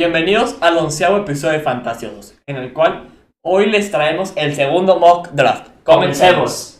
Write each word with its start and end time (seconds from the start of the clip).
Bienvenidos 0.00 0.56
al 0.62 0.78
onceavo 0.78 1.18
episodio 1.18 1.58
de 1.58 1.60
Fantasiosos, 1.62 2.34
en 2.46 2.56
el 2.56 2.72
cual 2.72 3.10
hoy 3.42 3.66
les 3.66 3.90
traemos 3.90 4.32
el 4.34 4.54
segundo 4.54 4.98
mock 4.98 5.28
draft. 5.32 5.68
Comencemos. 5.84 6.79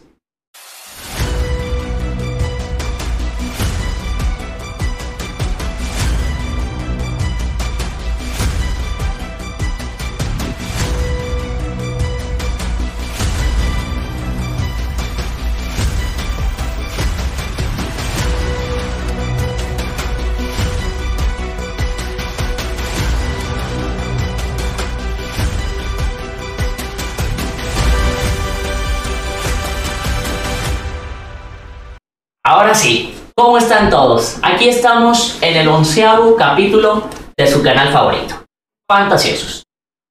¿Cómo 33.51 33.59
están 33.59 33.91
todos? 33.91 34.39
Aquí 34.43 34.69
estamos 34.69 35.37
en 35.41 35.57
el 35.57 35.67
onceavo 35.67 36.37
capítulo 36.37 37.09
de 37.37 37.49
su 37.49 37.65
canal 37.65 37.89
favorito, 37.89 38.45
Fantasiosos. 38.89 39.65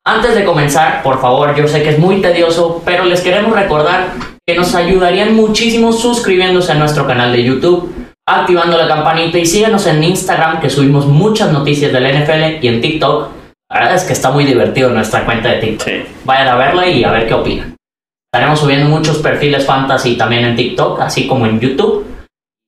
Antes 0.05 0.35
de 0.35 0.43
comenzar, 0.43 1.02
por 1.03 1.21
favor, 1.21 1.55
yo 1.55 1.65
sé 1.65 1.81
que 1.81 1.91
es 1.91 1.99
muy 1.99 2.21
tedioso, 2.21 2.81
pero 2.84 3.05
les 3.05 3.21
queremos 3.21 3.53
recordar 3.53 4.09
que 4.45 4.55
nos 4.55 4.75
ayudarían 4.75 5.38
muchísimo 5.38 5.93
suscribiéndose 5.93 6.73
a 6.73 6.75
nuestro 6.75 7.07
canal 7.07 7.31
de 7.31 7.45
YouTube, 7.45 8.12
activando 8.27 8.77
la 8.77 8.89
campanita 8.89 9.38
y 9.38 9.45
síganos 9.45 9.87
en 9.87 10.03
Instagram 10.03 10.59
que 10.59 10.70
subimos 10.70 11.05
muchas 11.05 11.53
noticias 11.53 11.93
del 11.93 12.21
NFL 12.21 12.62
y 12.62 12.67
en 12.67 12.81
TikTok. 12.81 13.29
La 13.71 13.79
verdad 13.79 13.95
es 13.95 14.03
que 14.03 14.12
está 14.12 14.31
muy 14.31 14.43
divertido 14.43 14.90
nuestra 14.90 15.23
cuenta 15.23 15.48
de 15.48 15.59
TikTok. 15.59 15.87
Sí. 15.87 16.03
Vayan 16.26 16.49
a 16.49 16.55
verla 16.57 16.90
y 16.90 17.05
a 17.05 17.12
ver 17.12 17.26
qué 17.26 17.35
opinan. 17.35 17.73
Estaremos 18.34 18.60
subiendo 18.60 18.90
muchos 18.90 19.20
perfiles 19.20 19.65
fantasy 19.65 20.17
también 20.17 20.43
en 20.43 20.57
TikTok, 20.57 20.99
así 20.99 21.26
como 21.26 21.45
en 21.45 21.57
YouTube. 21.57 22.09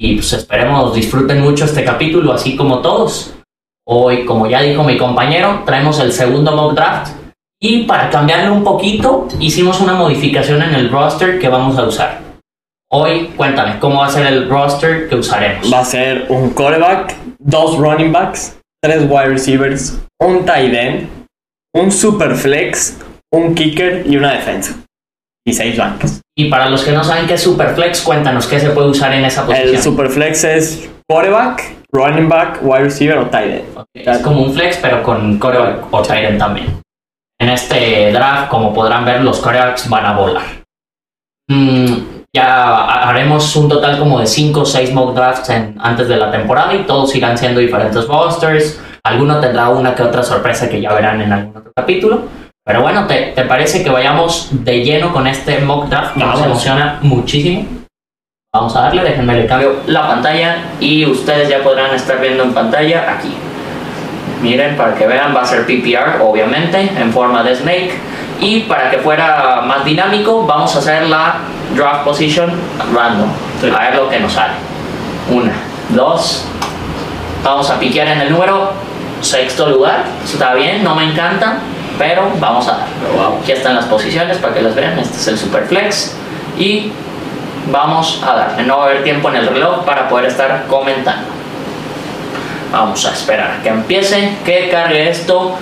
Y 0.03 0.16
pues 0.16 0.33
esperemos 0.33 0.95
disfruten 0.95 1.41
mucho 1.41 1.66
este 1.66 1.83
capítulo, 1.83 2.33
así 2.33 2.55
como 2.55 2.80
todos. 2.80 3.35
Hoy, 3.88 4.25
como 4.25 4.47
ya 4.47 4.59
dijo 4.63 4.83
mi 4.83 4.97
compañero, 4.97 5.61
traemos 5.63 5.99
el 5.99 6.11
segundo 6.11 6.55
mock 6.55 6.73
draft. 6.73 7.13
Y 7.61 7.83
para 7.83 8.09
cambiarle 8.09 8.49
un 8.49 8.63
poquito, 8.63 9.27
hicimos 9.39 9.80
una 9.80 9.93
modificación 9.93 10.63
en 10.63 10.73
el 10.73 10.89
roster 10.89 11.38
que 11.38 11.49
vamos 11.49 11.77
a 11.77 11.83
usar. 11.83 12.19
Hoy, 12.89 13.27
cuéntame, 13.38 13.77
¿cómo 13.77 13.99
va 13.99 14.08
a 14.08 14.09
ser 14.09 14.25
el 14.25 14.49
roster 14.49 15.08
que 15.08 15.17
usaremos? 15.17 15.71
Va 15.71 15.81
a 15.81 15.85
ser 15.85 16.25
un 16.30 16.49
quarterback, 16.49 17.15
dos 17.38 17.77
running 17.77 18.11
backs, 18.11 18.58
tres 18.81 19.03
wide 19.08 19.27
receivers, 19.27 19.99
un 20.19 20.43
tight 20.45 20.73
end, 20.73 21.09
un 21.75 21.91
super 21.91 22.36
flex, 22.36 22.97
un 23.31 23.53
kicker 23.53 24.03
y 24.08 24.17
una 24.17 24.33
defensa. 24.33 24.83
Y 25.45 25.53
seis 25.53 25.78
bancos. 25.78 26.22
Y 26.38 26.50
para 26.50 26.70
los 26.70 26.84
que 26.84 26.92
no 26.92 27.03
saben 27.03 27.25
qué 27.28 27.34
es 27.34 27.42
Superflex, 27.44 28.02
cuéntanos 28.02 28.45
qué 28.47 28.59
se 28.59 28.70
puede 28.70 28.89
usar 28.89 29.14
en 29.14 29.25
esa 29.25 29.45
posición. 29.45 29.75
El 29.75 29.81
super 29.81 30.09
flex 30.09 30.44
es 30.44 30.89
quarterback, 31.09 31.64
running 31.92 32.30
back, 32.30 32.59
wide 32.61 32.83
receiver 32.83 33.17
o 33.17 33.25
tight 33.28 33.52
end. 33.52 33.78
Ok, 33.78 33.86
Es 33.95 34.20
como 34.20 34.44
un 34.44 34.53
flex, 34.53 34.78
pero 34.78 35.02
con 35.03 35.38
coreback 35.39 35.92
o 35.92 36.02
tight 36.03 36.25
end 36.30 36.38
también. 36.39 36.80
En 37.39 37.50
este 37.50 38.11
draft, 38.11 38.50
como 38.50 38.72
podrán 38.73 39.03
ver, 39.03 39.22
los 39.22 39.39
corebacks 39.39 39.89
van 39.89 40.06
a 40.06 40.14
volar. 40.14 40.44
Mm, 41.50 41.98
ya 42.36 42.45
ha- 42.78 43.09
haremos 43.09 43.55
un 43.55 43.67
total 43.67 43.98
como 44.00 44.20
de 44.20 44.28
5 44.28 44.61
o 44.61 44.66
6 44.66 44.94
mock 44.94 45.16
drafts 45.16 45.50
en- 45.50 45.76
antes 45.80 46.08
de 46.08 46.17
la 46.17 46.31
temporada 46.31 46.73
y 46.76 46.83
todos 46.83 47.14
irán 47.16 47.38
siendo 47.38 47.59
diferentes 47.59 48.08
rosters. 48.08 48.80
Alguno 49.03 49.39
tendrá 49.39 49.70
una 49.70 49.95
que 49.95 50.03
otra 50.03 50.23
sorpresa 50.23 50.70
que 50.70 50.80
ya 50.80 50.94
verán 50.94 51.20
en 51.22 51.33
algún 51.33 51.58
otro 51.58 51.72
capítulo. 51.76 52.22
Pero 52.64 52.81
bueno, 52.81 53.08
¿te, 53.08 53.34
te 53.36 53.44
parece 53.45 53.84
que 53.84 53.90
vayamos 53.90 54.50
de 54.52 54.84
lleno 54.84 55.12
con 55.12 55.26
este 55.26 55.59
mock 55.59 55.88
draft? 55.90 56.14
que 56.14 56.23
Nos 56.23 56.42
emociona 56.42 57.00
muchísimo. 57.02 57.66
Vamos 58.54 58.76
a 58.76 58.82
darle, 58.82 59.04
déjenme 59.04 59.33
le 59.36 59.48
cambio 59.48 59.77
la 59.88 60.08
pantalla 60.08 60.58
y 60.80 61.05
ustedes 61.05 61.50
ya 61.50 61.64
podrán 61.64 61.95
estar 61.95 62.20
viendo 62.20 62.44
en 62.44 62.54
pantalla 62.54 63.14
aquí. 63.14 63.33
Miren, 64.42 64.76
para 64.76 64.94
que 64.95 65.08
vean, 65.08 65.36
va 65.36 65.42
a 65.42 65.45
ser 65.45 65.66
PPR, 65.66 66.21
obviamente, 66.21 66.92
en 66.98 67.11
forma 67.14 67.44
de 67.44 67.55
Snake. 67.55 67.94
Y 68.39 68.61
para 68.61 68.89
que 68.89 68.98
fuera 68.98 69.61
más 69.66 69.86
dinámico, 69.86 70.45
vamos 70.45 70.76
a 70.76 70.80
hacer 70.80 71.04
la 71.08 71.38
draft 71.76 72.04
position 72.04 72.52
random. 72.94 73.30
Sí. 73.61 73.70
A 73.70 73.80
ver 73.80 73.95
lo 73.95 74.10
que 74.10 74.20
nos 74.20 74.33
sale. 74.33 74.54
Una, 75.30 75.54
dos. 75.89 76.45
Vamos 77.44 77.70
a 77.70 77.80
piquear 77.80 78.08
en 78.08 78.21
el 78.21 78.32
número 78.32 78.73
sexto 79.21 79.70
lugar. 79.70 80.04
Está 80.26 80.55
bien, 80.55 80.83
no 80.83 80.95
me 80.95 81.05
encanta, 81.05 81.60
pero 81.97 82.31
vamos 82.39 82.67
a 82.67 82.71
dar. 82.71 82.87
Aquí 83.41 83.52
están 83.52 83.75
las 83.75 83.85
posiciones 83.85 84.37
para 84.37 84.53
que 84.53 84.61
las 84.61 84.75
vean. 84.75 84.97
Este 84.99 85.17
es 85.17 85.27
el 85.27 85.37
Superflex. 85.37 86.15
Y 86.57 86.91
vamos 87.71 88.21
a 88.25 88.33
darle. 88.33 88.63
No 88.63 88.77
va 88.77 88.83
a 88.83 88.87
haber 88.87 89.03
tiempo 89.03 89.29
en 89.29 89.35
el 89.37 89.47
reloj 89.47 89.85
para 89.85 90.09
poder 90.09 90.25
estar 90.25 90.65
comentando. 90.67 91.27
Vamos 92.71 93.05
a 93.05 93.11
esperar 93.11 93.61
que 93.61 93.69
empiece, 93.69 94.37
que 94.45 94.69
cargue 94.69 95.09
esto 95.09 95.57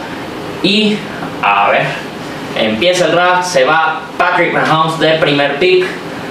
y 0.62 0.97
a 1.41 1.69
ver, 1.69 1.85
empieza 2.56 3.06
el 3.06 3.11
draft, 3.13 3.46
se 3.46 3.66
va 3.66 4.01
Patrick 4.17 4.53
Mahomes 4.53 5.00
de 5.00 5.13
primer 5.13 5.57
pick, 5.57 5.85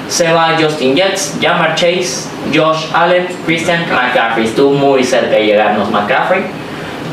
se 0.09 0.33
va 0.33 0.57
Justin 0.59 0.95
Jets, 0.95 1.37
Jamar 1.41 1.75
Chase, 1.75 2.29
Josh 2.55 2.87
Allen, 2.95 3.27
Christian 3.45 3.87
McCaffrey. 3.91 4.47
Estuvo 4.47 4.73
muy 4.73 5.03
cerca 5.03 5.37
de 5.37 5.47
llegarnos 5.47 5.91
McCaffrey, 5.91 6.45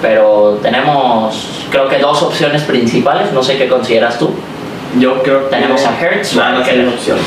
pero 0.01 0.59
tenemos 0.61 1.35
creo 1.69 1.87
que 1.89 1.97
dos 1.99 2.21
opciones 2.23 2.63
principales, 2.63 3.31
no 3.33 3.41
sé 3.43 3.57
qué 3.57 3.67
consideras 3.67 4.17
tú. 4.19 4.31
Yo 4.99 5.21
creo 5.23 5.49
que 5.49 5.55
Tenemos 5.55 5.83
a 5.85 5.99
Hertz, 5.99 6.29
que- 6.29 6.71
ser 6.71 6.79
una 6.81 6.91
opción. 6.93 7.17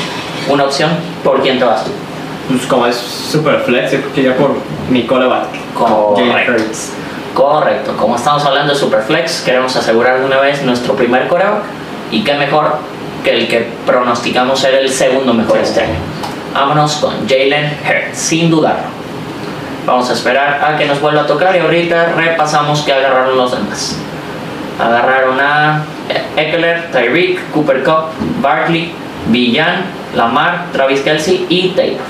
Una 0.47 0.63
opción, 0.65 0.89
¿por 1.23 1.41
quién 1.41 1.59
te 1.59 1.65
vas 1.65 1.83
tú? 1.85 1.91
Pues 2.49 2.65
como 2.65 2.87
es 2.87 2.95
super 2.95 3.59
flex, 3.59 3.91
yo 3.91 3.99
creo 4.01 4.13
que 4.13 4.23
ya 4.23 4.35
por 4.35 4.55
mi 4.89 5.03
coreback. 5.05 5.45
Jalen 5.77 6.31
Correcto. 6.31 6.51
Hurts. 6.53 6.91
Correcto, 7.35 7.95
como 7.95 8.15
estamos 8.15 8.43
hablando 8.43 8.73
de 8.73 8.79
Superflex, 8.79 9.41
queremos 9.41 9.75
asegurar 9.75 10.19
de 10.19 10.25
una 10.25 10.39
vez 10.39 10.63
nuestro 10.63 10.95
primer 10.95 11.27
coreback 11.27 11.61
y 12.11 12.23
qué 12.23 12.33
mejor 12.33 12.77
que 13.23 13.31
el 13.37 13.47
que 13.47 13.67
pronosticamos 13.85 14.59
ser 14.59 14.73
el 14.73 14.89
segundo 14.89 15.31
mejor 15.33 15.59
este 15.59 15.81
año. 15.81 15.93
Vámonos 16.55 16.95
con 16.95 17.13
Jalen 17.27 17.77
Hurts, 17.87 18.17
sin 18.17 18.49
dudarlo. 18.49 18.98
Vamos 19.89 20.07
a 20.11 20.13
esperar 20.13 20.63
a 20.63 20.77
que 20.77 20.85
nos 20.85 21.01
vuelva 21.01 21.21
a 21.21 21.25
tocar 21.25 21.55
y 21.55 21.59
ahorita 21.59 22.13
repasamos 22.15 22.81
que 22.81 22.93
agarraron 22.93 23.35
los 23.35 23.51
demás. 23.51 23.97
Agarraron 24.79 25.39
a 25.39 25.83
Eckler, 26.37 26.91
Tyreek, 26.91 27.49
Cooper 27.49 27.83
Cup, 27.83 28.11
Barkley, 28.39 28.93
Villan, 29.29 29.85
Lamar, 30.15 30.67
Travis 30.73 31.01
Kelsey 31.01 31.47
y 31.49 31.69
Taylor. 31.69 32.05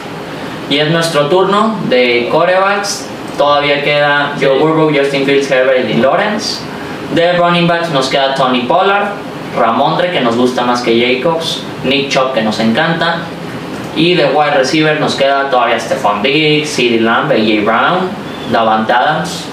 Y 0.70 0.80
es 0.80 0.92
nuestro 0.92 1.28
turno 1.28 1.78
de 1.88 2.28
corebacks. 2.30 3.08
Todavía 3.38 3.82
queda 3.82 4.34
Joe 4.38 4.60
Burrow, 4.60 4.92
Justin 4.94 5.26
Fields, 5.26 5.50
Herbert 5.50 5.90
y 5.90 5.94
Lawrence. 5.94 6.60
De 7.16 7.32
running 7.38 7.66
backs 7.66 7.92
nos 7.92 8.10
queda 8.10 8.36
Tony 8.36 8.64
Pollard, 8.64 9.14
Ramondre, 9.58 10.12
que 10.12 10.20
nos 10.20 10.36
gusta 10.36 10.66
más 10.66 10.82
que 10.82 11.00
Jacobs, 11.00 11.64
Nick 11.86 12.10
Chubb, 12.10 12.34
que 12.34 12.42
nos 12.42 12.60
encanta. 12.60 13.22
Y 14.00 14.16
de 14.16 14.28
wide 14.28 14.52
receiver 14.52 14.98
nos 14.98 15.16
queda 15.16 15.50
todavía 15.50 15.78
Stephon 15.78 16.22
Diggs, 16.22 16.74
CeeDee 16.74 17.02
Lamb, 17.02 17.30
A.J. 17.30 17.66
Brown, 17.66 18.08
Davante 18.50 18.94
Adams. 18.94 19.44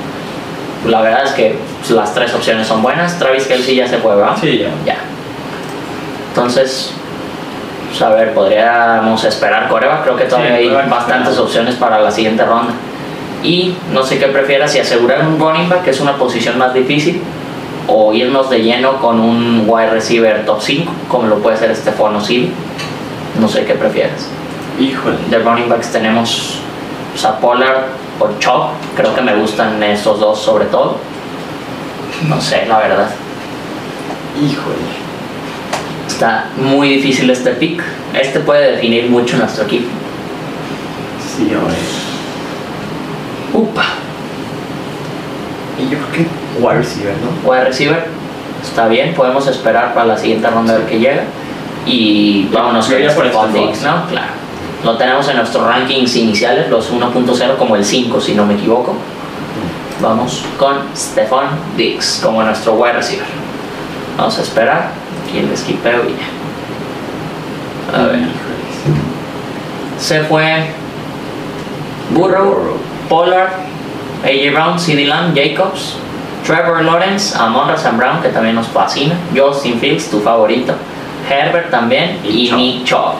La 0.86 1.02
verdad 1.02 1.24
es 1.24 1.32
que 1.32 1.58
las 1.90 2.14
tres 2.14 2.32
opciones 2.32 2.68
son 2.68 2.80
buenas. 2.80 3.18
Travis 3.18 3.48
Kelsey 3.48 3.74
ya 3.74 3.88
se 3.88 3.98
fue, 3.98 4.14
¿verdad? 4.14 4.36
Sí, 4.40 4.58
ya. 4.58 4.68
Ya. 4.84 4.98
Entonces, 6.28 6.92
pues, 7.88 8.00
a 8.02 8.10
ver, 8.10 8.34
podríamos 8.34 9.24
esperar 9.24 9.68
coreback. 9.68 10.04
Creo 10.04 10.16
que 10.16 10.24
todavía 10.26 10.58
Sí, 10.58 10.68
hay 10.68 10.88
bastantes 10.88 11.36
opciones 11.38 11.74
para 11.74 11.98
la 12.00 12.12
siguiente 12.12 12.44
ronda. 12.44 12.72
Y 13.42 13.74
no 13.92 14.04
sé 14.04 14.20
qué 14.20 14.28
prefieras, 14.28 14.70
si 14.70 14.78
asegurar 14.78 15.26
un 15.26 15.40
running 15.40 15.68
back, 15.68 15.82
que 15.82 15.90
es 15.90 15.98
una 15.98 16.16
posición 16.16 16.56
más 16.56 16.72
difícil, 16.72 17.20
o 17.88 18.12
irnos 18.14 18.48
de 18.48 18.62
lleno 18.62 18.98
con 19.00 19.18
un 19.18 19.64
wide 19.66 19.90
receiver 19.90 20.46
top 20.46 20.60
5, 20.60 20.92
como 21.08 21.26
lo 21.26 21.38
puede 21.38 21.56
ser 21.56 21.74
Stephon 21.74 22.14
O'Silly. 22.14 22.52
No 23.40 23.48
sé 23.48 23.64
qué 23.64 23.74
prefieras. 23.74 24.28
Híjole. 24.78 25.16
De 25.30 25.38
running 25.38 25.68
backs 25.68 25.92
tenemos 25.92 26.58
pues, 27.12 27.24
a 27.24 27.38
Pollard 27.38 27.84
o 28.18 28.28
Chop. 28.38 28.70
Creo 28.96 29.14
que 29.14 29.22
me 29.22 29.34
gustan 29.36 29.82
esos 29.82 30.20
dos 30.20 30.40
sobre 30.40 30.66
todo. 30.66 30.98
No 32.28 32.40
sé, 32.40 32.66
la 32.66 32.78
verdad. 32.78 33.10
Híjole. 34.36 35.06
Está 36.06 36.46
muy 36.56 36.88
difícil 36.88 37.28
este 37.30 37.50
pick. 37.52 37.82
Este 38.14 38.40
puede 38.40 38.72
definir 38.72 39.10
mucho 39.10 39.36
nuestro 39.36 39.64
equipo. 39.64 39.88
Sí, 41.36 41.54
hombre. 41.54 41.76
Upa. 43.52 43.84
Y 45.78 45.90
yo 45.90 45.98
creo 45.98 46.12
que 46.12 46.26
wide 46.58 46.78
receiver, 46.78 47.14
¿no? 47.18 47.50
Wide 47.50 47.64
receiver. 47.64 48.06
Está 48.62 48.88
bien, 48.88 49.14
podemos 49.14 49.46
esperar 49.46 49.94
para 49.94 50.06
la 50.06 50.18
siguiente 50.18 50.48
ronda 50.48 50.74
a 50.74 50.78
ver 50.78 50.86
qué 50.86 50.98
llega. 50.98 51.24
Y 51.86 52.48
vámonos 52.52 52.86
con 52.86 52.96
Stephon. 52.96 53.52
Diggs, 53.52 53.82
¿no? 53.82 54.06
Claro. 54.06 54.32
Lo 54.84 54.96
tenemos 54.96 55.28
en 55.28 55.36
nuestros 55.36 55.66
rankings 55.66 56.16
iniciales, 56.16 56.68
los 56.68 56.92
1.0 56.92 57.56
como 57.56 57.76
el 57.76 57.84
5 57.84 58.20
si 58.20 58.34
no 58.34 58.44
me 58.44 58.54
equivoco. 58.54 58.94
Vamos 60.00 60.44
con 60.58 60.76
Stefan 60.94 61.46
Dix 61.76 62.20
como 62.22 62.42
nuestro 62.42 62.74
wide 62.74 62.92
receiver. 62.92 63.26
Vamos 64.18 64.38
a 64.38 64.42
esperar. 64.42 64.90
Aquí 65.26 65.38
el 65.38 65.50
esquipeo 65.50 66.04
y 66.04 66.12
ya. 66.12 67.98
A 67.98 68.06
ver. 68.06 68.20
Se 69.98 70.22
fue 70.24 70.66
Burrow, 72.10 72.76
Pollard, 73.08 73.52
AJ 74.22 74.52
Brown, 74.52 74.78
CD 74.78 75.06
Lamb, 75.06 75.34
Jacobs, 75.34 75.96
Trevor 76.46 76.84
Lawrence, 76.84 77.36
Amon 77.36 77.76
Sam 77.76 77.96
Brown, 77.96 78.22
que 78.22 78.28
también 78.28 78.54
nos 78.54 78.68
fascina, 78.68 79.16
Justin 79.34 79.80
Fields, 79.80 80.10
tu 80.10 80.20
favorito, 80.20 80.74
Herbert 81.28 81.70
también 81.70 82.18
y, 82.24 82.48
Y. 82.48 82.52
Nick 82.52 82.84
Chubb. 82.84 83.14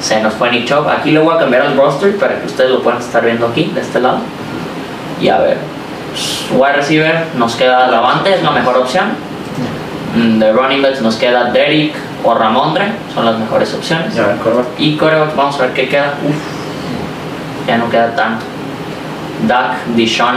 Se 0.00 0.20
nos 0.20 0.34
fue 0.34 0.50
Nick 0.50 0.66
Chubb. 0.66 0.88
Aquí 0.88 1.10
lo 1.12 1.24
voy 1.24 1.36
a 1.36 1.38
cambiar 1.38 1.62
al 1.62 1.76
roster 1.76 2.16
para 2.18 2.38
que 2.40 2.46
ustedes 2.46 2.70
lo 2.70 2.82
puedan 2.82 3.00
estar 3.00 3.24
viendo 3.24 3.46
aquí, 3.46 3.70
de 3.74 3.80
este 3.80 4.00
lado. 4.00 4.18
Y 5.20 5.28
a 5.28 5.38
ver, 5.38 5.58
wide 6.52 6.72
receiver 6.74 7.26
nos 7.36 7.54
queda 7.54 7.90
Davante, 7.90 8.34
es 8.34 8.42
la 8.42 8.50
mejor 8.50 8.76
opción. 8.78 9.12
Mm, 10.14 10.38
De 10.38 10.52
running 10.52 10.82
backs 10.82 11.00
nos 11.00 11.16
queda 11.16 11.50
Derrick 11.50 11.94
o 12.22 12.34
Ramondre, 12.34 12.92
son 13.14 13.24
las 13.24 13.38
mejores 13.38 13.72
opciones. 13.74 14.14
Ya. 14.14 14.36
Y 14.78 14.96
coreback, 14.96 15.34
vamos 15.36 15.58
a 15.58 15.62
ver 15.62 15.72
qué 15.72 15.88
queda. 15.88 16.14
Uf, 16.26 17.66
ya 17.66 17.78
no 17.78 17.88
queda 17.90 18.14
tanto. 18.14 18.44
Dak, 19.46 19.84
Dishon, 19.94 20.36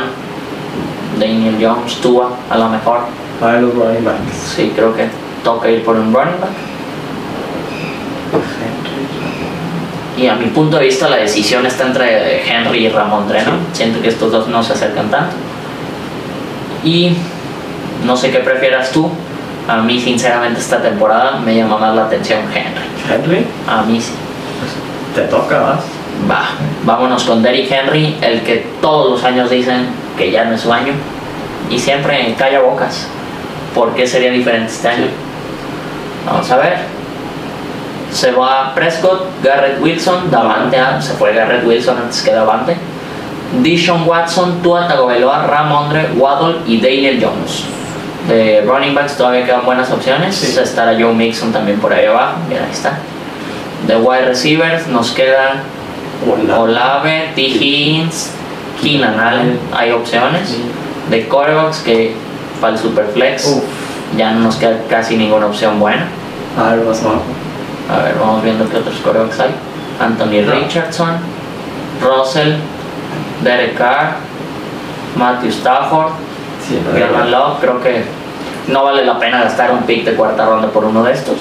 Daniel 1.20 1.58
Jones, 1.60 1.98
Tua, 2.02 2.30
a 2.50 2.58
lo 2.58 2.70
mejor. 2.70 3.02
A 3.42 3.46
ver 3.48 3.62
los 3.64 3.76
running 3.76 4.04
backs. 4.04 4.54
Sí, 4.56 4.72
creo 4.76 4.96
que 4.96 5.08
toca 5.44 5.70
ir 5.70 5.84
por 5.84 5.96
un 5.96 6.14
running 6.14 6.40
back. 6.40 6.50
Y 10.18 10.28
a 10.28 10.36
mi 10.36 10.48
punto 10.48 10.78
de 10.78 10.86
vista 10.86 11.08
la 11.08 11.18
decisión 11.18 11.66
está 11.66 11.86
entre 11.86 12.42
Henry 12.50 12.88
y 12.88 12.90
Ramondre, 12.90 13.44
¿no? 13.44 13.52
Siento 13.72 14.02
que 14.02 14.08
estos 14.10 14.32
dos 14.32 14.48
no 14.48 14.64
se 14.64 14.74
acercan 14.74 15.12
tanto. 15.12 15.36
Y 16.84 17.16
no 18.04 18.18
sé 18.18 18.32
qué 18.32 18.40
prefieras 18.40 18.92
tú. 18.92 19.12
A 19.68 19.78
mí 19.78 20.00
sinceramente 20.00 20.60
esta 20.60 20.82
temporada 20.82 21.40
me 21.40 21.56
llama 21.56 21.78
más 21.78 21.96
la 21.96 22.06
atención 22.06 22.40
Henry. 22.54 22.88
Henry, 23.14 23.46
A 23.68 23.84
mí 23.84 24.02
sí. 24.02 24.14
te 25.14 25.22
toca 25.24 25.60
más. 25.62 25.80
Va, 26.30 26.50
vámonos 26.84 27.24
con 27.26 27.44
Derrick 27.44 27.72
Henry, 27.72 28.18
el 28.22 28.42
que 28.42 28.66
todos 28.82 29.12
los 29.12 29.24
años 29.24 29.52
dicen 29.52 29.88
que 30.18 30.32
ya 30.32 30.46
no 30.46 30.56
es 30.56 30.62
su 30.62 30.74
año. 30.74 30.94
Y 31.70 31.78
siempre 31.78 32.34
calla 32.38 32.62
bocas. 32.62 33.08
¿Por 33.76 33.94
qué 33.94 34.08
sería 34.08 34.32
diferente 34.32 34.72
este 34.72 34.88
año? 34.88 35.08
Vamos 36.26 36.50
a 36.50 36.58
ver. 36.58 36.97
Se 38.12 38.32
va 38.32 38.74
Prescott, 38.74 39.44
Garrett 39.44 39.82
Wilson, 39.82 40.32
Davante 40.32 40.78
se 41.00 41.14
fue 41.14 41.34
Garrett 41.34 41.66
Wilson 41.66 41.98
antes 41.98 42.22
que 42.22 42.32
Davante. 42.32 42.78
Dishon 43.62 44.08
Watson, 44.08 44.62
Tua 44.62 44.88
Tagovailoa, 44.88 45.48
Ramondre, 45.48 46.10
Waddle 46.16 46.60
y 46.66 46.82
Daniel 46.82 47.20
Jones. 47.22 47.64
De 48.28 48.62
running 48.66 48.94
backs 48.94 49.16
todavía 49.16 49.46
quedan 49.46 49.66
buenas 49.66 49.90
opciones. 49.92 50.36
Sí. 50.36 50.60
Estará 50.60 50.94
Joe 51.00 51.14
Mixon 51.14 51.52
también 51.54 51.80
por 51.80 51.94
ahí 51.94 52.06
abajo. 52.06 52.38
Mira, 52.50 52.64
ahí 52.66 52.72
está. 52.72 53.00
De 53.88 53.96
wide 53.96 54.26
receivers 54.26 54.88
nos 54.88 55.12
quedan 55.12 55.62
Hola. 56.28 56.60
Olave, 56.60 57.32
T. 57.36 57.42
Higgins, 57.42 58.32
Keenan 58.82 59.20
Allen, 59.20 59.60
hay 59.74 59.92
opciones. 59.92 60.50
Sí. 60.50 60.64
De 61.10 61.28
quarterbacks 61.28 61.78
que 61.80 62.16
para 62.60 62.74
el 62.74 62.80
Superflex 62.80 63.46
Uf. 63.46 63.64
ya 64.18 64.32
no 64.32 64.42
nos 64.42 64.56
queda 64.58 64.78
casi 64.90 65.16
ninguna 65.16 65.46
opción 65.46 65.80
buena. 65.80 66.08
A 66.58 66.72
ver, 66.72 66.86
más 66.86 67.02
abajo. 67.02 67.22
A 67.90 68.04
ver, 68.04 68.16
vamos 68.20 68.44
viendo 68.44 68.70
qué 68.70 68.78
otros 68.78 68.96
quarterbacks 68.98 69.40
hay. 69.40 69.52
Anthony. 70.00 70.42
Richardson, 70.46 71.18
Russell, 72.02 72.56
Derek 73.44 73.78
Carr, 73.78 74.16
Matthew 75.16 75.50
Stafford, 75.50 76.12
Sí, 76.68 76.78
Love. 77.30 77.60
Creo 77.62 77.82
que 77.82 78.04
no 78.68 78.84
vale 78.84 79.06
la 79.06 79.18
pena 79.18 79.44
gastar 79.44 79.72
un 79.72 79.84
pick 79.84 80.04
de 80.04 80.14
cuarta 80.16 80.46
ronda 80.46 80.68
por 80.68 80.84
uno 80.84 81.04
de 81.04 81.14
estos. 81.14 81.38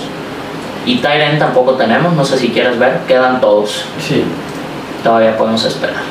Y 0.85 0.99
Tyren 0.99 1.39
tampoco 1.39 1.73
tenemos, 1.73 2.13
no 2.13 2.25
sé 2.25 2.39
si 2.39 2.51
quieres 2.51 2.79
ver, 2.79 3.01
quedan 3.09 3.41
todos. 3.41 3.85
Sí. 3.99 4.23
Todavía 5.03 5.37
podemos 5.37 5.65
esperar. 5.65 6.03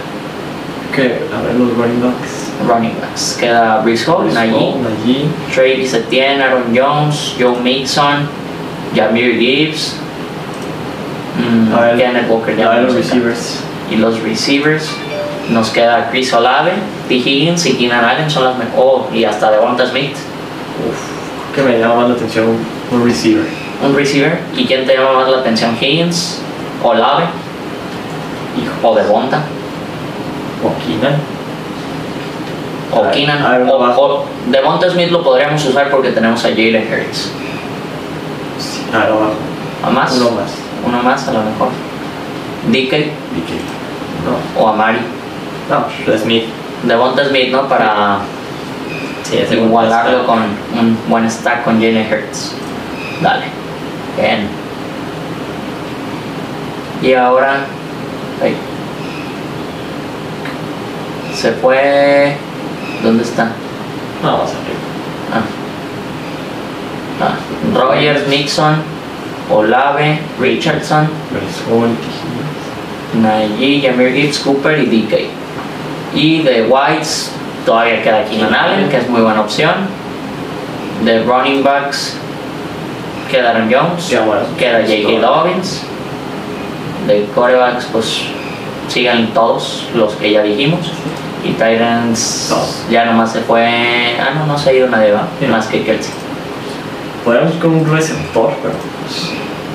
Que, 0.93 1.21
a 1.33 1.41
ver, 1.41 1.55
los 1.55 1.77
running 1.77 2.01
backs. 2.01 2.51
running 2.67 2.95
backs. 2.99 3.37
Queda 3.39 3.79
Brees 3.83 4.07
Hall, 4.07 4.33
Najee. 4.33 4.75
Travis 5.53 5.93
Etienne, 5.93 6.43
Aaron 6.43 6.75
Jones, 6.75 7.35
Joe 7.39 7.55
Mixon, 7.61 8.27
Jameer 8.93 9.37
Gibbs, 9.39 9.95
mm, 11.37 11.73
A 11.75 11.81
ver, 11.81 11.97
Kenneth 11.97 12.29
Walker, 12.29 12.55
ya 12.55 12.69
ver 12.69 12.83
los 12.83 12.93
receivers. 12.95 13.59
Y 13.91 13.95
los 13.97 14.19
receivers. 14.21 14.89
Nos 15.49 15.69
queda 15.69 16.09
Chris 16.09 16.33
Olave, 16.33 16.71
T. 17.07 17.15
Higgins 17.15 17.65
y 17.67 17.73
Keenan 17.77 18.03
Allen 18.03 18.29
son 18.31 18.45
las 18.45 18.57
mejores. 18.57 18.75
Oh, 18.77 19.07
y 19.13 19.25
hasta 19.25 19.51
Devonta 19.51 19.85
Smith, 19.85 20.13
Uf, 20.15 21.55
que 21.55 21.61
me 21.61 21.77
llama 21.77 21.95
más 21.97 22.09
la 22.09 22.15
atención 22.15 22.47
un, 22.91 23.05
receiver. 23.05 23.45
un 23.83 23.95
receiver. 23.95 24.39
¿Y 24.55 24.65
quién 24.65 24.87
te 24.87 24.95
llama 24.97 25.13
más 25.19 25.29
la 25.29 25.37
atención? 25.37 25.77
Higgins, 25.79 26.39
Olave 26.83 27.25
Hijo. 28.59 28.89
o 28.89 28.95
Devonta 28.95 29.43
O 30.63 30.73
Keenan. 30.83 31.15
o 32.91 33.03
ver, 33.03 33.11
Keenan. 33.11 33.43
ver, 33.43 33.69
o, 33.69 33.75
o 33.77 34.25
Devonta 34.47 34.89
Smith 34.89 35.11
lo 35.11 35.23
podríamos 35.23 35.63
usar 35.63 35.91
porque 35.91 36.09
tenemos 36.09 36.43
a 36.43 36.49
Jalen 36.49 36.87
Hurts. 36.91 37.29
Sí. 38.57 38.81
A 38.93 38.97
ver, 38.97 39.07
abajo. 39.09 39.33
¿A 39.85 39.89
más? 39.91 40.11
Uno 40.17 40.31
más. 40.31 40.51
Uno 40.85 41.03
más 41.03 41.27
a 41.27 41.33
lo 41.33 41.39
mejor. 41.43 41.69
DK 42.67 42.91
DK. 42.91 43.51
No. 44.25 44.61
o 44.61 44.67
Amari. 44.69 44.99
No, 45.69 46.17
Smith. 46.17 46.45
Devonta 46.83 47.27
Smith, 47.27 47.51
¿no? 47.51 47.67
Para 47.67 48.19
Sí, 49.23 49.37
igualarlo 49.55 50.25
con 50.27 50.37
un 50.37 50.97
buen 51.07 51.29
stack 51.29 51.63
con 51.63 51.75
Jalen 51.75 52.07
Hurts. 52.11 52.53
Dale. 53.21 53.45
Bien. 54.17 54.47
Y 57.01 57.13
ahora. 57.13 57.65
ay. 58.41 58.55
Se 61.33 61.51
fue. 61.53 62.37
¿Dónde 63.03 63.23
está? 63.23 63.45
No, 64.23 64.31
vamos 64.33 64.51
arriba. 64.51 64.79
Ah. 65.33 65.41
Ah. 67.21 67.35
Rogers, 67.73 68.27
Nixon, 68.27 68.75
Olave, 69.51 70.19
Richardson. 70.39 71.07
Najee, 73.21 73.81
Jameer 73.81 74.13
Gibbs, 74.13 74.39
Cooper 74.39 74.79
y 74.79 74.85
DK. 74.85 75.13
Y 76.13 76.41
de 76.43 76.63
Whites 76.67 77.31
todavía 77.65 78.01
queda 78.03 78.25
Keenan 78.25 78.53
Allen, 78.53 78.89
que 78.89 78.97
es 78.97 79.09
muy 79.09 79.21
buena 79.21 79.41
opción. 79.41 79.73
De 81.03 81.23
running 81.23 81.63
backs 81.63 82.17
queda 83.29 83.51
Aaron 83.51 83.69
Jones, 83.71 84.07
Queda 84.09 84.21
bueno. 84.25 84.43
queda 84.57 84.81
J.K. 84.81 85.19
Dobbins. 85.21 85.81
De 87.07 87.25
quarterbacks, 87.35 87.85
pues 87.91 88.21
sigan 88.87 89.27
todos 89.33 89.87
los 89.93 90.13
que 90.13 90.31
ya 90.31 90.41
dijimos. 90.41 90.91
Y 91.43 91.49
Tyrants 91.53 92.47
Todos. 92.49 92.85
ya 92.89 93.05
nomás 93.05 93.31
se 93.31 93.41
fue. 93.41 94.15
Ah, 94.19 94.33
no, 94.35 94.47
no 94.47 94.57
se 94.57 94.69
ha 94.71 94.73
ido 94.73 94.87
nadie, 94.87 95.11
¿va? 95.11 95.27
Sí. 95.39 95.45
Más 95.45 95.67
que 95.67 95.83
Kelsey. 95.83 96.11
Podríamos 97.25 97.55
con 97.55 97.71
un 97.71 97.91
receptor, 97.91 98.53
pero 98.61 98.75
pues, 99.01 99.31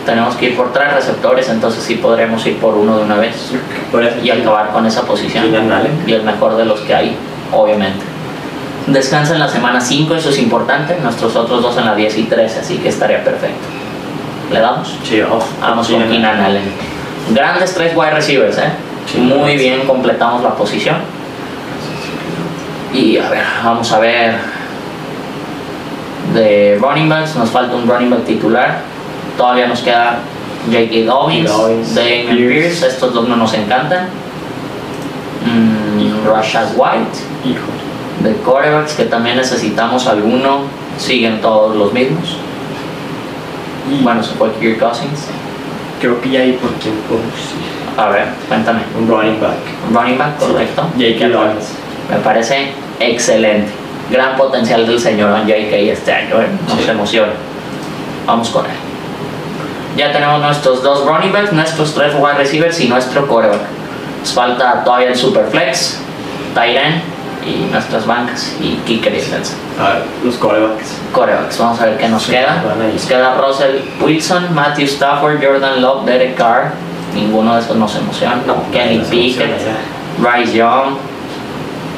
Tenemos 0.07 0.37
que 0.37 0.47
ir 0.47 0.57
por 0.57 0.73
tres 0.73 0.95
receptores, 0.95 1.49
entonces 1.49 1.83
sí 1.83 1.97
podremos 1.97 2.47
ir 2.47 2.59
por 2.59 2.75
uno 2.75 2.97
de 2.97 3.03
una 3.03 3.17
vez. 3.17 3.51
ser 3.91 4.21
y 4.23 4.31
acabar 4.31 4.71
con 4.71 4.87
esa 4.87 5.03
posición. 5.03 5.47
Y 6.07 6.13
el 6.13 6.23
mejor 6.23 6.57
de 6.57 6.65
los 6.65 6.81
que 6.81 6.95
hay, 6.95 7.17
obviamente. 7.53 8.05
Descansa 8.87 9.35
en 9.35 9.41
la 9.41 9.49
semana 9.49 9.81
5, 9.81 10.15
eso 10.15 10.31
es 10.31 10.39
importante. 10.39 10.97
Nuestros 11.03 11.35
otros 11.37 11.61
dos 11.61 11.77
en 11.77 11.87
la 11.87 11.95
10 11.95 12.19
y 12.19 12.23
13, 12.25 12.61
así 12.61 12.79
que 12.79 12.89
estaría 12.89 13.23
perfecto. 13.23 13.67
¿Le 14.53 14.61
damos? 14.61 14.97
Sí, 15.05 15.21
vamos. 15.21 15.45
Vamos 15.61 15.89
con 15.89 16.03
Keenan 16.09 16.41
Allen. 16.41 16.73
Grandes 17.33 17.75
tres 17.75 17.95
wide 17.97 18.13
receivers, 18.13 18.59
¿eh? 18.59 18.71
Sí. 19.07 19.19
Muy 19.19 19.57
bien, 19.57 19.87
completamos 19.87 20.43
la 20.43 20.55
posición. 20.55 20.97
Y 22.93 23.19
a 23.19 23.29
ver, 23.29 23.45
vamos 23.63 23.93
a 23.93 23.99
ver. 23.99 24.60
De 26.35 26.79
running 26.81 27.09
backs, 27.09 27.35
nos 27.37 27.51
falta 27.51 27.75
un 27.75 27.89
running 27.89 28.11
back 28.11 28.25
titular. 28.25 28.79
Todavía 29.37 29.67
nos 29.67 29.81
queda 29.81 30.19
J.K. 30.67 31.07
Dobbins, 31.07 31.51
Dobbins, 31.51 31.95
Damian 31.95 32.37
Pierce. 32.37 32.61
Pierce. 32.61 32.87
Estos 32.87 33.15
dos 33.15 33.29
no 33.29 33.37
nos 33.37 33.55
encantan. 33.55 34.09
Mm. 35.45 36.27
Rashad 36.29 36.69
White. 36.77 37.19
Hijo. 37.45 37.71
De 38.23 38.35
quarterbacks, 38.45 38.93
que 38.95 39.05
también 39.05 39.37
necesitamos 39.37 40.07
alguno. 40.07 40.63
Siguen 40.99 41.41
todos 41.41 41.75
los 41.77 41.93
mismos. 41.93 42.37
Y 43.91 44.03
Bueno, 44.03 44.23
se 44.23 44.35
fue 44.35 44.51
Kirk 44.61 44.79
Cousins. 44.79 45.27
creo 46.01 46.21
que 46.21 46.31
ya 46.31 46.41
hay 46.41 46.53
por 46.53 46.71
quién. 46.75 46.95
A 47.97 48.09
ver, 48.11 48.29
cuéntame. 48.49 48.81
Un 48.99 49.09
running 49.09 49.41
back. 49.41 49.57
Running 49.93 50.19
back, 50.19 50.39
correcto. 50.39 50.83
J.K. 50.97 51.29
Dobbins. 51.29 51.73
Me 52.11 52.17
parece 52.19 52.73
excelente. 53.01 53.80
Gran 54.11 54.37
potencial 54.37 54.87
del 54.87 54.99
señor 54.99 55.31
J.K. 55.31 55.77
este 55.77 56.13
año, 56.13 56.41
¿eh? 56.41 56.47
Nos 56.69 56.79
Sí. 56.85 56.91
emociona. 56.91 57.33
Vamos 58.27 58.49
con 58.51 58.65
él. 58.67 58.73
Ya 59.97 60.13
tenemos 60.13 60.41
nuestros 60.41 60.83
dos 60.83 61.05
running 61.07 61.33
backs, 61.33 61.53
nuestros 61.53 61.95
tres 61.95 62.15
wide 62.19 62.35
receivers 62.35 62.81
y 62.81 62.89
nuestro 62.89 63.27
quarterback. 63.27 63.61
Nos 64.21 64.33
falta 64.33 64.85
todavía 64.85 65.09
el 65.09 65.17
Superflex, 65.17 65.99
Tyren 66.55 67.03
y 67.47 67.71
nuestras 67.73 68.07
bancas 68.07 68.55
y 68.61 68.75
kicker 68.87 69.13
y 69.13 69.17
defensa. 69.17 69.55
A 69.81 69.95
ver, 69.95 70.03
los 70.25 70.35
corebacks. 70.37 70.97
Corebacks, 71.13 71.59
vamos 71.59 71.81
a 71.81 71.87
ver 71.87 71.97
qué 71.99 72.09
nos 72.09 72.23
Sí, 72.25 72.33
queda. 72.33 72.63
Nos 72.93 73.07
queda 73.07 73.35
Russell 73.41 73.77
Wilson, 74.01 74.55
Matthew 74.55 74.87
Stafford, 74.87 75.43
Jordan 75.45 75.81
Love, 75.81 76.05
Derek 76.05 76.37
Carr. 76.37 76.73
Ninguno 77.15 77.55
de 77.55 77.61
esos 77.61 77.77
nos 77.77 77.95
emociona. 77.97 78.37
Kenny 78.73 78.99
no 78.99 79.05
se 79.05 79.11
Pickett, 79.11 79.51
Bryce 80.19 80.53
Young, 80.53 80.97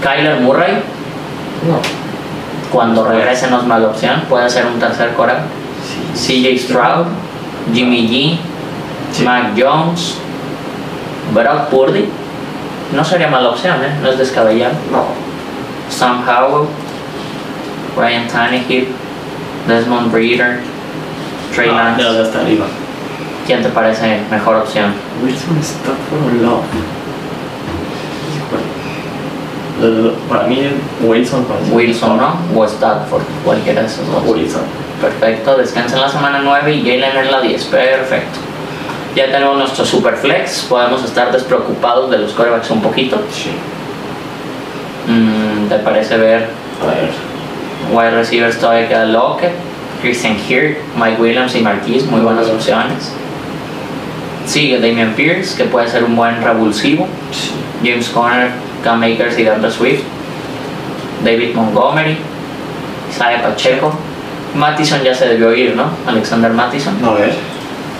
Kyler 0.02 0.40
Murray. 0.40 0.82
No. 1.66 2.01
Cuando 2.72 3.04
regrese 3.04 3.48
no 3.50 3.58
es 3.60 3.66
mala 3.66 3.88
opción, 3.88 4.22
puede 4.28 4.48
ser 4.48 4.66
un 4.66 4.78
tercer. 4.78 5.10
Sí. 6.14 6.42
CJ 6.42 6.58
Stroud, 6.58 7.06
Jimmy 7.72 8.08
G, 8.08 8.38
Sí. 9.16 9.24
Mac 9.24 9.52
Jones, 9.56 10.14
Brock 11.34 11.68
Purdy. 11.68 12.08
No 12.96 13.04
sería 13.04 13.28
mala 13.28 13.50
opción, 13.50 13.76
¿eh? 13.82 13.92
no 14.02 14.08
es 14.08 14.18
descabellado. 14.18 14.72
No. 14.90 15.04
Sam 15.90 16.22
Howell, 16.26 16.68
Ryan 17.96 18.26
Tannehill, 18.28 18.88
Desmond 19.68 20.10
Breeder, 20.10 20.60
Trey 21.54 21.68
No, 21.68 21.74
Lance. 21.76 22.02
los 22.02 22.14
de 22.16 22.22
hasta 22.22 22.40
arriba. 22.40 22.64
¿Quién 23.46 23.62
te 23.62 23.68
parece 23.68 24.20
mejor 24.30 24.56
opción? 24.56 24.94
Wilson 25.22 25.58
Stafford 25.58 26.40
Love. 26.40 26.64
Híjole. 28.36 28.81
Para 30.28 30.44
mí, 30.44 30.68
Wilson 31.02 31.44
parece 31.44 31.70
Wilson. 31.72 32.16
¿no? 32.16 32.36
O 32.54 32.64
Stafford, 32.64 33.22
cualquiera 33.44 33.80
de 33.82 33.86
esos 33.86 34.06
dos. 34.06 34.22
Wilson. 34.26 34.62
Perfecto, 35.00 35.56
descansa 35.56 35.96
en 35.96 36.02
la 36.02 36.08
semana 36.08 36.40
9 36.42 36.74
y 36.74 36.80
Jalen 36.82 37.16
en 37.16 37.30
la 37.32 37.40
10. 37.40 37.64
Perfecto. 37.64 38.38
Ya 39.16 39.26
tenemos 39.26 39.58
nuestro 39.58 39.84
super 39.84 40.16
flex, 40.16 40.62
podemos 40.68 41.04
estar 41.04 41.32
despreocupados 41.32 42.10
de 42.10 42.18
los 42.18 42.32
corebacks 42.32 42.70
un 42.70 42.80
poquito. 42.80 43.20
Sí. 43.32 43.50
Mm, 45.06 45.68
¿Te 45.68 45.76
parece 45.80 46.16
ver 46.16 46.46
A 46.80 46.86
ver. 46.86 47.10
wide 47.92 48.16
receivers 48.16 48.58
todavía 48.58 48.88
queda 48.88 49.04
Lockett, 49.06 49.52
Christian 50.00 50.36
Kirk, 50.36 50.78
Mike 50.96 51.20
Williams 51.20 51.54
y 51.56 51.60
Marquise, 51.60 52.06
muy 52.06 52.20
buenas 52.20 52.48
opciones. 52.48 53.12
Sigue 54.46 54.80
Damian 54.80 55.12
Pierce, 55.14 55.56
que 55.56 55.64
puede 55.64 55.88
ser 55.88 56.04
un 56.04 56.16
buen 56.16 56.42
revulsivo. 56.42 57.06
Sí. 57.32 57.50
James 57.84 58.08
Conner, 58.08 58.50
Cam 58.82 59.00
Makers 59.00 59.38
y 59.38 59.44
DeAndre 59.44 59.70
Swift. 59.70 60.02
David 61.24 61.54
Montgomery, 61.54 62.18
Isaiah 63.10 63.42
Pacheco. 63.42 63.92
Mattison 64.54 65.02
ya 65.02 65.14
se 65.14 65.28
debió 65.28 65.54
ir, 65.54 65.76
¿no? 65.76 65.84
Alexander 66.06 66.52
Mattison. 66.52 67.02
A 67.04 67.12
ver. 67.12 67.34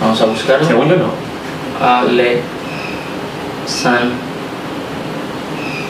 Vamos 0.01 0.21
a 0.21 0.25
buscarlo. 0.25 0.67
Según 0.67 0.89
yo 0.89 0.97
no. 0.97 1.85
Ale 1.85 2.41
San. 3.65 4.11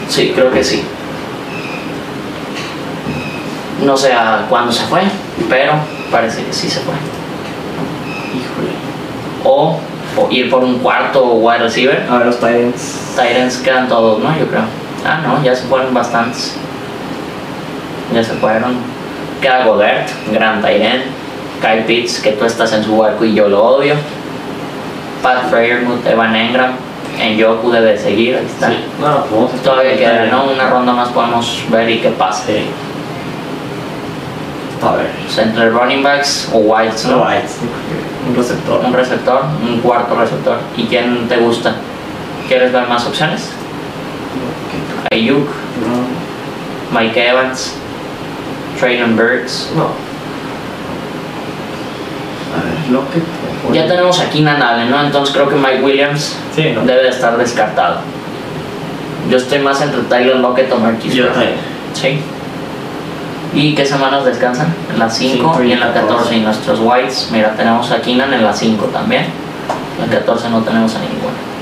Sí, 0.08 0.32
creo 0.36 0.52
que 0.52 0.64
sí. 0.64 0.84
No 3.84 3.98
sé 3.98 4.14
a 4.14 4.46
cuándo 4.48 4.72
se 4.72 4.86
fue, 4.86 5.02
pero 5.50 5.74
parece 6.12 6.44
que 6.44 6.54
sí 6.54 6.70
se 6.70 6.80
fue. 6.82 6.94
Híjole. 8.34 8.72
O, 9.44 9.80
o 10.18 10.32
ir 10.32 10.50
por 10.50 10.64
un 10.64 10.80
cuarto 10.80 11.34
wide 11.34 11.60
receiver. 11.60 12.06
A 12.10 12.18
ver, 12.18 12.28
los 12.28 12.36
Titans. 12.38 13.14
Tyrants 13.16 13.58
quedan 13.58 13.88
todos, 13.90 14.24
¿no? 14.24 14.30
Yo 14.38 14.48
creo. 14.48 14.83
Ah, 15.06 15.20
no, 15.22 15.44
ya 15.44 15.56
se 15.56 15.64
fueron 15.64 15.94
bastantes. 15.94 16.56
Ya 18.14 18.24
se 18.24 18.34
fueron. 18.34 18.76
Queda 19.42 19.66
Godert, 19.66 20.10
gran 20.32 20.62
Tyrant. 20.62 21.04
Kyle 21.62 21.84
Pitts, 21.86 22.20
que 22.20 22.34
tú 22.34 22.46
estás 22.46 22.74
en 22.74 22.84
su 22.84 22.98
barco 22.98 23.24
y 23.24 23.34
yo 23.34 23.48
lo 23.48 23.64
odio. 23.64 23.96
Pat 25.22 25.50
Freyermuth, 25.50 26.06
Evan 26.06 26.36
Engram. 26.36 26.72
En 27.18 27.38
Yoku 27.38 27.72
debe 27.72 27.98
seguir, 27.98 28.36
ahí 28.36 28.46
está. 28.46 28.70
Sí. 28.70 28.78
No, 29.00 29.24
pues 29.26 29.62
Todavía 29.62 29.96
queda. 29.96 30.26
¿no? 30.26 30.46
Una 30.46 30.70
ronda 30.70 30.94
más 30.94 31.10
podemos 31.10 31.64
ver 31.70 31.90
y 31.90 32.00
qué 32.00 32.10
pasa. 32.10 32.46
Sí. 32.48 32.66
A 34.82 34.96
ver. 34.96 35.08
Pues 35.24 35.38
entre 35.38 35.70
running 35.70 36.04
backs 36.04 36.50
o 36.52 36.58
wides, 36.58 37.06
¿no? 37.06 37.18
No, 37.18 37.24
White. 37.24 37.48
Un 38.28 38.36
receptor. 38.36 38.82
Un 38.84 38.94
receptor, 38.94 39.42
un 39.62 39.80
cuarto 39.80 40.16
receptor. 40.16 40.58
¿Y 40.76 40.86
quién 40.86 41.28
te 41.28 41.38
gusta? 41.38 41.76
¿Quieres 42.48 42.74
ver 42.74 42.88
más 42.88 43.06
opciones? 43.06 43.52
Ayuk, 45.12 45.48
No. 45.48 47.00
Mike 47.00 47.28
Evans, 47.30 47.74
Traylon 48.80 49.16
Burks. 49.16 49.70
No. 49.76 49.84
A 52.54 52.64
ver, 52.64 52.92
Lockett. 52.92 53.24
Ya 53.74 53.88
tenemos 53.88 54.20
aquí 54.20 54.40
Keenan 54.40 54.62
Allen, 54.62 54.92
¿no? 54.92 55.02
Entonces 55.04 55.34
creo 55.34 55.50
que 55.50 55.56
Mike 55.56 55.82
Williams 55.82 56.36
Sí, 56.56 56.72
no. 56.76 56.82
debe 56.82 57.04
de 57.04 57.10
estar 57.10 57.38
descartado. 57.38 58.00
Yo 59.30 59.38
estoy 59.38 59.60
más 59.60 59.82
entre 59.82 60.02
Tyler 60.04 60.36
Lockett 60.36 60.72
o 60.72 60.78
Marquis 60.78 61.14
Yo 61.14 61.28
también. 61.30 61.54
Sí. 61.94 62.20
¿Y 63.56 63.74
qué 63.76 63.86
semanas 63.86 64.26
descansan? 64.26 64.68
En 64.92 65.00
la 65.00 65.10
5 65.10 65.34
Cinco 65.38 65.64
y 65.64 65.72
en 65.72 65.80
la 65.80 65.94
14. 65.94 66.08
14. 66.16 66.36
Y 66.36 66.40
nuestros 66.42 66.80
Whites, 66.82 67.30
mira, 67.32 67.56
tenemos 67.56 67.90
a 67.92 68.02
Keenan 68.02 68.34
en 68.34 68.44
la 68.44 68.54
5 68.54 68.86
también. 68.88 69.26
En 70.04 70.10
la 70.12 70.18
14 70.20 70.50
no 70.50 70.60
tenemos 70.62 70.94
a 70.96 71.00
ninguno. 71.00 71.53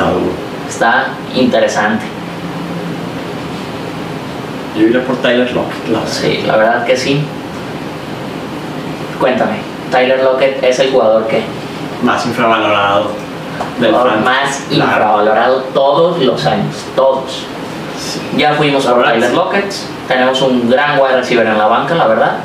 Está 0.00 0.10
duro. 0.12 0.32
Está 0.68 1.06
interesante. 1.34 2.04
Yo 4.76 4.82
iría 4.86 5.04
por 5.04 5.16
Tyler 5.16 5.50
Lockett. 5.52 5.88
La 5.88 5.98
verdad. 5.98 6.12
Sí, 6.12 6.42
la 6.46 6.56
verdad 6.56 6.84
que 6.86 6.96
sí. 6.96 7.20
Cuéntame, 9.18 9.56
Tyler 9.90 10.22
Lockett 10.22 10.62
es 10.62 10.78
el 10.78 10.90
jugador 10.92 11.26
que 11.26 11.42
Más 12.02 12.24
infravalorado 12.24 13.08
del 13.78 13.90
jugador 13.90 14.20
más 14.20 14.62
Claro. 14.70 14.90
infravalorado 14.90 15.56
todos 15.74 16.18
los 16.22 16.46
años, 16.46 16.74
todos. 16.96 17.44
Sí. 18.00 18.20
Ya 18.38 18.54
fuimos 18.54 18.86
verdad, 18.86 19.12
Tyler. 19.12 19.34
Lockett, 19.34 19.72
tenemos 20.08 20.40
un 20.40 20.70
gran 20.70 20.98
wide 20.98 21.16
receiver 21.18 21.46
en 21.46 21.58
la 21.58 21.66
banca, 21.66 21.94
la 21.94 22.06
verdad. 22.06 22.36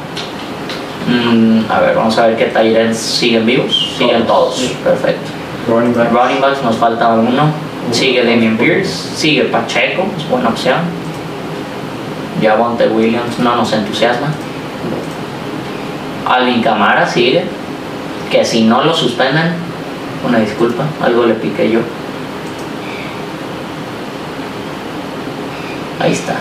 Mm, 1.08 1.72
a 1.72 1.80
ver, 1.80 1.96
vamos 1.96 2.18
a 2.18 2.28
ver 2.28 2.36
qué 2.36 2.46
Tyrants 2.46 2.98
siguen 2.98 3.46
vivos. 3.46 3.96
Siguen 3.98 4.26
todos, 4.26 4.56
Sí. 4.58 4.76
perfecto. 4.84 5.32
Running 5.68 5.94
back. 5.94 6.12
Running 6.12 6.42
backs 6.42 6.64
nos 6.64 6.78
falta 6.78 7.10
uno. 7.10 7.50
Sigue 7.92 8.24
Damian 8.24 8.58
Pierce, 8.58 8.92
sigue 9.16 9.44
Pacheco, 9.46 10.08
es 10.18 10.28
buena 10.30 10.50
opción. 10.50 10.78
Javonte 12.42 12.88
Williams 12.88 13.40
no 13.40 13.56
nos 13.56 13.72
entusiasma. 13.74 14.28
Alvin 16.28 16.62
Camara 16.64 17.08
sigue, 17.08 17.46
que 18.32 18.44
si 18.44 18.64
no 18.64 18.84
lo 18.84 18.94
suspenden, 18.94 19.54
una 20.28 20.40
disculpa, 20.40 20.84
algo 21.02 21.26
le 21.26 21.36
piqué 21.36 21.70
yo. 21.70 21.82
Ahí 26.00 26.14
está. 26.14 26.36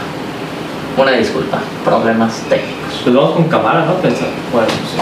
Una 0.96 1.12
disculpa, 1.12 1.58
problemas 1.84 2.40
técnicos. 2.48 3.00
Pues 3.02 3.14
vamos 3.14 3.32
con 3.32 3.44
cámara, 3.48 3.84
¿no? 3.84 3.94
Pensar. 3.94 4.28
Bueno, 4.52 4.68
sí. 4.68 4.98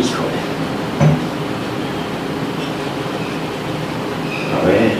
Híjole. 0.00 0.38
A 4.54 4.66
ver. 4.66 4.92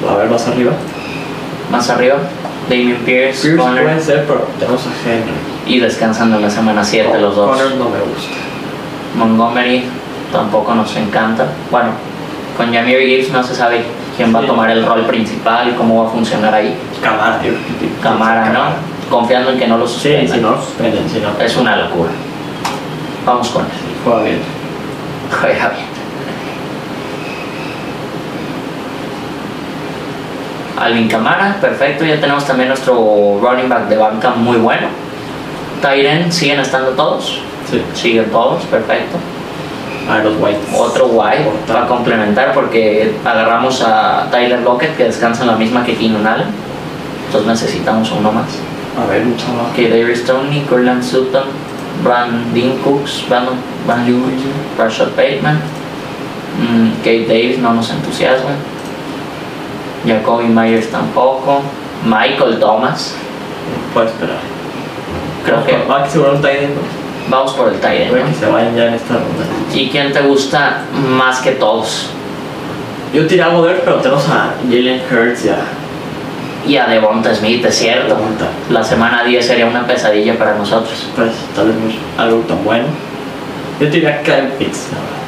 Pues, 0.00 0.12
a 0.12 0.16
ver, 0.16 0.27
más 0.38 0.48
arriba. 0.48 0.72
Más 1.70 1.90
arriba, 1.90 2.16
Damian 2.70 2.96
Pierce, 3.04 3.42
Pierce 3.42 3.56
Conner, 3.56 3.84
puede 3.84 4.00
ser, 4.00 4.24
pero 4.26 4.46
tenemos 4.58 4.80
a 4.86 4.90
Henry. 5.10 5.32
y 5.66 5.80
descansando 5.80 6.36
en 6.36 6.42
la 6.42 6.50
semana 6.50 6.82
7 6.84 7.18
los 7.20 7.34
dos. 7.36 7.50
Connor 7.50 7.74
no 7.76 7.84
me 7.90 7.98
gusta. 7.98 8.34
Montgomery 9.16 9.84
tampoco 10.32 10.74
nos 10.74 10.94
encanta. 10.96 11.46
Bueno, 11.70 11.88
con 12.56 12.72
Jamir 12.72 13.00
Gibbs 13.00 13.30
no 13.32 13.42
se 13.42 13.54
sabe 13.54 13.82
quién 14.16 14.34
va 14.34 14.38
a 14.38 14.42
Sí. 14.42 14.48
tomar 14.48 14.70
el 14.70 14.86
rol 14.86 15.04
principal 15.06 15.68
y 15.68 15.72
cómo 15.72 16.02
va 16.04 16.08
a 16.08 16.12
funcionar 16.12 16.54
ahí. 16.54 16.74
Cámara, 17.02 17.40
ser 17.42 18.50
¿no? 18.50 18.60
Confiando 19.10 19.50
en 19.50 19.58
que 19.58 19.66
no 19.66 19.76
lo 19.78 19.86
Sí, 19.86 19.94
suspendan. 19.94 20.34
si 20.36 20.40
no, 20.40 20.62
suspenden, 20.62 21.08
si 21.10 21.18
no. 21.20 21.28
Es 21.44 21.56
una 21.56 21.76
locura. 21.76 22.10
Vamos 23.26 23.48
con 23.50 23.62
él. 23.64 23.70
Juega 24.04 24.22
bien. 24.22 24.38
Juega 25.40 25.68
bien. 25.70 25.97
Alvin 30.84 31.08
Camara, 31.08 31.56
perfecto. 31.60 32.04
Ya 32.04 32.20
tenemos 32.20 32.44
también 32.44 32.68
nuestro 32.68 33.38
running 33.40 33.68
back 33.68 33.88
de 33.88 33.96
banca 33.96 34.30
muy 34.30 34.56
bueno. 34.58 34.88
Tyren, 35.82 36.30
siguen 36.32 36.60
estando 36.60 36.90
todos. 36.90 37.40
Sí. 37.70 37.82
Siguen 37.94 38.30
todos, 38.30 38.62
perfecto. 38.64 39.18
A 40.08 40.16
ver, 40.16 40.24
los 40.24 40.40
Whites. 40.40 40.62
Otro 40.74 41.08
Corta. 41.08 41.36
para 41.66 41.86
complementar 41.86 42.54
porque 42.54 43.14
agarramos 43.24 43.82
a 43.82 44.26
Tyler 44.30 44.60
Lockett 44.60 44.96
que 44.96 45.04
descansa 45.04 45.42
en 45.42 45.48
la 45.48 45.56
misma 45.56 45.84
que 45.84 45.94
Keenan 45.94 46.26
Allen. 46.26 46.48
Entonces 47.26 47.46
necesitamos 47.46 48.10
uno 48.12 48.32
más. 48.32 48.46
A 48.98 49.10
ver, 49.10 49.22
un 49.22 49.36
chaval. 49.36 49.72
Que 49.76 49.90
Darius 49.90 50.20
Stoney, 50.20 50.62
Corland 50.62 51.02
Sutton, 51.02 51.44
Brandon 52.02 52.78
Cooks, 52.82 53.24
Brandon 53.28 53.54
Van 53.86 54.06
Rashad 54.78 55.08
Bateman, 55.16 55.56
mm, 56.58 56.90
Kate 56.98 57.26
Davis 57.26 57.58
no 57.58 57.74
nos 57.74 57.90
entusiasma. 57.90 58.50
Jacoby 60.06 60.44
Myers 60.46 60.90
tampoco. 60.90 61.62
Michael 62.04 62.58
Thomas, 62.60 63.14
Puede 63.92 64.06
esperar. 64.06 64.36
creo 65.44 65.64
que 65.64 65.84
Va 65.90 65.98
a 65.98 66.04
asegurar 66.04 66.34
un 66.34 66.42
tight 66.42 66.62
end. 66.62 66.74
Vamos 67.28 67.52
por 67.52 67.68
el 67.68 67.80
tight 67.80 68.00
end, 68.02 68.10
Puede 68.10 68.22
¿no? 68.24 68.28
que 68.30 68.34
se 68.36 68.46
vayan 68.46 68.76
ya 68.76 68.86
en 68.86 68.94
esta 68.94 69.14
ronda. 69.14 69.44
¿Y 69.74 69.88
quién 69.90 70.12
te 70.12 70.20
gusta 70.22 70.82
más 70.94 71.40
que 71.40 71.52
todos? 71.52 72.10
Yo 73.12 73.26
tiré 73.26 73.42
a 73.42 73.48
Goddard, 73.48 73.80
pero 73.84 73.96
tenemos 73.96 74.28
a 74.28 74.54
Jalen 74.68 75.00
Hurts 75.10 75.44
y 75.46 75.48
a 75.48 75.56
Y 76.66 76.76
a 76.76 76.86
Devonta 76.86 77.34
Smith, 77.34 77.64
es 77.64 77.74
cierto. 77.76 78.14
Devonta. 78.14 78.46
La 78.70 78.84
semana 78.84 79.24
10 79.24 79.44
sería 79.46 79.66
una 79.66 79.86
pesadilla 79.86 80.36
para 80.38 80.54
nosotros. 80.56 81.08
Pues 81.16 81.32
tal 81.56 81.68
vez 81.68 81.76
no 81.76 82.22
algo 82.22 82.40
tan 82.42 82.62
bueno. 82.64 82.84
Yo 83.80 83.88
tiré 83.90 84.08
a 84.12 84.22
Kyle 84.22 84.52
Pitts, 84.58 84.88
la 84.92 84.98
verdad. 84.98 85.18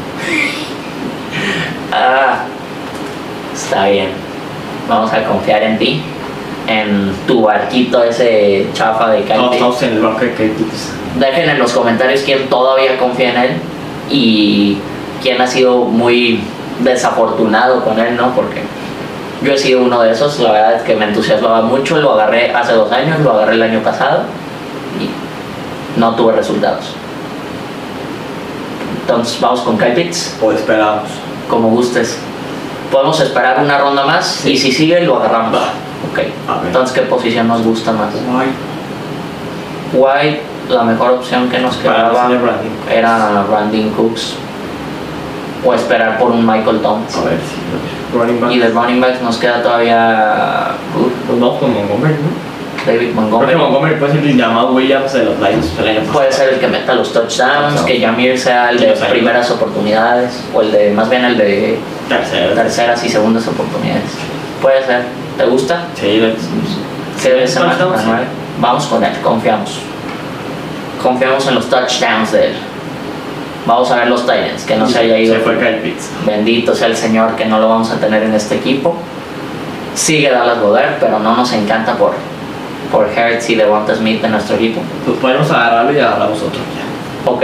Ah, 1.93 2.45
está 3.55 3.87
bien. 3.89 4.11
Vamos 4.91 5.13
a 5.13 5.23
confiar 5.25 5.63
en 5.63 5.79
ti. 5.79 6.03
En 6.67 7.13
tu 7.27 7.43
barquito 7.43 8.03
ese 8.03 8.67
chafa 8.75 9.11
de 9.11 9.23
Todos 9.23 9.43
Pitts. 9.43 9.55
estamos 9.55 9.83
en 9.83 9.93
el 9.93 10.01
banco 10.01 10.21
de 10.21 10.27
Pitts. 10.31 10.93
Dejen 11.19 11.49
en 11.49 11.59
los 11.61 11.73
comentarios 11.73 12.23
quién 12.23 12.49
todavía 12.49 12.99
confía 12.99 13.31
en 13.31 13.37
él 13.39 13.51
y 14.11 14.79
quién 15.23 15.41
ha 15.41 15.47
sido 15.47 15.85
muy 15.85 16.41
desafortunado 16.81 17.85
con 17.85 17.99
él, 18.01 18.17
¿no? 18.17 18.35
Porque 18.35 18.63
yo 19.43 19.53
he 19.53 19.59
sido 19.59 19.83
uno 19.83 20.03
de 20.03 20.11
esos, 20.11 20.41
la 20.41 20.51
verdad 20.53 20.75
es 20.75 20.83
que 20.83 20.97
me 20.97 21.05
entusiasmaba 21.07 21.63
mucho, 21.63 21.97
lo 22.01 22.13
agarré 22.15 22.53
hace 22.53 22.73
dos 22.73 22.91
años, 22.91 23.21
lo 23.21 23.31
agarré 23.33 23.55
el 23.55 23.63
año 23.63 23.81
pasado 23.83 24.25
y 25.01 25.99
no 26.01 26.15
tuve 26.17 26.33
resultados. 26.35 26.95
Entonces 29.03 29.41
vamos 29.41 29.61
con 29.61 29.79
Kyle 29.79 29.95
Pitts, 29.95 30.37
O 30.43 30.51
esperamos. 30.53 31.09
como 31.49 31.69
gustes. 31.71 32.19
Podemos 32.91 33.21
esperar 33.21 33.61
una 33.61 33.79
ronda 33.79 34.05
más 34.05 34.45
y 34.47 34.57
si 34.57 34.73
sigue 34.73 35.01
lo 35.03 35.17
agarramos. 35.17 35.55
Va. 35.55 35.73
Ok. 36.11 36.19
A 36.49 36.59
ver. 36.59 36.67
Entonces, 36.67 36.95
¿qué 36.95 37.03
posición 37.03 37.49
nos 37.49 37.63
gusta 37.63 37.93
más? 37.93 38.09
Ay, 38.15 38.49
White, 39.93 40.43
la 40.69 40.83
mejor 40.85 41.13
opción 41.13 41.49
que 41.49 41.59
nos 41.59 41.77
quedaba 41.77 42.29
era 42.91 43.45
Brandon 43.49 43.91
Cooks 43.91 44.37
o 45.65 45.75
esperar 45.75 46.19
por 46.19 46.31
un 46.31 46.47
Michael 46.47 46.81
Thomas. 46.81 47.17
A 47.17 47.25
ver 47.25 47.39
si 47.39 48.17
running 48.17 48.41
back. 48.41 48.51
Y 48.51 48.59
de 48.59 48.69
running 48.69 49.01
backs 49.01 49.23
nos 49.23 49.37
queda 49.37 49.63
todavía 49.63 50.73
uh, 50.97 51.27
Pues 51.27 51.41
vamos 51.41 51.59
con 51.59 51.75
Montgomery, 51.75 52.15
¿no? 52.15 52.50
David 52.93 52.99
Creo 52.99 53.15
que 53.15 53.21
Montgomery. 53.21 53.57
Montgomery 53.57 53.95
puede 53.97 54.13
ser 54.13 54.25
el 54.25 54.37
llamado 54.37 54.73
Williams 54.73 55.13
de 55.13 55.25
los 55.25 55.39
Lions. 55.39 55.67
Puede 56.13 56.33
ser 56.33 56.55
el 56.55 56.61
que 56.61 56.69
meta 56.69 56.95
los 56.95 57.13
touchdowns, 57.13 57.75
Touchdown. 57.75 57.87
que 57.87 58.01
Jamir 58.01 58.39
sea 58.39 58.71
el 58.71 58.79
de 58.79 58.93
primeras 59.11 59.51
oportunidades 59.51 60.45
o 60.55 60.63
el 60.63 60.73
de 60.73 60.91
más 60.91 61.09
bien 61.09 61.25
el 61.25 61.39
de 61.39 61.79
terceras 62.55 63.05
y 63.05 63.09
segundas 63.09 63.47
oportunidades. 63.47 64.05
Puede 64.61 64.85
ser. 64.85 65.03
¿Te 65.37 65.45
gusta? 65.45 65.87
Sí, 65.95 66.21
Sí, 67.19 67.29
sí. 67.47 67.59
Manuel. 67.59 68.25
Vamos 68.61 68.87
con 68.87 69.03
él, 69.05 69.13
confiamos. 69.23 69.79
Confiamos 71.03 71.47
en 71.49 71.55
los 71.55 71.69
touchdowns 71.69 72.33
de 72.33 72.47
él. 72.47 72.53
Vamos 73.67 73.91
a 73.91 73.97
ver 73.97 74.09
los 74.09 74.23
Titans, 74.23 74.65
que 74.67 74.77
no 74.77 74.89
se 74.89 74.99
haya 74.99 75.19
ido. 75.19 75.35
Se 75.35 75.41
fue 75.41 75.59
Kyle 75.59 75.81
Pitts. 75.83 76.11
Bendito 76.27 76.75
sea 76.75 76.89
el 76.89 76.97
Señor 76.97 77.37
que 77.37 77.45
no 77.45 77.59
lo 77.59 77.69
vamos 77.69 77.91
a 77.91 77.97
tener 77.97 78.23
en 78.23 78.35
este 78.35 78.57
equipo. 78.57 78.97
Sigue 79.95 80.31
Dallas 80.31 80.61
Goddard, 80.61 80.99
pero 80.99 81.19
no 81.19 81.37
nos 81.37 81.53
encanta 81.53 81.95
por, 81.95 82.15
por 82.91 83.09
Hertz 83.09 83.51
y 83.51 83.55
Devonta 83.55 83.95
Smith 83.95 84.23
en 84.25 84.33
nuestro 84.33 84.57
equipo. 84.57 84.81
Pues 85.05 85.19
podemos 85.19 85.51
agarrarlo 85.51 85.93
y 85.93 85.99
agarramos 85.99 86.39
otro 86.39 86.61
ya. 86.61 87.31
Ok, 87.31 87.43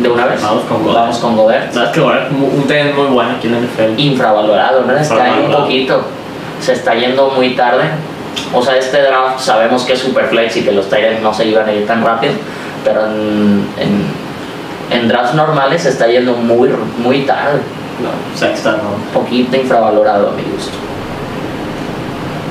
de 0.00 0.08
una 0.08 0.26
vez. 0.26 0.42
Vamos 0.42 0.64
con 0.64 0.82
Goddard. 0.82 1.02
Vamos 1.02 1.18
con 1.18 1.36
Goddard. 1.36 1.72
Sabes 1.72 1.90
que 1.90 2.00
es 2.00 2.06
un 2.30 2.66
tenis 2.66 2.94
muy 2.94 3.06
bueno 3.06 3.32
aquí 3.36 3.48
en 3.48 3.54
la 3.54 3.60
NFL. 3.60 3.98
Infravalorado, 3.98 4.82
¿no? 4.82 4.96
Está 4.96 5.24
ahí 5.24 5.44
un 5.44 5.52
poquito. 5.52 6.02
Se 6.60 6.72
está 6.72 6.94
yendo 6.94 7.30
muy 7.30 7.54
tarde. 7.54 7.84
O 8.54 8.62
sea, 8.62 8.76
este 8.76 9.02
draft 9.02 9.40
sabemos 9.40 9.82
que 9.84 9.94
es 9.94 9.98
super 9.98 10.26
flex 10.26 10.56
y 10.56 10.62
que 10.62 10.72
los 10.72 10.86
Titans 10.86 11.20
no 11.22 11.32
se 11.32 11.46
iban 11.46 11.68
a 11.68 11.72
ir 11.72 11.86
tan 11.86 12.04
rápido, 12.04 12.32
pero 12.84 13.06
en, 13.06 13.66
en, 13.78 14.06
en 14.90 15.08
drafts 15.08 15.34
normales 15.34 15.82
se 15.82 15.90
está 15.90 16.06
yendo 16.06 16.34
muy, 16.34 16.70
muy 16.98 17.22
tarde. 17.22 17.60
No, 18.02 18.38
sexta 18.38 18.72
no. 18.72 18.94
Un 18.94 19.22
poquito 19.22 19.56
infravalorado 19.56 20.30
a 20.30 20.32
mi 20.32 20.42
gusto. 20.42 20.72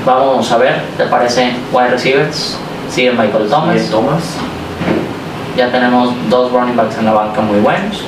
Vamos 0.04 0.50
a 0.50 0.56
ver, 0.58 0.82
¿te 0.96 1.04
parece 1.06 1.52
wide 1.72 1.90
receivers? 1.90 2.56
Sigue 2.90 3.12
Michael 3.12 3.48
Thomas. 3.48 3.88
Thomas. 3.88 3.90
Thomas. 3.90 4.22
Ya 5.56 5.70
tenemos 5.70 6.14
dos 6.28 6.50
running 6.50 6.76
backs 6.76 6.98
en 6.98 7.04
la 7.04 7.12
banca 7.12 7.40
muy 7.40 7.60
buenos. 7.60 8.02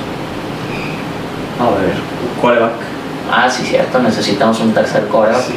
A 1.59 1.63
ver, 1.79 1.93
quarterback. 2.41 2.73
Ah, 3.31 3.49
sí, 3.49 3.63
cierto, 3.63 3.99
necesitamos 3.99 4.59
un 4.59 4.73
tercer 4.73 5.07
coreback. 5.07 5.41
Sí. 5.41 5.53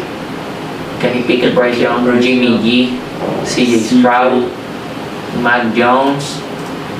Kenny 1.00 1.22
Pickett, 1.22 1.54
Bryce 1.54 1.80
Young, 1.80 2.04
Bryce 2.04 2.22
Jimmy 2.22 2.46
Young. 2.46 2.62
G, 2.62 2.88
CJ 3.44 3.78
Sí. 3.78 3.98
Stroud, 3.98 4.44
Mac 5.42 5.62
Jones. 5.76 6.40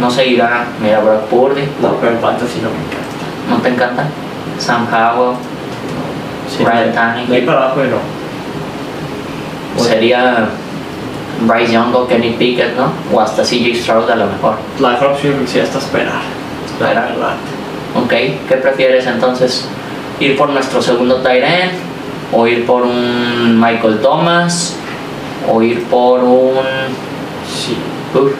No 0.00 0.10
seguirá, 0.10 0.66
mira, 0.82 1.00
Brock 1.00 1.22
Purdy. 1.24 1.62
No, 1.80 1.94
pero 2.00 2.12
en 2.12 2.20
fantasy 2.20 2.60
no 2.62 2.70
me 2.70 2.76
encanta. 2.76 3.50
¿No 3.50 3.56
te 3.56 3.68
encanta? 3.68 4.04
Sam 4.58 4.86
Howell. 4.92 5.36
Sí, 6.48 6.64
Ryan 6.64 6.92
Tannehill. 6.92 7.28
De 7.28 7.36
ahí 7.36 7.42
para 7.42 7.58
abajo 7.66 7.80
no. 7.84 8.17
Bueno. 9.78 9.92
Sería 9.94 10.48
Bryce 11.46 11.72
Young 11.72 11.94
o 11.94 12.06
Kenny 12.06 12.30
Pickett, 12.30 12.76
¿no? 12.76 12.92
O 13.12 13.20
hasta 13.20 13.42
CJ 13.42 13.74
Stroud 13.82 14.10
a 14.10 14.16
lo 14.16 14.26
mejor. 14.26 14.56
La 14.80 14.90
mejor 14.90 15.08
opción 15.08 15.34
sí 15.46 15.60
hasta 15.60 15.78
esperar. 15.78 16.20
Esperar. 16.66 17.14
Ok, 17.94 18.10
¿qué 18.10 18.56
prefieres 18.60 19.06
entonces? 19.06 19.66
¿Ir 20.20 20.36
por 20.36 20.50
nuestro 20.50 20.82
segundo 20.82 21.22
end? 21.26 21.72
¿O 22.32 22.46
ir 22.46 22.66
por 22.66 22.82
un 22.82 23.58
Michael 23.58 24.00
Thomas? 24.00 24.76
¿O 25.50 25.62
ir 25.62 25.84
por 25.84 26.22
un... 26.22 26.54
Sí. 27.48 27.76
Uf, 28.14 28.32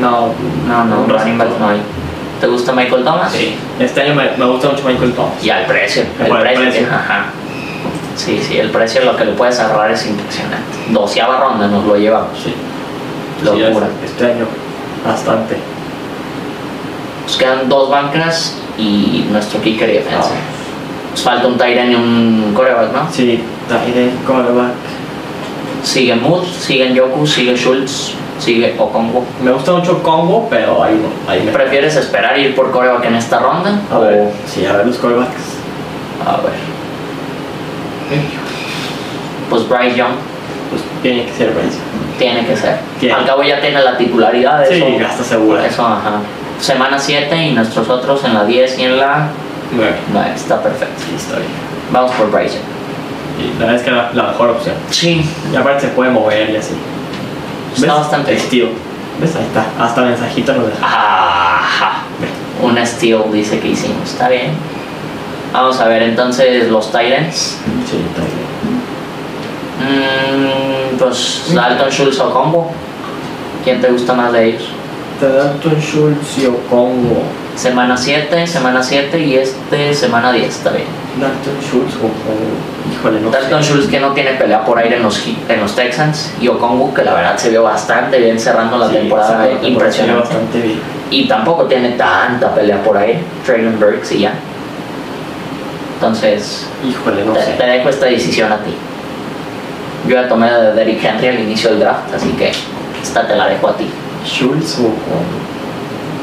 No, 0.00 0.32
no, 0.66 0.84
no, 0.84 1.00
un 1.02 1.08
running 1.08 1.38
back 1.38 1.48
no 1.60 1.68
hay. 1.68 1.78
¿Te 2.40 2.46
gusta 2.48 2.72
Michael 2.72 3.04
Thomas? 3.04 3.32
Sí. 3.32 3.54
Este 3.78 4.02
año 4.02 4.14
me, 4.14 4.30
me 4.36 4.44
gusta 4.46 4.68
mucho 4.68 4.82
Michael 4.86 5.12
Thomas. 5.12 5.42
Y 5.42 5.50
al 5.50 5.64
precio, 5.66 6.02
el 6.20 6.26
el 6.26 6.38
precio, 6.38 6.60
precio. 6.62 6.86
ajá. 6.90 7.26
Sí, 8.16 8.40
sí, 8.42 8.58
el 8.58 8.70
precio 8.70 9.04
lo 9.04 9.16
que 9.16 9.24
le 9.26 9.32
puedes 9.32 9.58
agarrar 9.60 9.90
es 9.90 10.06
impresionante. 10.06 10.64
Doceava 10.90 11.38
ronda 11.38 11.68
nos 11.68 11.84
lo 11.84 11.96
llevamos. 11.96 12.30
Sí. 12.42 12.54
Locura. 13.44 13.86
Sí, 13.86 14.06
este 14.06 14.24
año 14.26 14.46
bastante. 15.06 15.56
Nos 17.26 17.36
quedan 17.36 17.68
dos 17.68 17.90
bancas 17.90 18.54
y 18.78 19.26
nuestro 19.30 19.60
kicker 19.60 19.88
y 19.90 19.94
defensa. 19.94 20.30
Ah. 20.30 21.10
Nos 21.12 21.22
falta 21.22 21.46
un 21.46 21.60
end 21.60 21.92
y 21.92 21.94
un 21.94 22.52
coreback, 22.54 22.92
¿no? 22.92 23.12
Sí, 23.12 23.42
Tyden, 23.68 24.10
quarterback. 24.26 24.72
Sigue 25.82 26.14
Mood, 26.16 26.44
sigue 26.44 26.92
Yoku, 26.94 27.26
sigue 27.26 27.56
Schultz, 27.56 28.12
sigue 28.38 28.74
Okongo. 28.78 29.24
Me 29.42 29.50
gusta 29.52 29.72
mucho 29.72 30.02
Congo, 30.02 30.46
pero 30.50 30.82
ahí 30.82 30.94
no. 31.00 31.30
Ahí 31.30 31.42
me... 31.42 31.52
¿Prefieres 31.52 31.96
esperar 31.96 32.38
ir 32.38 32.54
por 32.54 32.70
coreback 32.70 33.04
en 33.06 33.14
esta 33.16 33.38
ronda? 33.38 33.80
A 33.90 33.98
o- 33.98 34.00
ver, 34.02 34.30
sí, 34.46 34.64
a 34.66 34.72
ver 34.74 34.86
los 34.86 34.96
quarterbacks. 34.96 35.42
A 36.26 36.36
ver. 36.42 36.75
Pues 39.50 39.68
Bryce 39.68 39.96
Young 39.96 40.12
Pues 40.70 40.82
tiene 41.02 41.24
que 41.26 41.32
ser 41.32 41.50
Bryce. 41.52 41.78
tiene 42.18 42.46
que 42.46 42.56
ser. 42.56 42.78
Tiene. 43.00 43.14
Al 43.14 43.26
cabo 43.26 43.42
ya 43.42 43.60
tiene 43.60 43.82
la 43.82 43.96
titularidad. 43.96 44.64
Sí, 44.68 44.74
Eso, 44.74 44.86
gasta 44.98 45.24
segura. 45.24 45.66
eso, 45.66 45.86
ajá. 45.86 46.20
Semana 46.60 46.98
7 46.98 47.36
y 47.36 47.52
nuestros 47.52 47.88
otros 47.88 48.24
en 48.24 48.34
la 48.34 48.44
10 48.44 48.78
y 48.78 48.82
en 48.84 48.98
la 48.98 49.28
Nueve. 49.72 49.96
9. 50.12 50.30
Está 50.34 50.62
perfecto. 50.62 51.02
Está 51.16 51.36
bien. 51.38 51.50
Vamos 51.92 52.12
por 52.12 52.30
Bryce 52.30 52.54
Young. 52.56 52.64
Y 53.38 53.52
la 53.60 53.66
verdad 53.66 53.74
es 53.76 53.82
que 53.82 53.90
era 53.90 54.10
la 54.14 54.22
mejor 54.24 54.50
opción. 54.50 54.74
Sí, 54.90 55.22
Y 55.52 55.56
aparte 55.56 55.82
se 55.82 55.88
puede 55.88 56.10
mover 56.10 56.50
y 56.50 56.56
así. 56.56 56.72
está 57.76 57.94
bastante 57.94 58.30
bien. 58.32 58.42
Estilo. 58.42 58.68
¿Ves? 59.20 59.36
Ahí 59.36 59.42
está. 59.44 59.66
Hasta 59.84 60.02
mensajito 60.02 60.52
nos 60.54 60.66
deja. 60.68 60.78
Ajá. 60.82 61.92
Un 62.62 62.78
steal 62.86 63.24
dice 63.32 63.60
que 63.60 63.68
hicimos. 63.68 64.10
Está 64.10 64.28
bien. 64.28 64.52
Vamos 65.52 65.78
a 65.80 65.86
ver 65.88 66.02
entonces 66.02 66.68
los 66.70 66.86
Titans. 66.90 67.58
Mm, 69.78 70.96
pues 70.98 71.44
Dalton 71.54 71.90
Schultz 71.90 72.18
o 72.20 72.30
Combo. 72.32 72.70
¿Quién 73.64 73.80
te 73.80 73.88
gusta 73.88 74.14
más 74.14 74.32
de 74.32 74.44
ellos? 74.50 74.62
Dalton 75.20 75.80
Schultz 75.80 76.38
y 76.38 76.46
Okongo. 76.46 77.22
Semana 77.56 77.96
7, 77.96 78.46
semana 78.46 78.82
7 78.82 79.18
y 79.18 79.36
este 79.36 79.94
semana 79.94 80.30
10, 80.32 80.46
está 80.48 80.70
bien. 80.70 80.86
Dalton 81.20 81.54
Schultz 81.62 81.94
o 81.96 82.06
Okongo. 82.06 82.92
Híjole, 82.92 83.20
no 83.20 83.30
Dalton 83.30 83.62
sé. 83.62 83.70
Schultz 83.70 83.88
que 83.88 83.98
no 84.00 84.12
tiene 84.12 84.32
pelea 84.32 84.64
por 84.64 84.78
aire 84.78 84.96
en 84.96 85.02
los, 85.02 85.26
en 85.48 85.60
los 85.60 85.74
Texans 85.74 86.32
y 86.40 86.48
Okongu 86.48 86.92
que 86.94 87.02
la 87.02 87.14
verdad 87.14 87.36
se 87.36 87.50
vio 87.50 87.62
bastante 87.62 88.18
bien 88.18 88.38
cerrando 88.38 88.76
la 88.78 88.88
Sí, 88.88 88.94
temporada 88.96 89.48
impresionante. 89.62 90.20
bastante 90.22 90.60
bien. 90.60 90.80
Y 91.10 91.26
tampoco 91.28 91.64
tiene 91.64 91.90
tanta 91.90 92.54
pelea 92.54 92.82
por 92.82 92.96
aire, 92.98 93.20
Traylon 93.44 93.78
Burks 93.80 94.12
y 94.12 94.18
ya. 94.20 94.32
Entonces, 95.94 96.66
Híjole, 96.86 97.24
no 97.24 97.32
te, 97.32 97.42
sé. 97.42 97.52
te 97.52 97.64
dejo 97.66 97.88
esta 97.88 98.06
decisión 98.06 98.52
a 98.52 98.58
ti. 98.58 98.74
Yo 100.08 100.14
ya 100.14 100.28
tomé 100.28 100.50
de 100.50 100.72
Derrick 100.72 101.02
Henry 101.04 101.28
al 101.28 101.40
inicio 101.40 101.70
del 101.70 101.80
draft, 101.80 102.14
así 102.14 102.28
que 102.30 102.52
esta 103.02 103.26
te 103.26 103.34
la 103.36 103.48
dejo 103.48 103.68
a 103.68 103.76
ti. 103.76 103.88
Schultz 104.24 104.78
o. 104.80 104.90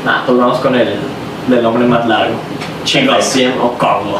Nah, 0.05 0.23
pues 0.25 0.37
vamos 0.37 0.59
con 0.59 0.75
el 0.75 0.95
del 1.47 1.65
hombre 1.65 1.85
más 1.85 2.05
largo. 2.07 2.35
Chigosiem 2.85 3.53
Okongo. 3.61 4.19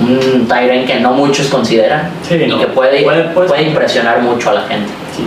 Un 0.00 0.46
Tyren 0.48 0.86
que 0.86 0.98
no 1.00 1.12
muchos 1.12 1.48
consideran 1.48 2.10
Sí, 2.26 2.34
y 2.36 2.46
no. 2.46 2.58
que 2.58 2.66
puede, 2.68 3.02
Puede- 3.02 3.24
puede- 3.30 3.48
puede 3.48 3.62
impresionar 3.64 4.20
mucho 4.22 4.50
a 4.50 4.54
la 4.54 4.62
gente. 4.62 4.90
Sí. 5.16 5.26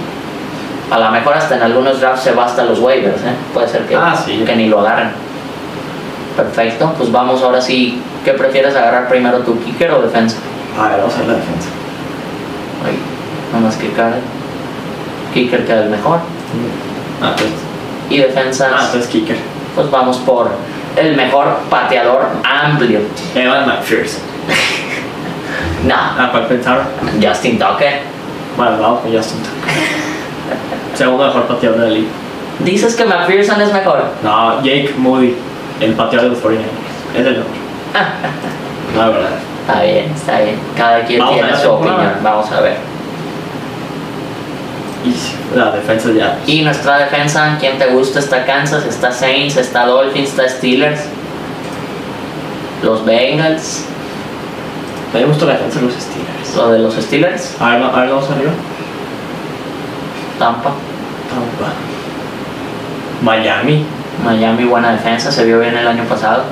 A 0.90 1.00
lo 1.00 1.10
mejor 1.12 1.34
hasta 1.36 1.56
en 1.56 1.62
algunos 1.64 2.00
drafts 2.02 2.24
se 2.24 2.32
va 2.32 2.46
hasta 2.46 2.64
los 2.64 2.80
waivers, 2.80 3.18
¿eh? 3.22 3.34
Puede 3.54 3.68
ser 3.68 3.82
que, 3.86 3.96
Ah, 3.96 4.16
sí. 4.26 4.44
que 4.46 4.56
ni 4.56 4.68
lo 4.70 4.80
agarren. 4.80 5.12
Perfecto, 6.36 6.94
pues 6.98 7.12
vamos 7.12 7.42
ahora 7.44 7.62
sí. 7.62 8.02
¿Qué 8.26 8.32
prefieres 8.32 8.76
agarrar 8.76 9.08
primero, 9.08 9.40
tu 9.40 9.60
kicker 9.64 9.92
o 9.92 10.02
defensa? 10.02 10.38
A 10.80 10.88
ver, 10.90 10.98
vamos 11.00 11.14
a 11.16 11.20
la 11.20 11.34
defensa. 11.34 11.70
Ay, 13.54 13.60
nomás 13.60 13.76
que 13.78 13.90
cae. 13.92 14.14
Kicker 15.34 15.66
queda 15.66 15.84
el 15.84 15.90
mejor. 15.90 16.20
Ah, 17.22 17.30
entonces, 17.32 17.54
Y 18.10 18.18
defensas, 18.18 18.72
ah, 18.76 18.82
entonces 18.86 19.10
kicker. 19.10 19.38
pues 19.76 19.90
vamos 19.90 20.18
por 20.18 20.52
el 20.96 21.16
mejor 21.16 21.58
pateador 21.70 22.28
amplio. 22.44 23.00
Evan 23.36 23.68
McPherson. 23.68 24.22
Nah, 25.86 26.16
Ah, 26.18 26.30
¿cuál 26.32 26.46
pensaron? 26.48 26.86
Justin 27.22 27.60
Tucker. 27.60 28.02
Bueno, 28.56 28.78
vamos 28.80 29.02
con 29.02 29.12
Justin 29.14 29.40
Tucker. 29.40 29.74
Segundo 30.96 31.26
mejor 31.28 31.44
pateador 31.44 31.80
de 31.80 31.86
la 31.88 31.92
liga. 31.94 32.08
Dices 32.60 32.96
que 32.96 33.04
McPherson 33.06 33.60
es 33.62 33.74
mejor. 33.74 34.06
No, 34.24 34.58
Jake 34.64 34.94
Moody, 34.98 35.36
el 35.82 35.94
pateador 35.94 36.30
de 36.30 36.36
los 36.36 36.44
49ers. 36.44 37.20
Es 37.20 37.26
el 37.26 37.34
mejor. 37.34 37.46
La 38.98 39.08
verdad. 39.10 39.30
Está 39.68 39.82
bien, 39.84 40.12
está 40.16 40.40
bien. 40.40 40.56
Cada 40.78 41.04
quien 41.04 41.20
Vamos 41.20 41.36
tiene 41.36 41.58
su 41.58 41.70
opinión. 41.72 42.12
Vamos 42.22 42.52
a 42.52 42.62
ver. 42.62 42.78
Y 45.04 45.58
la 45.58 45.72
defensa 45.72 46.10
ya. 46.12 46.38
Y 46.48 46.62
nuestra 46.62 46.98
defensa, 47.00 47.58
¿quién 47.60 47.78
te 47.78 47.88
gusta? 47.88 48.20
Está 48.20 48.46
Kansas, 48.46 48.86
está 48.86 49.12
Saints, 49.12 49.58
está 49.58 49.86
Dolphins, 49.86 50.30
está 50.30 50.48
Steelers. 50.48 51.02
Los 52.82 53.06
Bengals, 53.06 53.86
A 55.14 55.18
mí 55.18 55.24
me 55.24 55.30
gustó 55.30 55.46
la 55.46 55.54
defensa 55.54 55.80
de 55.80 55.86
los 55.86 55.94
Steelers. 55.96 56.56
lo 56.56 56.72
de 56.72 56.80
los 56.80 56.94
Steelers, 56.96 57.56
A 57.60 57.70
ver, 57.76 57.84
a 57.84 58.00
ver, 58.00 58.10
vamos 58.10 58.30
arriba. 58.30 58.52
Tampa, 60.40 60.72
Tampa. 61.30 61.74
Miami. 63.22 63.86
Miami, 64.24 64.66
buena 64.66 64.92
defensa, 64.92 65.32
se 65.32 65.46
vio 65.46 65.60
bien 65.60 65.76
el 65.78 65.88
año 65.88 66.04
pasado. 66.06 66.44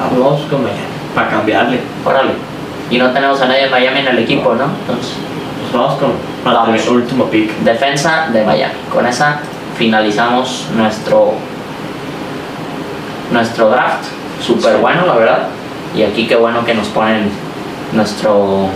Vamos 0.00 0.42
con 0.50 0.62
Miami. 0.62 0.80
Para 1.14 1.28
cambiarle. 1.30 1.80
Órale. 2.04 2.32
Y 2.90 2.98
no 2.98 3.10
tenemos 3.10 3.40
a 3.40 3.46
nadie 3.46 3.64
de 3.64 3.70
Miami 3.70 4.00
en 4.00 4.08
el 4.08 4.18
equipo, 4.18 4.54
¿no? 4.54 4.64
Entonces, 4.64 5.14
vamos 5.74 5.98
con. 5.98 6.12
Vamos. 6.44 6.86
el 6.86 6.92
último 6.92 7.26
pick. 7.26 7.50
defensa 7.60 8.28
de 8.32 8.44
Miami. 8.44 8.74
Con 8.92 9.06
esa 9.06 9.40
finalizamos 9.76 10.68
nuestro 10.76 11.34
nuestro 13.30 13.70
draft. 13.70 14.04
Súper 14.40 14.74
Sí. 14.74 14.78
bueno, 14.80 15.06
la 15.06 15.14
verdad. 15.14 15.48
Y 15.96 16.02
aquí 16.02 16.26
qué 16.26 16.36
bueno 16.36 16.64
que 16.64 16.74
nos 16.74 16.88
ponen 16.88 17.30
nuestro 17.92 18.68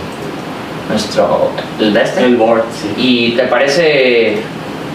nuestro 0.89 1.51
el 1.79 1.93
de 1.93 2.01
este. 2.01 2.25
El 2.25 2.37
board, 2.37 2.63
sí. 2.73 2.93
¿Y 2.97 3.31
te 3.35 3.43
parece, 3.43 4.41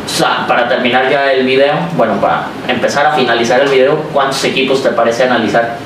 o 0.04 0.08
sea, 0.08 0.44
para 0.46 0.68
terminar 0.68 1.08
ya 1.08 1.32
el 1.32 1.46
video, 1.46 1.74
bueno, 1.96 2.14
para 2.20 2.46
empezar 2.66 3.06
a 3.06 3.12
finalizar 3.12 3.60
el 3.60 3.68
video, 3.68 3.96
¿cuántos 4.12 4.42
equipos 4.44 4.82
te 4.82 4.90
parece 4.90 5.24
analizar? 5.24 5.76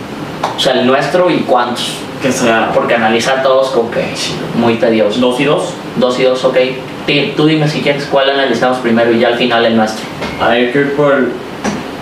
O 0.56 0.58
sea, 0.58 0.72
el 0.72 0.86
nuestro 0.86 1.30
y 1.30 1.40
cuántos. 1.40 1.98
Que 2.22 2.32
sea. 2.32 2.70
Porque 2.74 2.94
analizar 2.94 3.42
todos 3.42 3.68
como 3.70 3.90
que 3.90 4.04
muy 4.54 4.74
tedioso. 4.74 5.20
Dos 5.20 5.38
y 5.40 5.44
dos. 5.44 5.74
Dos 5.96 6.18
y 6.18 6.24
dos, 6.24 6.44
ok. 6.44 6.56
Ti- 7.06 7.32
Tú 7.36 7.46
dime 7.46 7.68
si 7.68 7.80
quieres 7.80 8.04
cuál 8.06 8.30
analizamos 8.30 8.78
primero 8.78 9.12
y 9.12 9.20
ya 9.20 9.28
al 9.28 9.36
final 9.36 9.64
el 9.64 9.76
nuestro. 9.76 10.04
Hay 10.40 10.70
que 10.72 10.80
ir 10.80 10.96
por 10.96 11.28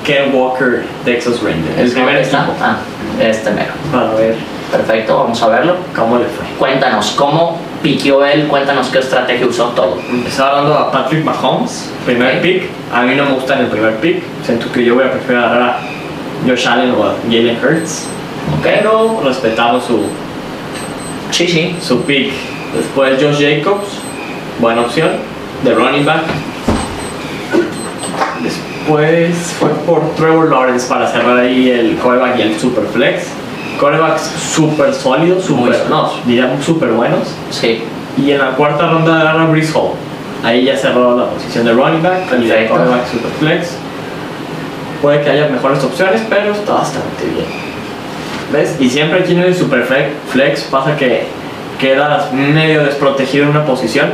Ken 0.05 0.35
Walker, 0.35 0.85
Texas 1.05 1.43
Rangers. 1.43 1.79
El 1.79 1.93
primer 1.93 2.17
está? 2.17 2.47
Ah, 2.61 2.77
este 3.21 3.51
mero. 3.51 3.73
Para 3.93 4.13
ver 4.15 4.35
Perfecto, 4.71 5.17
vamos 5.17 5.41
a 5.43 5.47
verlo. 5.49 5.77
cómo 5.95 6.19
le 6.19 6.25
fue. 6.25 6.45
Cuéntanos, 6.59 7.13
¿cómo 7.13 7.57
piqueó 7.85 8.25
él? 8.25 8.49
Cuéntanos 8.49 8.89
qué 8.89 8.99
estrategia 8.99 9.47
usó 9.47 9.67
todo. 9.69 9.99
Empezó 10.11 10.45
hablando 10.45 10.75
a 10.75 10.91
Patrick 10.91 11.25
Mahomes, 11.25 11.93
primer 12.05 12.37
Ok. 12.39 12.43
pick. 12.43 12.63
A 12.93 13.03
mí 13.03 13.15
no 13.15 13.27
me 13.27 13.31
gusta 13.35 13.55
en 13.55 13.61
el 13.61 13.67
primer 13.67 13.95
pick. 13.99 14.23
Siento 14.45 14.71
que 14.73 14.85
yo 14.85 14.97
voy 14.97 15.05
a 15.05 15.13
preferir 15.13 15.39
agarrar 15.39 15.63
a 15.63 15.81
Josh 16.49 16.67
Allen 16.67 16.91
o 16.99 17.05
a 17.05 17.15
Jalen 17.31 17.59
Hurts. 17.63 18.09
Pero 18.63 19.21
respetamos 19.25 19.85
su, 19.85 20.05
Sí, 21.31 21.47
sí. 21.47 21.77
su 21.81 22.03
pick. 22.03 22.33
Después 22.75 23.23
Josh 23.23 23.41
Jacobs, 23.41 23.87
buena 24.59 24.83
opción, 24.83 25.11
de 25.65 25.75
running 25.75 26.05
back. 26.05 26.23
Después 28.43 29.35
fue 29.59 29.71
por 29.87 30.15
Trevor 30.15 30.51
Lawrence 30.51 30.89
para 30.89 31.11
cerrar 31.11 31.39
ahí 31.39 31.71
el 31.71 31.97
coreback 31.97 32.39
y 32.39 32.43
el 32.43 32.59
super 32.59 32.85
flex. 32.85 33.25
Corebacks 33.81 34.23
súper 34.23 34.95
sólidos, 34.95 35.45
super, 35.45 35.85
no, 35.91 36.13
diríamos 36.25 36.65
súper 36.65 36.91
buenos. 36.91 37.29
Sí. 37.51 37.83
Y 38.17 38.31
en 38.31 38.39
la 38.39 38.53
cuarta 38.53 38.89
ronda 38.89 39.21
agarra 39.21 39.43
a 39.43 39.47
Brees 39.47 39.75
Hall. 39.75 39.91
Ahí 40.43 40.65
ya 40.65 40.77
cerró 40.77 41.17
la 41.17 41.27
posición 41.31 41.65
de 41.65 41.73
running 41.73 42.03
back 42.03 42.33
y 42.41 42.47
de 42.47 42.67
quarterback 42.67 43.07
super 43.11 43.31
flex. 43.39 43.77
Puede 45.03 45.23
que 45.23 45.31
haya 45.31 45.49
mejores 45.49 45.83
opciones, 45.85 46.23
pero 46.29 46.53
está 46.53 46.73
bastante 46.75 47.25
bien. 47.25 47.66
¿Ves? 48.53 48.77
Y 48.79 48.89
siempre 48.89 49.21
aquí 49.21 49.33
en 49.33 49.41
el 49.41 49.55
super 49.55 49.85
flex, 49.85 50.09
flex 50.31 50.63
pasa 50.63 50.97
que 50.97 51.25
quedas 51.81 52.33
medio 52.33 52.85
desprotegido 52.85 53.45
en 53.45 53.51
una 53.51 53.65
posición. 53.65 54.11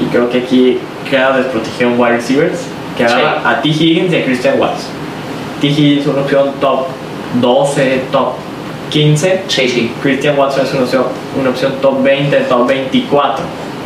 Y 0.00 0.06
creo 0.06 0.28
que 0.30 0.38
aquí 0.38 0.78
queda 1.10 1.36
desprotegido 1.36 1.90
en 1.90 2.00
wide 2.00 2.16
receivers. 2.16 2.60
Que 2.96 3.04
agarra 3.04 3.48
a 3.48 3.62
T. 3.62 3.68
Higgins 3.68 4.12
y 4.12 4.16
a 4.16 4.24
Christian 4.24 4.60
Watts. 4.60 4.86
T. 5.60 5.68
Higgins 5.68 6.06
una 6.06 6.22
opción 6.22 6.52
top 6.60 6.86
12, 7.40 8.02
top 8.10 8.34
15. 8.90 9.42
Sí, 9.48 9.68
sí. 9.68 9.92
Christian 10.02 10.38
Watson 10.38 10.64
es 10.66 10.72
una 10.72 10.82
opción, 10.82 11.04
una 11.38 11.50
opción 11.50 11.72
top 11.80 12.02
20, 12.02 12.36
top 12.40 12.66
24. 12.66 13.44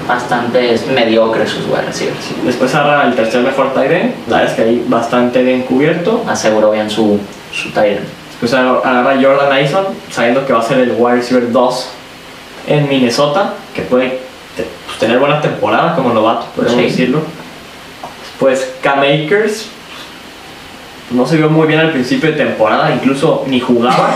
Bastante 0.09 0.77
mediocre 0.95 1.47
sus 1.47 1.67
wide 1.67 1.87
receivers. 1.87 2.31
Después 2.45 2.75
agarra 2.75 3.07
el 3.07 3.15
tercer 3.15 3.43
mejor 3.43 3.73
tight 3.73 3.91
end. 3.91 4.15
La 4.29 4.39
verdad 4.39 4.51
es 4.51 4.57
que 4.57 4.63
ahí 4.63 4.85
bastante 4.89 5.43
bien 5.43 5.63
cubierto. 5.63 6.25
Aseguró 6.27 6.73
bien 6.73 6.91
su, 6.91 7.21
su 7.53 7.71
tight 7.71 7.99
end. 7.99 8.22
Después 8.43 8.61
agarra 8.61 9.13
a 9.13 9.23
Jordan 9.23 9.53
Addison, 9.53 9.85
sabiendo 10.11 10.45
que 10.45 10.53
va 10.53 10.59
a 10.59 10.63
ser 10.65 10.79
el 10.81 10.97
wide 10.99 11.15
receiver 11.19 11.53
2 11.53 11.89
en 12.67 12.89
Minnesota, 12.89 13.55
que 13.73 13.83
puede 13.83 14.19
pues, 14.57 14.67
tener 14.99 15.21
buena 15.21 15.41
temporada 15.41 15.95
como 15.95 16.13
novato, 16.13 16.47
podemos 16.57 16.77
Sí. 16.77 16.83
decirlo. 16.89 17.21
Después 18.33 18.75
Cam 18.83 18.99
Akers, 18.99 19.69
no 21.13 21.25
se 21.25 21.37
vio 21.37 21.51
muy 21.51 21.69
bien 21.69 21.79
al 21.79 21.91
principio 21.93 22.33
de 22.33 22.37
temporada, 22.37 22.91
incluso 22.93 23.45
ni 23.47 23.61
jugaba. 23.61 24.11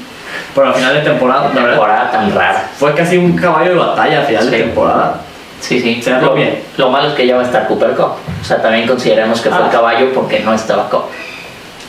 pero 0.54 0.66
al 0.66 0.74
final 0.74 0.94
de 0.96 1.00
temporada, 1.00 1.44
la 1.48 1.48
verdad, 1.54 1.68
Temporada 1.70 2.10
tan 2.10 2.34
rara. 2.34 2.70
fue 2.78 2.92
casi 2.94 3.16
un 3.16 3.32
caballo 3.34 3.70
de 3.70 3.76
batalla 3.78 4.20
al 4.20 4.26
final 4.26 4.44
Sí. 4.44 4.50
de 4.50 4.58
temporada. 4.58 5.20
Sí, 5.58 5.80
sí. 5.80 6.02
Cerró 6.02 6.26
Lo, 6.26 6.34
bien. 6.34 6.62
lo 6.76 6.90
malo 6.90 7.08
es 7.08 7.14
que 7.14 7.26
ya 7.26 7.36
va 7.36 7.42
a 7.42 7.46
estar 7.46 7.66
Cooper 7.66 7.92
Cup. 7.92 8.12
O 8.42 8.44
sea, 8.44 8.60
también 8.60 8.86
consideremos 8.86 9.40
que 9.40 9.48
fue 9.48 9.58
Ah. 9.58 9.64
el 9.66 9.70
caballo 9.72 10.12
porque 10.12 10.40
no 10.40 10.52
estaba 10.52 10.88
Cup. 10.90 11.04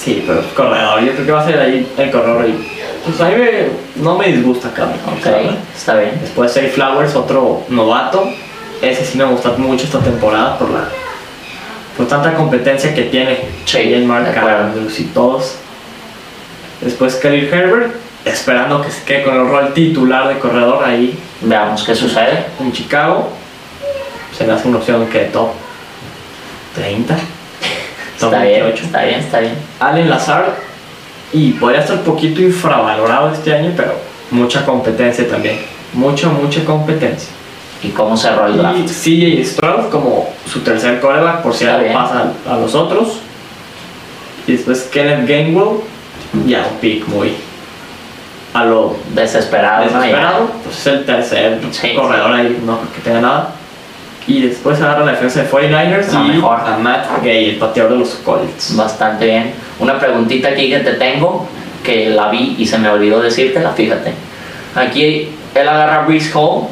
Sí, 0.04 0.24
pero 0.26 0.42
corredor, 0.56 1.00
yo 1.02 1.12
creo 1.14 1.26
que 1.26 1.32
va 1.32 1.42
a 1.42 1.46
ser 1.46 1.60
ahí 1.60 1.88
el 1.98 2.10
corredor 2.12 2.48
y 2.48 2.68
pues 3.06 3.20
a 3.22 3.30
mí 3.30 3.36
me- 3.36 4.02
no 4.04 4.18
me 4.18 4.28
disgusta 4.32 4.70
acá. 4.70 4.86
Ok, 4.86 5.28
está 5.76 5.96
bien. 5.96 6.18
Después 6.22 6.52
Say 6.52 6.70
Flowers, 6.70 7.16
otro 7.16 7.64
novato. 7.70 8.28
Ese 8.82 9.06
sí 9.06 9.18
me 9.18 9.26
gusta 9.26 9.52
mucho 9.58 9.84
esta 9.86 10.00
temporada 10.00 10.58
por 10.58 10.70
la 10.72 10.86
por 11.96 12.08
tanta 12.08 12.34
competencia 12.34 12.96
que 12.96 13.04
tiene. 13.04 13.40
En 13.74 14.08
Mark 14.08 14.34
y 14.98 15.04
todos. 15.06 15.56
Después 16.82 17.16
Khalil 17.16 17.54
Herbert, 17.54 17.94
esperando 18.26 18.82
que 18.82 18.90
se 18.90 19.04
quede 19.04 19.24
con 19.24 19.36
el 19.36 19.48
rol 19.48 19.74
titular 19.74 20.28
de 20.28 20.40
corredor 20.40 20.84
ahí 20.84 21.18
Veamos 21.42 21.84
qué 21.84 21.94
sucede. 21.96 22.46
en 22.60 22.72
Chicago. 22.72 23.30
Se 24.36 24.46
me 24.46 24.54
hace 24.54 24.68
una 24.68 24.78
opción 24.78 25.06
que 25.08 25.20
top 25.26 25.50
30. 26.76 27.16
Top 28.22 28.34
Está 28.34 28.44
bien, 28.46 28.64
28. 28.64 28.86
está 28.86 29.04
bien, 29.04 29.20
está 29.20 29.40
bien. 29.40 29.54
Allen 29.80 30.10
Lazard 30.10 30.46
y 31.34 31.52
podría 31.54 31.82
estar 31.82 31.98
un 31.98 32.04
poquito 32.04 32.42
infravalorado 32.42 33.32
este 33.34 33.54
año, 33.54 33.74
pero 33.76 33.94
mucha 34.32 34.66
competencia 34.66 35.28
también. 35.30 35.60
Mucha, 35.94 36.30
mucha 36.30 36.64
competencia. 36.64 37.30
¿Y 37.84 37.90
cómo 37.90 38.16
cerró 38.16 38.46
el 38.48 38.56
Y 38.56 38.58
draft? 38.60 38.78
CJ 38.90 39.44
Stroud 39.46 39.90
como 39.90 40.30
su 40.52 40.60
tercer 40.62 41.00
coreback, 41.02 41.42
por 41.42 41.54
si 41.54 41.66
algo 41.66 41.82
bien. 41.84 41.94
pasa 41.94 42.32
a 42.50 42.58
los 42.58 42.76
otros. 42.76 43.20
Y 44.48 44.54
después 44.54 44.84
Kenneth 44.92 45.28
Gainwell, 45.28 45.80
ya 46.46 46.66
un 46.72 46.78
pick 46.80 47.08
muy 47.08 47.34
a 48.54 48.66
lo 48.66 48.96
Desesperado, 49.14 49.86
¿no? 49.86 50.00
desesperado. 50.00 50.52
Pues 50.64 50.78
es 50.80 50.88
el 50.88 51.06
tercer 51.06 51.60
Sí. 51.72 51.94
corredor 51.96 52.34
ahí, 52.34 52.62
no 52.66 52.78
creo 52.80 52.94
que 52.94 53.02
tenga 53.02 53.22
nada. 53.22 53.56
Y 54.28 54.42
después 54.42 54.80
agarra 54.80 55.04
la 55.06 55.12
defensa 55.14 55.42
de 55.44 55.50
49ers 55.50 56.12
La 56.14 56.20
y 56.22 56.30
mejor. 56.36 56.60
a 56.60 56.78
Matt 56.78 57.24
Gay, 57.24 57.50
el 57.52 57.56
pateador 57.58 57.94
de 57.94 58.00
los 58.00 58.10
Colts. 58.24 58.76
Bastante 58.76 59.26
bien. 59.26 59.54
Una 59.80 60.00
preguntita 60.00 60.50
aquí 60.50 60.70
que 60.70 60.80
te 60.80 60.94
tengo, 60.94 61.48
que 61.84 62.10
la 62.12 62.30
vi 62.30 62.56
y 62.60 62.66
se 62.66 62.78
me 62.78 62.88
olvidó 62.90 63.22
decírtela, 63.22 63.72
fíjate. 63.72 64.14
Aquí 64.76 65.30
él 65.56 65.68
agarra 65.68 66.04
a 66.04 66.06
Breeze 66.06 66.32
Hall 66.36 66.68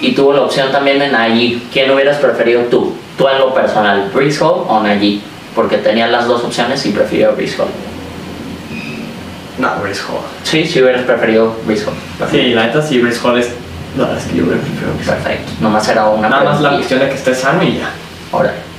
y 0.00 0.12
tuvo 0.12 0.32
la 0.32 0.42
opción 0.42 0.72
también 0.72 0.98
de 0.98 1.08
Najee. 1.08 1.60
¿Quién 1.72 1.90
hubieras 1.90 2.16
preferido 2.18 2.62
tú? 2.64 2.94
Tú 3.16 3.28
en 3.28 3.38
lo 3.38 3.54
personal, 3.54 4.10
Breeze 4.12 4.42
Hall 4.42 4.64
o 4.68 4.80
Najee? 4.82 5.20
Porque 5.54 5.78
tenía 5.78 6.08
las 6.08 6.26
dos 6.26 6.42
opciones 6.44 6.84
y 6.86 6.90
prefirió 6.90 7.28
a 7.28 7.32
Breeze 7.32 7.56
Hall. 7.60 7.68
No, 9.58 9.70
Brees 9.82 10.00
Hall. 10.08 10.20
Sí, 10.42 10.64
sí 10.66 10.82
hubieras 10.82 11.02
preferido 11.02 11.54
Breeze 11.66 11.84
Hall. 11.86 12.28
Sí, 12.30 12.50
la 12.54 12.66
neta 12.66 12.82
sí, 12.82 12.98
Brees 13.00 13.22
Hall 13.22 13.38
es. 13.38 13.50
Verdad 13.94 14.16
es 14.16 14.24
que 14.24 14.36
yo 14.36 14.46
Brees 14.46 14.62
Hall. 14.62 15.04
Perfecto. 15.04 15.52
Nomás 15.60 15.88
era 15.88 16.08
una 16.08 16.28
Nada 16.28 16.44
más 16.44 16.60
la 16.60 16.70
cuestión 16.70 17.00
de 17.00 17.08
que 17.08 17.14
esté 17.14 17.34
sano 17.34 17.62
y 17.62 17.78
ya. 17.78 17.90
Órale. 18.30 18.72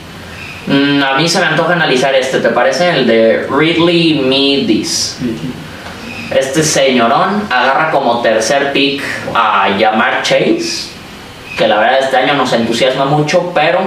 Mm, 0.65 1.03
a 1.03 1.17
mí 1.17 1.27
se 1.27 1.39
me 1.39 1.47
antoja 1.47 1.73
analizar 1.73 2.15
este, 2.15 2.39
¿te 2.39 2.49
parece? 2.49 2.89
El 2.89 3.07
de 3.07 3.47
Ridley 3.49 4.21
Midis. 4.25 5.19
Este 6.31 6.63
señorón 6.63 7.43
agarra 7.49 7.91
como 7.91 8.21
tercer 8.21 8.71
pick 8.71 9.03
a 9.35 9.69
Yamar 9.77 10.23
Chase, 10.23 10.89
que 11.57 11.67
la 11.67 11.77
verdad 11.77 11.99
este 11.99 12.17
año 12.17 12.33
nos 12.33 12.51
entusiasma 12.53 13.05
mucho, 13.05 13.51
pero 13.53 13.81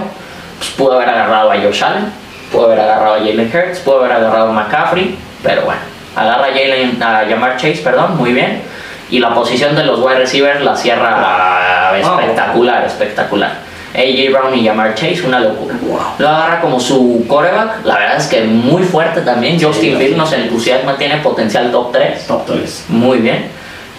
pues, 0.59 0.71
pudo 0.71 0.95
haber 0.95 1.09
agarrado 1.09 1.51
a 1.51 1.57
Josh 1.57 1.83
Allen, 1.83 2.13
pudo 2.53 2.67
haber 2.67 2.81
agarrado 2.81 3.15
a 3.15 3.19
Jalen 3.19 3.51
Hurts, 3.53 3.81
pudo 3.81 4.01
haber 4.01 4.13
agarrado 4.13 4.51
a 4.51 4.53
McCaffrey, 4.53 5.17
pero 5.43 5.63
bueno, 5.63 5.81
agarra 6.15 6.45
a, 6.45 6.51
Jalen, 6.51 7.03
a 7.03 7.29
Yamar 7.29 7.57
Chase, 7.57 7.81
perdón, 7.83 8.17
muy 8.17 8.33
bien. 8.33 8.63
Y 9.11 9.21
la 9.21 9.35
posición 9.35 9.77
de 9.77 9.85
los 9.85 10.01
wide 10.01 10.19
receivers 10.19 10.63
la 10.63 10.77
cierra 10.77 11.93
espectacular, 11.99 12.85
espectacular. 12.85 13.67
AJ 13.95 14.31
Brown 14.31 14.59
y 14.59 14.67
Jamar 14.67 14.95
Chase, 14.95 15.23
una 15.25 15.41
locura. 15.41 15.75
Lo 16.19 16.29
agarra 16.29 16.61
como 16.61 16.79
su 16.79 17.25
coreback, 17.27 17.85
la 17.85 17.95
verdad 17.97 18.17
es 18.17 18.27
que 18.27 18.43
muy 18.43 18.83
fuerte 18.83 19.23
también. 19.23 19.61
Justin 19.61 19.97
Fields 19.97 20.17
nos 20.17 20.33
entusiasma, 20.33 20.97
tiene 20.97 21.17
potencial 21.19 21.71
top 21.71 21.93
3. 21.93 22.27
Top 22.27 22.47
3. 22.47 22.85
Muy 22.89 23.19
bien. 23.19 23.49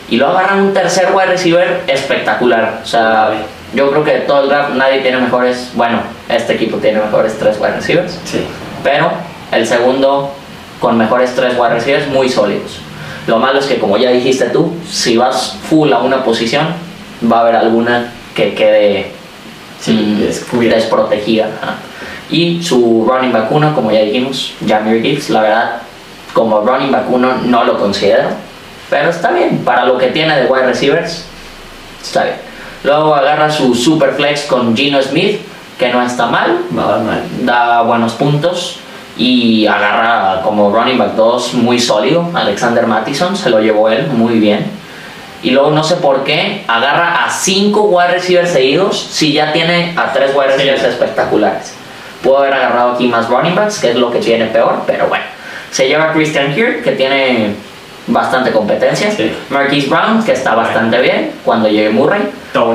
Y 0.10 0.18
lo 0.18 0.28
agarran 0.28 0.62
un 0.62 0.74
tercer 0.74 1.10
wide 1.14 1.28
receiver 1.28 1.84
espectacular. 1.88 2.82
O 2.84 2.86
sea, 2.86 3.32
yo 3.74 3.90
creo 3.92 4.04
que 4.04 4.12
todo 4.20 4.44
el 4.44 4.50
draft 4.50 4.74
nadie 4.76 5.02
tiene 5.02 5.18
mejores. 5.18 5.72
Bueno, 5.74 6.00
este 6.30 6.54
equipo 6.54 6.78
tiene 6.78 7.00
mejores 7.00 7.38
tres 7.38 7.58
wide 7.60 7.76
receivers. 7.76 8.20
Sí. 8.24 8.46
Pero 8.84 9.12
el 9.52 9.68
segundo 9.68 10.34
con 10.80 10.98
mejores 10.98 11.34
tres 11.36 11.56
wide 11.58 11.74
receivers 11.74 12.08
muy 12.08 12.30
sólidos. 12.30 12.80
Lo 13.28 13.38
malo 13.40 13.60
es 13.60 13.66
que, 13.66 13.78
como 13.78 13.98
ya 13.98 14.10
dijiste 14.10 14.46
tú, 14.50 14.74
si 14.90 15.18
vas 15.18 15.58
full 15.70 15.92
a 15.92 16.00
una 16.00 16.24
posición, 16.24 16.68
va 17.32 17.38
a 17.40 17.42
haber 17.42 17.56
alguna 17.58 18.12
que 18.36 18.54
quede 18.56 19.12
Sí, 19.80 19.92
mm, 19.94 20.20
descubierta. 20.22 20.78
desprotegida. 20.78 21.50
ajá. 21.62 21.76
Y 22.32 22.62
su 22.64 23.06
running 23.08 23.32
back 23.32 23.52
uno, 23.52 23.74
como 23.76 23.92
ya 23.92 24.00
dijimos, 24.02 24.54
Jamir 24.68 25.02
Gibbs, 25.02 25.30
la 25.30 25.42
verdad, 25.42 25.82
como 26.34 26.62
running 26.62 26.92
back 26.92 27.06
uno 27.10 27.36
no 27.46 27.64
lo 27.64 27.78
considero, 27.80 28.30
pero 28.90 29.10
está 29.10 29.32
bien, 29.32 29.60
para 29.64 29.86
lo 29.86 29.98
que 29.98 30.08
tiene 30.08 30.36
de 30.42 30.46
wide 30.48 30.66
receivers, 30.66 31.26
está 32.02 32.24
bien. 32.24 32.36
Luego 32.84 33.14
agarra 33.16 33.50
su 33.52 33.74
super 33.76 34.14
flex 34.14 34.42
con 34.44 34.76
Gino 34.76 35.02
Smith, 35.02 35.40
que 35.78 35.90
no 35.90 36.02
está 36.02 36.26
mal, 36.28 36.60
Nada 36.72 36.98
mal. 37.00 37.24
da 37.44 37.82
buenos 37.84 38.14
puntos 38.14 38.80
y 39.18 39.66
agarra 39.66 40.42
como 40.44 40.72
running 40.72 40.98
back 40.98 41.14
2 41.16 41.56
muy 41.56 41.80
sólido. 41.80 42.30
Alexander 42.34 42.86
Mattison 42.88 43.36
se 43.36 43.50
lo 43.50 43.60
llevó 43.60 43.90
él 43.90 44.08
muy 44.08 44.40
bien. 44.40 44.66
Y 45.44 45.52
luego 45.52 45.72
no 45.72 45.84
sé 45.84 45.96
por 45.98 46.24
qué 46.24 46.64
agarra 46.68 47.26
a 47.26 47.30
5 47.30 47.82
wide 47.84 48.08
receivers 48.14 48.52
seguidos 48.52 49.00
si 49.00 49.34
ya 49.34 49.54
tiene 49.54 49.94
a 49.96 50.12
3 50.12 50.32
wide 50.36 50.48
receivers 50.48 50.82
Sí. 50.82 50.88
espectaculares. 50.88 51.74
Puedo 52.24 52.40
haber 52.40 52.54
agarrado 52.54 52.94
aquí 52.94 53.08
más 53.08 53.30
running 53.30 53.56
backs, 53.56 53.80
que 53.80 53.92
es 53.92 53.96
lo 53.96 54.12
que 54.12 54.20
tiene 54.20 54.46
peor, 54.46 54.82
pero 54.88 55.08
bueno. 55.08 55.24
Se 55.70 55.88
lleva 55.88 56.06
a 56.10 56.14
Christian 56.14 56.54
Kirk, 56.56 56.84
que 56.84 56.92
tiene 56.94 57.54
bastante 58.08 58.52
competencia. 58.52 59.12
Sí. 59.12 59.32
Marquise 59.50 59.90
Brown, 59.90 60.24
que 60.24 60.32
está 60.32 60.56
bastante 60.56 61.00
bien 61.02 61.32
cuando 61.46 61.70
llegue 61.70 61.90
Murray. 61.92 62.22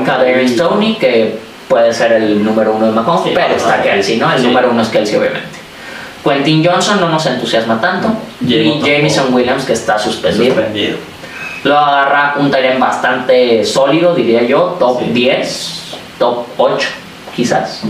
Kadarius 0.07 0.57
Tony, 0.57 0.95
que 1.01 1.39
puede 1.69 1.93
ser 1.93 2.13
el 2.13 2.45
número 2.45 2.73
uno 2.75 2.87
de 2.87 2.93
Mahomes, 2.93 3.25
Sí, 3.25 3.31
pero 3.35 3.57
está. 3.57 3.83
Kelsey, 3.83 4.19
¿no? 4.19 4.33
El 4.33 4.43
número 4.43 4.71
uno 4.71 4.83
es 4.83 4.89
Kelsey, 4.89 5.17
obviamente. 5.19 5.62
Quentin 6.25 6.65
Johnson 6.65 7.01
no 7.01 7.09
nos 7.09 7.27
entusiasma 7.27 7.81
tanto. 7.81 8.09
Y. 8.47 8.81
Jameson 8.81 9.33
Williams, 9.35 9.65
que 9.65 9.73
está 9.73 9.99
suspendido. 9.99 10.55
Suspendido. 10.55 10.99
Lo 11.65 11.79
agarra 11.79 12.35
un 12.39 12.51
Tyrant 12.51 12.81
bastante 12.81 13.65
sólido, 13.65 14.15
diría 14.15 14.43
yo, 14.43 14.77
top 14.79 14.99
Sí. 15.01 15.11
10, 15.13 15.97
top 16.19 16.47
8, 16.57 16.89
quizás. 17.35 17.83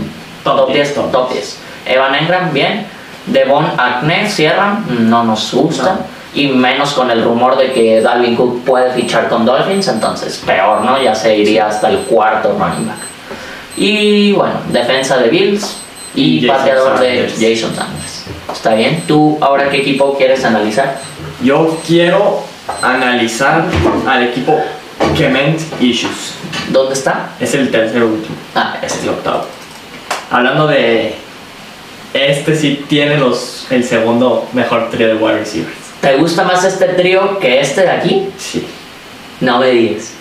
Top 0.43 0.67
10, 0.67 0.75
10, 0.75 0.95
top 0.95 1.11
top 1.11 1.31
10. 1.31 1.57
Evan 1.85 2.15
Engram, 2.15 2.53
bien. 2.53 2.85
Devon 3.25 3.65
Acne, 3.77 4.29
cierran, 4.29 5.09
no 5.09 5.23
nos 5.23 5.53
gusta. 5.53 5.99
Y 6.35 6.47
menos 6.47 6.93
con 6.93 7.11
el 7.11 7.23
rumor 7.23 7.57
de 7.57 7.71
que 7.71 8.01
Dalvin 8.01 8.35
Cook 8.35 8.63
puede 8.63 8.91
fichar 8.91 9.29
con 9.29 9.45
Dolphins, 9.45 9.87
entonces 9.87 10.41
peor, 10.45 10.81
¿no? 10.81 11.01
Ya 11.01 11.13
se 11.13 11.37
iría 11.37 11.67
hasta 11.67 11.89
el 11.89 11.99
cuarto 11.99 12.57
running 12.59 12.87
back. 12.87 12.97
Y 13.77 14.31
bueno, 14.33 14.55
defensa 14.69 15.17
de 15.17 15.29
Bills 15.29 15.77
y, 16.15 16.45
pateador 16.47 16.99
de. 16.99 17.29
Jason 17.29 17.73
Sanders. 17.75 18.02
Está 18.51 18.75
bien. 18.75 19.03
¿Tú 19.07 19.37
ahora 19.41 19.69
qué 19.69 19.77
equipo 19.77 20.17
quieres 20.17 20.43
analizar? 20.43 20.99
Yo 21.41 21.77
quiero 21.85 22.43
analizar 22.81 23.65
al 24.07 24.23
equipo 24.23 24.59
Clement 25.15 25.59
Issues. 25.81 26.33
¿Dónde 26.69 26.93
está? 26.93 27.29
Es 27.39 27.53
el 27.53 27.71
tercer 27.71 28.03
último. 28.03 28.35
Ah, 28.55 28.77
Es 28.81 29.01
el 29.03 29.09
octavo. 29.09 29.45
Hablando 30.31 30.67
de. 30.67 31.15
Este 32.13 32.55
sí 32.55 32.85
tiene 32.87 33.17
los, 33.17 33.65
el 33.71 33.83
segundo 33.83 34.47
mejor 34.53 34.89
trío 34.91 35.07
de 35.07 35.15
wide 35.15 35.39
receivers. 35.39 35.73
¿Te 35.99 36.15
gusta 36.17 36.43
más 36.43 36.63
este 36.63 36.85
trío 36.89 37.39
que 37.39 37.59
este 37.59 37.81
de 37.81 37.89
aquí? 37.89 38.29
Sí. 38.37 38.67
No 39.39 39.57
me 39.59 39.71
digas. 39.71 40.11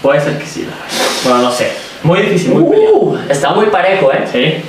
Puede 0.00 0.20
ser 0.20 0.38
que 0.38 0.46
sí, 0.46 0.60
la 0.60 0.76
verdad. 0.76 0.86
Bueno, 1.24 1.42
no 1.42 1.50
sé. 1.50 1.72
Muy 2.04 2.20
difícil, 2.20 2.52
muy. 2.52 2.76
Uh, 2.76 3.18
está 3.28 3.50
muy 3.50 3.66
parejo, 3.66 4.12
¿eh? 4.12 4.24
Sí. 4.30 4.62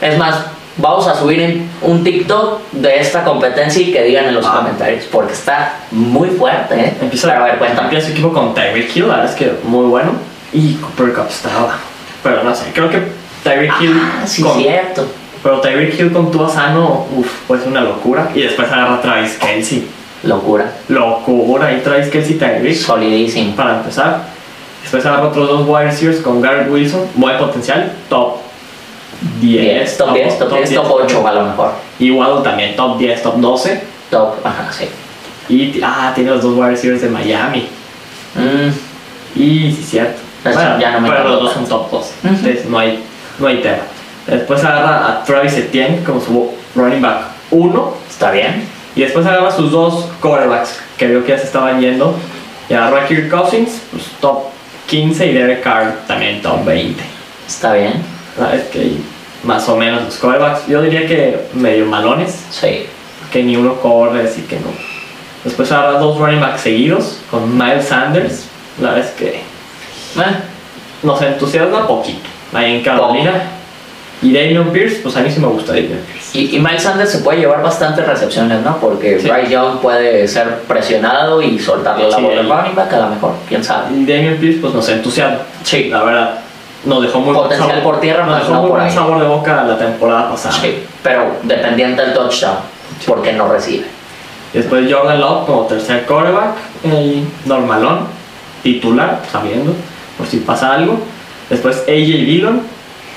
Es 0.00 0.16
más, 0.16 0.44
vamos 0.76 1.06
a 1.06 1.14
subir 1.14 1.62
un 1.82 2.04
TikTok 2.04 2.60
de 2.72 3.00
esta 3.00 3.24
competencia 3.24 3.82
y 3.82 3.92
que 3.92 4.02
digan 4.04 4.26
en 4.26 4.34
los 4.34 4.44
Ah. 4.46 4.56
comentarios, 4.58 5.04
porque 5.10 5.32
está 5.32 5.74
muy 5.90 6.28
fuerte, 6.30 6.74
¿eh? 6.78 6.94
Empieza, 7.00 7.28
Pero 7.28 7.40
a 7.42 7.44
ver, 7.46 7.58
cuéntame. 7.58 7.82
empieza 7.88 8.06
su 8.06 8.12
equipo 8.12 8.32
con 8.32 8.54
Tyreek 8.54 8.94
Hill, 8.96 9.08
la 9.08 9.16
verdad 9.16 9.30
es 9.32 9.36
que 9.36 9.52
muy 9.64 9.86
bueno. 9.86 10.12
Y 10.52 10.74
Cooper 10.74 11.12
Cup 11.14 11.26
está 11.28 11.50
abajo. 11.56 11.78
Pero 12.22 12.42
no 12.42 12.54
sé, 12.54 12.66
creo 12.74 12.88
que 12.90 13.02
Tyreek 13.44 13.72
Hill. 13.80 14.00
Ah, 14.02 14.26
sí, 14.26 14.42
con, 14.42 14.58
cierto. 14.58 15.06
pero 15.42 15.60
Tyreek 15.60 15.98
Hill 15.98 16.12
con 16.12 16.30
Tua 16.30 16.48
sano, 16.48 17.06
uff, 17.16 17.30
pues 17.46 17.62
una 17.66 17.80
locura. 17.80 18.30
Y 18.34 18.42
después 18.42 18.70
agarra 18.70 19.00
Travis 19.00 19.34
Kelsey. 19.38 19.86
Locura. 20.22 20.72
Locura. 20.88 21.72
Y 21.72 21.80
Travis 21.80 22.08
Kelsey 22.08 22.34
y 22.36 22.38
Tyreek. 22.38 22.76
Solidísimo. 22.76 23.54
para 23.54 23.76
empezar. 23.76 24.22
Después 24.82 25.04
agarra 25.04 25.28
otros 25.28 25.48
dos 25.48 25.66
wide 25.68 25.84
receivers 25.86 26.20
con 26.20 26.40
Garrett 26.40 26.70
Wilson, 26.70 27.00
buen 27.16 27.36
potencial, 27.38 27.92
top 28.08 28.36
10, 29.40 29.62
10, 29.64 29.96
top 29.98 30.12
10, 30.14 30.38
top 30.38 30.52
10, 30.52 30.74
top 30.74 30.90
8 30.90 31.26
a 31.26 31.32
lo 31.32 31.44
mejor. 31.46 31.72
Y 31.98 32.10
Waddle 32.10 32.42
también, 32.42 32.76
top 32.76 32.98
10, 32.98 33.22
top 33.22 33.36
12. 33.36 33.82
Top, 34.10 34.34
ajá, 34.44 34.70
sí. 34.72 34.88
Y 35.48 35.80
ah, 35.82 36.12
tiene 36.14 36.30
los 36.30 36.42
dos 36.42 36.54
wide 36.56 36.70
receivers 36.70 37.02
de 37.02 37.08
Miami. 37.08 37.68
Mm, 38.34 39.40
Y 39.40 39.72
sí, 39.72 39.82
cierto. 39.82 40.20
Eso 40.44 40.60
ya 40.78 40.92
no 40.92 41.00
me 41.00 41.08
pero 41.10 41.28
los 41.28 41.40
dos 41.42 41.52
son 41.54 41.66
top 41.66 41.90
2. 41.90 42.00
Ujú. 42.00 42.28
Entonces 42.28 42.66
no 42.66 42.78
hay, 42.78 43.02
no 43.38 43.46
hay 43.48 43.56
tema. 43.62 43.82
Después 44.26 44.62
agarra 44.64 45.06
a 45.08 45.24
Travis 45.24 45.54
Etienne 45.56 46.02
como 46.04 46.20
su 46.20 46.52
running 46.74 47.00
back 47.02 47.22
1. 47.50 47.94
está 48.08 48.30
bien. 48.30 48.68
Y 48.94 49.00
después 49.02 49.26
agarra 49.26 49.50
sus 49.50 49.70
dos 49.70 50.08
quarterbacks 50.20 50.78
que 50.96 51.06
veo 51.06 51.24
que 51.24 51.32
ya 51.32 51.38
se 51.38 51.44
estaban 51.44 51.80
yendo. 51.80 52.14
Y 52.68 52.74
agarra 52.74 53.02
a 53.02 53.06
Kirk 53.06 53.30
Cousins, 53.30 53.82
pues 53.90 54.04
top 54.20 54.44
15 54.86 55.26
y 55.26 55.32
Derek 55.32 55.62
Carr 55.62 55.94
también 56.06 56.42
top 56.42 56.64
20. 56.64 57.02
Está 57.46 57.74
bien. 57.74 58.02
¿Sabes? 58.38 58.62
Que 58.68 58.92
más 59.44 59.68
o 59.68 59.76
menos 59.76 60.02
los 60.04 60.16
quarterbacks, 60.16 60.66
yo 60.66 60.82
diría 60.82 61.06
que 61.06 61.38
medio 61.54 61.86
malones, 61.86 62.44
Sí. 62.50 62.86
que 63.32 63.42
ni 63.42 63.56
uno 63.56 63.74
corre, 63.80 64.22
así 64.22 64.42
que 64.42 64.56
no. 64.56 64.68
Después 65.44 65.70
agarra 65.72 65.98
dos 65.98 66.18
running 66.18 66.40
backs 66.40 66.60
seguidos 66.62 67.18
con 67.30 67.56
Miles 67.56 67.86
Sanders. 67.86 68.46
La 68.80 68.90
verdad 68.90 69.06
es 69.06 69.12
que 69.14 69.26
Eh, 70.18 70.36
nos 71.02 71.20
entusiasma 71.22 71.86
poquito 71.86 72.28
ahí 72.54 72.76
en 72.76 72.82
Carolina. 72.82 73.42
Y 74.22 74.32
Damian 74.32 74.70
Pierce, 74.72 75.00
pues 75.02 75.14
a 75.16 75.20
mí 75.20 75.30
sí 75.30 75.38
me 75.40 75.46
gusta 75.46 75.72
Damian 75.74 76.00
Pierce. 76.10 76.38
Y, 76.38 76.56
y 76.56 76.58
Miles 76.58 76.82
Sanders 76.82 77.10
se 77.10 77.18
puede 77.18 77.38
llevar 77.40 77.62
bastantes 77.62 78.06
recepciones, 78.06 78.62
¿no? 78.62 78.78
Porque 78.78 79.20
Sí. 79.20 79.28
Bryce 79.28 79.50
Young 79.52 79.78
puede 79.80 80.26
ser 80.26 80.60
presionado 80.66 81.42
y 81.42 81.58
soltarle 81.58 82.08
la 82.08 82.16
Sí, 82.16 82.22
bola 82.22 82.40
al 82.40 82.48
running 82.48 82.74
back, 82.74 82.92
a 82.94 82.98
lo 83.00 83.08
mejor, 83.10 83.34
quién 83.46 83.62
sabe. 83.62 83.94
Y 83.94 84.06
Damian 84.06 84.36
Pierce, 84.38 84.58
pues 84.60 84.72
nos 84.72 84.88
entusiasma. 84.88 85.38
Sí. 85.62 85.90
La 85.90 86.02
verdad, 86.02 86.38
nos 86.86 87.02
dejó 87.02 87.20
muy 87.20 87.34
Potencial 87.34 87.68
sabor- 87.70 87.82
por 87.82 88.00
tierra, 88.00 88.24
nos 88.26 88.38
dejó 88.40 88.52
no 88.52 88.60
muy 88.62 88.70
por 88.70 88.78
buen 88.80 88.92
sabor 88.92 89.20
de 89.20 89.26
boca 89.26 89.64
la 89.64 89.76
temporada 89.78 90.30
pasada. 90.30 90.54
Sí, 90.54 90.84
pero 91.02 91.32
dependiente 91.42 92.00
del 92.02 92.14
touchdown, 92.14 92.56
porque 93.06 93.32
no 93.34 93.48
recibe. 93.48 93.84
Después 94.52 94.90
Jordan 94.90 95.20
Love 95.20 95.46
como 95.46 95.62
tercer 95.66 96.06
quarterback, 96.06 96.54
eh, 96.84 97.22
normalón, 97.44 98.06
titular, 98.62 99.20
sabiendo, 99.30 99.74
por 100.16 100.26
si 100.26 100.38
pasa 100.38 100.72
algo. 100.74 100.98
Después 101.50 101.78
AJ 101.86 101.90
Dillon, 102.24 102.62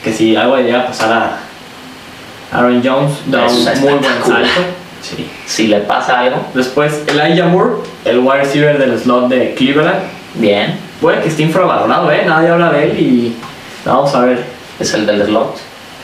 que 0.03 0.11
si 0.11 0.35
algo 0.35 0.57
le 0.57 0.63
llega 0.63 0.81
a 0.81 0.87
pasar 0.87 1.11
a 1.13 2.57
Aaron 2.57 2.81
Jones, 2.83 3.13
da 3.27 3.45
un 3.45 3.63
muy 3.81 3.93
buen 3.93 4.03
salto. 4.25 4.61
Sí. 5.01 5.29
Si 5.45 5.67
le 5.67 5.79
pasa 5.79 6.19
algo, 6.19 6.37
Después 6.53 7.03
Elijah 7.07 7.45
Moore, 7.45 7.75
el 8.03 8.19
wide 8.19 8.39
receiver 8.39 8.77
del 8.77 8.99
slot 8.99 9.29
de 9.29 9.53
Cleveland. 9.55 9.99
bien, 10.35 10.77
Puede 10.99 11.21
que 11.21 11.29
esté 11.29 11.43
infravalorado, 11.43 12.11
¿eh? 12.11 12.23
Nadie 12.25 12.49
habla 12.49 12.71
de 12.71 12.83
él 12.91 12.99
y 12.99 13.35
vamos 13.85 14.13
a 14.15 14.21
ver. 14.25 14.43
es 14.79 14.93
el 14.93 15.05
del 15.05 15.25
slot. 15.25 15.57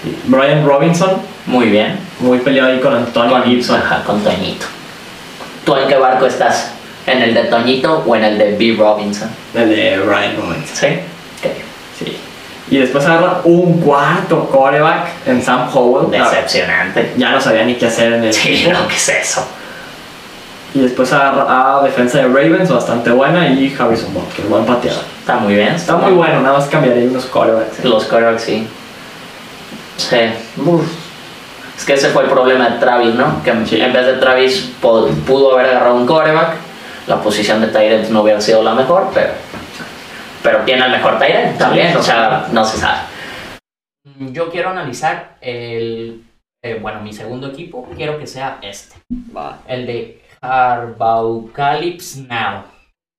Sí. 0.03 0.17
Brian 0.25 0.65
Robinson, 0.65 1.11
Muy 1.45 1.67
bien. 1.67 1.97
muy 2.19 2.39
peleado 2.39 2.71
ahí 2.71 2.79
con 2.79 2.93
Antonio 2.95 3.31
Con, 3.37 3.43
Gibson. 3.43 3.77
ajá, 3.81 4.03
con 4.03 4.21
Toñito. 4.23 4.65
¿Tú 5.65 5.75
en 5.75 5.87
qué 5.87 5.95
barco 5.97 6.25
estás? 6.25 6.71
¿En 7.07 7.21
el 7.21 7.33
de 7.33 7.43
Toñito 7.45 8.03
o 8.05 8.15
en 8.15 8.23
el 8.23 8.37
de 8.37 8.51
B. 8.57 8.75
Robinson? 8.77 9.29
El 9.53 9.69
de 9.69 9.97
Brian 9.99 10.35
Robinson. 10.37 10.65
Sí. 10.73 10.87
Sí. 11.99 12.17
Y 12.69 12.77
después 12.77 13.05
agarra 13.05 13.41
un 13.43 13.79
cuarto 13.81 14.47
coreback 14.49 15.07
en 15.27 15.41
Sam 15.41 15.67
Howell. 15.73 16.09
Decepcionante. 16.11 17.13
Ya 17.17 17.31
no 17.31 17.39
sabía 17.39 17.63
ni 17.63 17.75
qué 17.75 17.85
hacer 17.87 18.13
en 18.13 18.23
el 18.25 18.33
Sí, 18.33 18.53
equipo. 18.55 18.73
no, 18.73 18.87
¿qué 18.87 18.95
es 18.95 19.09
eso? 19.09 19.47
Y 20.75 20.79
después 20.81 21.11
a, 21.13 21.77
a 21.79 21.83
defensa 21.83 22.17
de 22.17 22.25
Ravens 22.25 22.69
bastante 22.69 23.09
buena 23.09 23.47
y 23.47 23.73
Harrison 23.79 24.13
Butker, 24.13 24.45
buen 24.47 24.65
pateador. 24.65 25.03
Está 25.19 25.37
muy 25.37 25.55
bien. 25.55 25.69
Está 25.73 25.95
muy 25.95 26.11
bueno, 26.11 26.41
nada 26.41 26.57
más 26.57 26.67
cambiaría 26.67 27.09
unos 27.09 27.25
corebacks. 27.27 27.83
Los 27.85 28.03
corebacks, 28.05 28.41
sí. 28.43 28.67
Sí. 29.95 30.17
Uf. 30.57 30.85
Es 31.77 31.85
que 31.85 31.93
ese 31.93 32.09
fue 32.09 32.23
el 32.23 32.29
problema 32.29 32.69
de 32.69 32.79
Travis, 32.79 33.15
¿no? 33.15 33.41
Que 33.41 33.53
Sí. 33.65 33.79
en 33.81 33.93
vez 33.93 34.05
de 34.05 34.13
Travis 34.13 34.69
pudo 34.81 35.53
haber 35.53 35.69
agarrado 35.71 35.95
un 35.95 36.05
coreback, 36.05 36.55
la 37.07 37.21
posición 37.21 37.61
de 37.61 37.67
Tyrant 37.67 38.09
no 38.09 38.21
hubiera 38.21 38.41
sido 38.41 38.61
la 38.61 38.73
mejor, 38.73 39.11
pero, 39.13 39.31
pero 40.43 40.59
tiene 40.65 40.85
el 40.85 40.91
mejor 40.91 41.17
Tyrant 41.19 41.57
también, 41.57 41.91
Sí. 41.93 41.97
o 41.97 42.03
sea, 42.03 42.47
no 42.51 42.65
se 42.65 42.77
sabe. 42.77 42.99
Yo 44.19 44.49
quiero 44.49 44.69
analizar 44.69 45.37
el, 45.41 46.21
eh, 46.61 46.79
bueno, 46.81 46.99
mi 47.01 47.13
segundo 47.13 47.47
equipo, 47.47 47.87
quiero 47.95 48.17
que 48.19 48.27
sea 48.27 48.57
este, 48.61 48.95
Va, 49.35 49.59
el 49.67 49.85
de 49.85 50.21
Arbaucalypse 50.45 52.21
Now. 52.27 52.63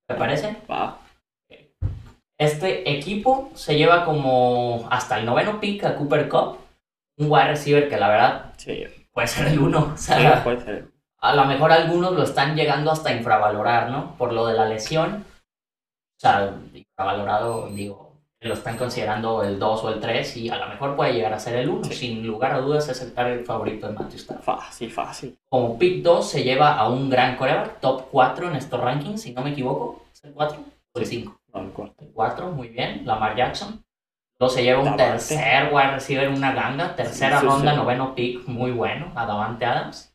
¿Te 0.07 0.15
parece? 0.15 0.57
va. 0.69 0.99
Este 2.39 2.89
equipo 2.91 3.49
se 3.55 3.75
lleva 3.77 4.05
como 4.05 4.87
hasta 4.91 5.17
el 5.19 5.25
noveno 5.25 5.59
pick 5.59 5.83
a 5.85 5.95
Cooper 5.95 6.29
Cup, 6.29 6.57
un 7.17 7.31
wide 7.31 7.47
receiver 7.47 7.89
que 7.89 7.97
la 7.97 8.07
verdad 8.09 8.53
Sí, 8.57 8.83
puede 9.11 9.27
ser 9.27 9.47
el 9.47 9.59
uno. 9.59 9.91
O 9.93 9.97
sí, 9.97 10.13
sea, 10.13 10.43
puede 10.43 10.61
ser. 10.61 10.87
a 11.19 11.35
lo 11.35 11.45
mejor 11.45 11.71
algunos 11.71 12.13
lo 12.13 12.21
están 12.23 12.55
llegando 12.55 12.91
hasta 12.91 13.11
infravalorar, 13.11 13.89
¿no? 13.89 14.15
Por 14.17 14.33
lo 14.33 14.45
de 14.45 14.53
la 14.53 14.65
lesión. 14.65 15.25
O 15.25 16.19
sea, 16.19 16.53
infravalorado, 16.73 17.67
digo, 17.69 18.06
lo 18.39 18.53
están 18.53 18.77
considerando 18.77 19.43
el 19.43 19.57
2 19.57 19.83
o 19.83 19.89
el 19.89 19.99
3 19.99 20.37
y 20.37 20.49
a 20.49 20.57
lo 20.57 20.67
mejor 20.67 20.95
puede 20.95 21.13
llegar 21.13 21.33
a 21.33 21.39
ser 21.39 21.55
el 21.55 21.69
1. 21.69 21.85
Sí. 21.85 21.93
Sin 21.95 22.27
lugar 22.27 22.53
a 22.53 22.59
dudas 22.59 22.87
es 22.89 23.01
el 23.01 23.13
target 23.13 23.45
favorito 23.45 23.87
de 23.87 23.93
Matthew 23.93 24.17
Stafford. 24.17 24.59
Fácil, 24.59 24.91
fácil. 24.91 25.37
Como 25.49 25.77
pick 25.79 26.03
2 26.03 26.29
se 26.29 26.43
lleva 26.43 26.75
a 26.75 26.87
un 26.87 27.09
gran 27.09 27.35
coreback, 27.35 27.79
top 27.79 28.07
4 28.11 28.49
en 28.49 28.55
estos 28.55 28.79
rankings, 28.79 29.21
si 29.21 29.33
no 29.33 29.41
me 29.41 29.51
equivoco. 29.51 30.05
¿Es 30.13 30.23
el 30.23 30.33
4 30.33 30.57
o 30.93 30.99
el 30.99 31.05
5? 31.05 31.39
No, 31.53 31.61
el 31.61 31.69
cuarto. 31.71 32.05
4, 32.13 32.51
muy 32.51 32.67
bien. 32.67 33.05
Lamar 33.05 33.35
Jackson. 33.35 33.83
Luego 34.39 34.53
se 34.53 34.61
lleva 34.63 34.79
un 34.79 34.85
Davante. 34.85 35.03
tercer 35.03 35.73
wide 35.73 35.91
receiver, 35.91 36.29
una 36.29 36.53
ganga. 36.53 36.95
Tercera 36.95 37.39
Sí, 37.39 37.45
sí, 37.45 37.51
ronda, 37.51 37.73
noveno 37.73 38.13
pick, 38.13 38.47
muy 38.47 38.71
bueno. 38.71 39.11
A 39.15 39.25
Davante 39.25 39.65
Adams. 39.65 40.13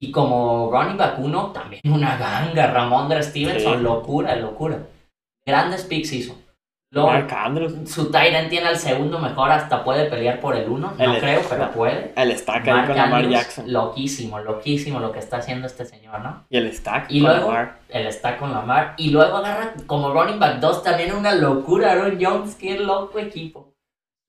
Y 0.00 0.10
como 0.10 0.70
running 0.72 0.96
back 0.96 1.18
también 1.52 1.82
una 1.84 2.16
ganga. 2.16 2.68
Ramondre 2.68 3.22
Stevenson, 3.22 3.82
locura, 3.82 4.36
locura. 4.36 4.78
Grandes 5.44 5.84
picks 5.84 6.12
hizo. 6.12 6.34
Luego, 6.90 7.08
Mark 7.10 7.28
Andrews. 7.34 7.90
su 7.90 8.10
Tyrant 8.10 8.48
tiene 8.48 8.70
el 8.70 8.76
segundo 8.78 9.18
mejor, 9.18 9.50
hasta 9.50 9.84
puede 9.84 10.08
pelear 10.08 10.40
por 10.40 10.56
el 10.56 10.68
uno. 10.70 10.94
No 10.98 11.04
El- 11.14 11.20
creo, 11.20 11.42
pero 11.48 11.70
puede. 11.72 12.12
El 12.16 12.34
stack 12.36 12.66
ahí 12.68 12.86
con 12.86 12.96
Lamar 12.96 13.28
Jackson. 13.28 13.70
loquísimo, 13.70 14.38
loquísimo 14.40 14.98
lo 14.98 15.12
que 15.12 15.18
está 15.18 15.36
haciendo 15.36 15.66
este 15.66 15.84
señor, 15.84 16.20
¿no? 16.20 16.46
Y 16.48 16.56
el 16.56 16.72
stack 16.72 17.06
Y 17.10 17.20
con 17.20 17.30
luego- 17.30 17.48
Lamar. 17.52 17.78
Él 17.90 18.06
está 18.06 18.38
con 18.38 18.52
Lamar. 18.52 18.94
Y 18.96 19.10
luego 19.10 19.36
agarra 19.36 19.74
como 19.86 20.12
running 20.14 20.38
back 20.38 20.60
2 20.60 20.82
también 20.82 21.12
una 21.14 21.34
locura. 21.34 21.92
Aaron 21.92 22.18
Jones, 22.18 22.54
qué 22.54 22.78
loco 22.78 23.18
equipo. 23.18 23.74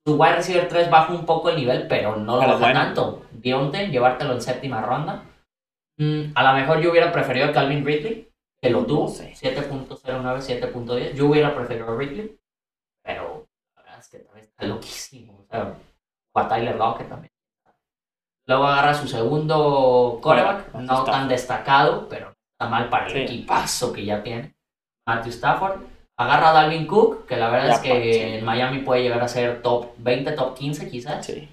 Su 0.06 0.16
wide 0.16 0.36
receiver 0.36 0.68
3 0.68 0.90
baja 0.90 1.12
un 1.14 1.24
poco 1.24 1.48
el 1.50 1.56
nivel, 1.56 1.86
pero 1.88 2.16
no 2.16 2.34
lo 2.36 2.40
Pero 2.40 2.52
baja 2.52 2.64
bueno. 2.64 2.80
tanto. 2.80 3.22
Dionte, 3.32 3.88
llevártelo 3.88 4.32
en 4.34 4.42
séptima 4.42 4.82
ronda. 4.82 5.22
Mm, 5.98 6.32
a 6.34 6.42
lo 6.42 6.58
mejor 6.60 6.80
yo 6.80 6.90
hubiera 6.90 7.10
preferido 7.12 7.46
a 7.48 7.52
Calvin 7.52 7.84
Ridley, 7.86 8.28
que 8.60 8.68
lo 8.70 8.84
tuvo. 8.84 9.04
No 9.04 9.08
sé. 9.08 9.32
7.09, 9.34 10.40
7.10. 10.42 11.14
Yo 11.14 11.26
hubiera 11.26 11.54
preferido 11.54 11.90
a 11.92 11.96
Ridley, 11.96 12.36
pero 13.04 13.46
la 13.76 13.82
verdad 13.82 13.98
es 14.00 14.08
que 14.08 14.18
también 14.20 14.46
está 14.60 14.66
loquísimo. 14.66 15.38
O 15.40 15.44
sea, 15.50 15.74
o 16.34 16.38
a 16.40 16.48
Tyler 16.48 16.76
Lockett 16.76 17.08
también. 17.08 17.32
Luego 18.46 18.66
agarra 18.66 18.94
su 18.94 19.06
segundo 19.08 20.18
coreback, 20.22 20.72
no 20.74 20.80
Stafford. 20.82 21.10
tan 21.10 21.28
destacado, 21.28 22.08
pero 22.08 22.32
está 22.52 22.68
mal 22.68 22.88
para 22.88 23.06
el 23.06 23.12
Sí. 23.12 23.18
equipazo 23.20 23.92
que 23.92 24.04
ya 24.04 24.22
tiene. 24.22 24.54
Matthew 25.06 25.30
Stafford. 25.32 25.80
Agarra 26.18 26.50
a 26.50 26.52
Dalvin 26.52 26.86
Cook, 26.86 27.26
que 27.26 27.36
la 27.36 27.48
verdad 27.48 27.68
Ya, 27.68 27.74
es 27.74 27.80
que 27.80 28.12
sí. 28.14 28.20
en 28.20 28.44
Miami 28.44 28.80
puede 28.80 29.02
llegar 29.02 29.22
a 29.22 29.28
ser 29.28 29.62
top 29.62 29.92
20, 29.98 30.32
top 30.32 30.54
15 30.54 30.90
quizás. 30.90 31.24
Sí. 31.24 31.48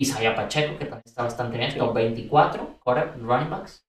Isaiah 0.00 0.34
Pacheco, 0.34 0.76
que 0.78 0.86
también 0.86 1.02
está 1.04 1.22
bastante 1.22 1.58
bien, 1.58 1.70
Sí. 1.70 1.78
top 1.78 1.94
24, 1.94 2.78
core- 2.84 3.12
running 3.20 3.50
backs. 3.50 3.84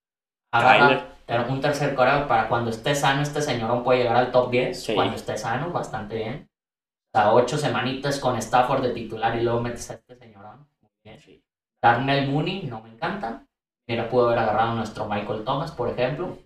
Agarra 0.54 1.08
un 1.49 1.62
tercer 1.62 1.95
coreback 1.95 2.28
para 2.28 2.47
cuando 2.49 2.69
esté 2.69 2.93
sano, 2.93 3.21
este 3.23 3.41
señorón 3.41 3.84
puede 3.84 3.99
llegar 3.99 4.17
al 4.17 4.32
top 4.32 4.52
10. 4.52 4.84
Sí. 4.84 4.93
Cuando 4.93 5.15
esté 5.15 5.38
sano, 5.38 5.71
bastante 5.71 6.15
bien. 6.17 6.47
Sea, 7.13 7.32
ocho 7.32 7.58
semanitas 7.58 8.19
con 8.19 8.36
Stafford 8.38 8.82
de 8.82 8.89
titular 8.89 9.38
y 9.38 9.43
luego 9.43 9.62
metes 9.62 9.89
a 9.91 9.93
este 9.93 10.15
señorón. 10.15 10.67
Muy 10.82 10.89
bien. 11.04 11.43
Darnell 11.80 12.32
Mooney, 12.32 12.63
no 12.63 12.82
me 12.82 12.89
encanta. 12.89 13.45
Mira, 13.88 14.10
pudo 14.10 14.28
haber 14.28 14.39
agarrado 14.39 14.71
a 14.71 14.76
nuestro 14.76 15.08
Michael 15.08 15.43
Thomas, 15.43 15.71
por 15.71 15.89
ejemplo. 15.89 16.38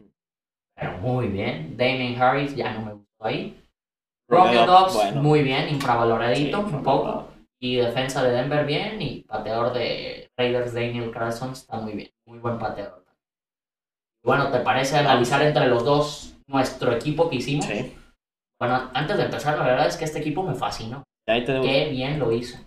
Pero 0.75 0.97
muy 0.97 1.27
bien. 1.27 1.77
Damien 1.77 2.21
Harris 2.21 2.53
ya 2.53 2.73
no 2.73 2.81
me 2.81 2.93
gustó 2.93 3.25
ahí. 3.25 3.63
Dobbs, 4.27 4.93
bueno. 4.93 5.21
muy 5.21 5.41
bien, 5.41 5.69
infravaloradito 5.69 6.67
Sí, 6.67 6.75
un 6.75 6.83
poco. 6.83 7.29
Y 7.59 7.77
defensa 7.77 8.21
de 8.23 8.31
Denver 8.31 8.65
bien. 8.65 9.01
Y 9.01 9.21
pateador 9.21 9.71
de 9.71 10.29
Raiders, 10.35 10.73
Daniel 10.73 11.11
Carlson, 11.11 11.53
está 11.53 11.77
muy 11.77 11.93
bien. 11.93 12.11
Muy 12.25 12.39
buen 12.39 12.59
pateador. 12.59 13.05
Bueno, 14.21 14.51
¿te 14.51 14.59
parece 14.59 14.97
analizar 14.97 15.41
entre 15.41 15.67
los 15.67 15.85
dos 15.85 16.35
nuestro 16.47 16.91
equipo 16.91 17.29
que 17.29 17.37
hicimos? 17.37 17.65
Sí. 17.65 17.95
Bueno, 18.59 18.89
antes 18.93 19.17
de 19.17 19.23
empezar, 19.23 19.57
la 19.57 19.65
verdad 19.65 19.87
es 19.87 19.97
que 19.97 20.05
este 20.05 20.19
equipo 20.19 20.43
me 20.43 20.55
fascinó. 20.55 21.03
Y 21.27 21.31
ahí 21.31 21.45
tenemos 21.45 21.67
Qué 21.67 21.89
bien 21.89 22.19
lo 22.19 22.31
hizo. 22.31 22.57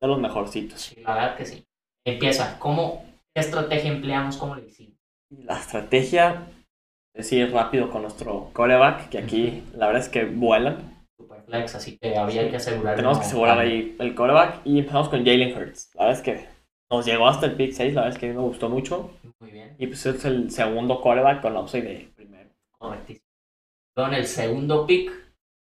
de 0.00 0.08
los 0.08 0.18
mejorcitos. 0.18 0.80
Sí, 0.80 1.00
la 1.02 1.14
verdad 1.14 1.36
que 1.36 1.44
sí. 1.44 1.64
Empieza. 2.06 2.58
¿Cómo, 2.58 3.04
¿Qué 3.34 3.40
estrategia 3.40 3.90
empleamos? 3.90 4.36
¿Cómo 4.36 4.54
lo 4.54 4.62
hicimos? 4.62 4.94
La 5.30 5.58
estrategia 5.58 6.46
es 7.14 7.32
ir 7.32 7.52
rápido 7.52 7.90
con 7.90 8.02
nuestro 8.02 8.50
coreback, 8.52 9.08
que 9.08 9.18
aquí 9.18 9.64
la 9.74 9.86
verdad 9.86 10.02
es 10.02 10.08
que 10.08 10.24
vuelan. 10.24 11.06
Superflex, 11.18 11.74
así 11.74 11.98
que 11.98 12.16
había 12.16 12.48
que 12.50 12.56
asegurar. 12.56 12.96
Tenemos 12.96 13.18
que 13.18 13.24
asegurar 13.24 13.58
ahí 13.58 13.96
el 13.98 14.14
coreback 14.14 14.60
y 14.64 14.78
empezamos 14.80 15.08
con 15.08 15.24
Jalen 15.24 15.56
Hurts. 15.56 15.90
La 15.94 16.06
verdad 16.06 16.20
es 16.20 16.22
que 16.22 16.48
nos 16.90 17.06
llegó 17.06 17.26
hasta 17.26 17.46
el 17.46 17.56
pick 17.56 17.72
6, 17.72 17.94
la 17.94 18.02
verdad 18.02 18.14
es 18.14 18.20
que 18.20 18.26
a 18.26 18.28
mí 18.30 18.34
me 18.36 18.42
gustó 18.42 18.68
mucho. 18.68 19.10
Muy 19.40 19.50
bien. 19.50 19.74
Y 19.78 19.86
pues 19.86 20.04
es 20.06 20.24
el 20.24 20.50
segundo 20.50 21.00
coreback 21.00 21.40
con 21.40 21.54
la 21.54 21.60
upside 21.60 21.82
de 21.84 22.12
primero. 22.14 22.50
Correctísimo. 22.78 23.24
En 23.96 24.14
el 24.14 24.26
segundo 24.26 24.86
pick 24.86 25.10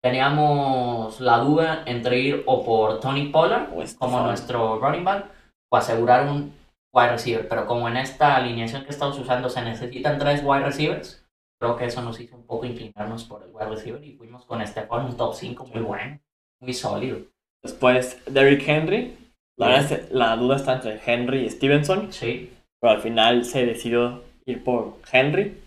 teníamos 0.02 1.20
la 1.20 1.38
duda 1.38 1.84
entre 1.86 2.18
ir 2.18 2.42
o 2.46 2.64
por 2.64 3.00
Tony 3.00 3.28
Pollard 3.28 3.72
este 3.80 3.98
como 3.98 4.20
nuestro 4.20 4.78
running 4.78 5.04
back 5.04 5.26
o 5.70 5.76
asegurar 5.76 6.28
un 6.28 6.52
wide 6.92 7.12
receiver. 7.12 7.48
Pero 7.48 7.66
como 7.66 7.88
en 7.88 7.96
esta 7.96 8.36
alineación 8.36 8.84
que 8.84 8.90
estamos 8.90 9.18
usando 9.18 9.48
se 9.48 9.62
necesitan 9.62 10.18
tres 10.18 10.42
wide 10.44 10.64
receivers, 10.64 11.24
creo 11.60 11.76
que 11.76 11.86
eso 11.86 12.02
nos 12.02 12.20
hizo 12.20 12.36
un 12.36 12.46
poco 12.46 12.66
inclinarnos 12.66 13.24
por 13.24 13.42
el 13.42 13.50
wide 13.52 13.70
receiver 13.70 14.04
y 14.04 14.14
fuimos 14.14 14.44
con 14.44 14.66
Stephon, 14.66 15.06
un 15.06 15.16
top 15.16 15.34
5 15.34 15.66
muy 15.66 15.80
bueno, 15.80 16.20
muy 16.60 16.74
sólido. 16.74 17.18
Después 17.62 18.20
Derrick 18.26 18.66
Henry. 18.66 19.18
La 19.58 19.78
es 19.78 20.10
la 20.10 20.34
duda 20.36 20.56
está 20.56 20.74
entre 20.74 20.98
Henry 21.04 21.44
y 21.44 21.50
Stevenson, 21.50 22.12
Sí, 22.12 22.50
pero 22.80 22.94
al 22.94 23.00
final 23.00 23.44
se 23.44 23.66
decidió 23.66 24.24
ir 24.46 24.64
por 24.64 24.96
Henry. 25.12 25.61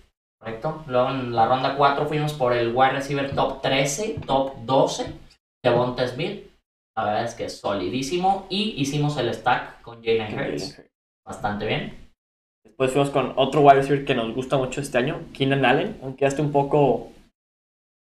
Correcto. 0.45 0.83
Luego 0.87 1.09
en 1.09 1.33
la 1.33 1.47
ronda 1.47 1.75
4 1.75 2.05
fuimos 2.05 2.33
por 2.33 2.53
el 2.53 2.75
wide 2.75 2.91
receiver 2.91 3.33
top 3.33 3.61
13, 3.61 4.19
top 4.25 4.55
12, 4.65 5.13
Devonta 5.63 6.07
Smith. 6.07 6.51
La 6.95 7.05
verdad 7.05 7.23
es 7.25 7.33
que 7.33 7.45
es 7.45 7.59
solidísimo. 7.59 8.45
Y 8.49 8.75
hicimos 8.77 9.17
el 9.17 9.33
stack 9.33 9.81
con 9.81 10.03
Jalen 10.03 10.37
Hurts. 10.37 10.81
Bastante 11.25 11.65
bien. 11.65 11.97
Después 12.63 12.91
fuimos 12.91 13.09
con 13.09 13.33
otro 13.37 13.61
wide 13.61 13.75
receiver 13.75 14.05
que 14.05 14.15
nos 14.15 14.33
gusta 14.35 14.57
mucho 14.57 14.81
este 14.81 14.97
año, 14.97 15.21
Keenan 15.33 15.65
Allen, 15.65 15.97
aunque 16.03 16.21
ya 16.21 16.27
esté 16.27 16.41
un 16.41 16.51
poco 16.51 17.11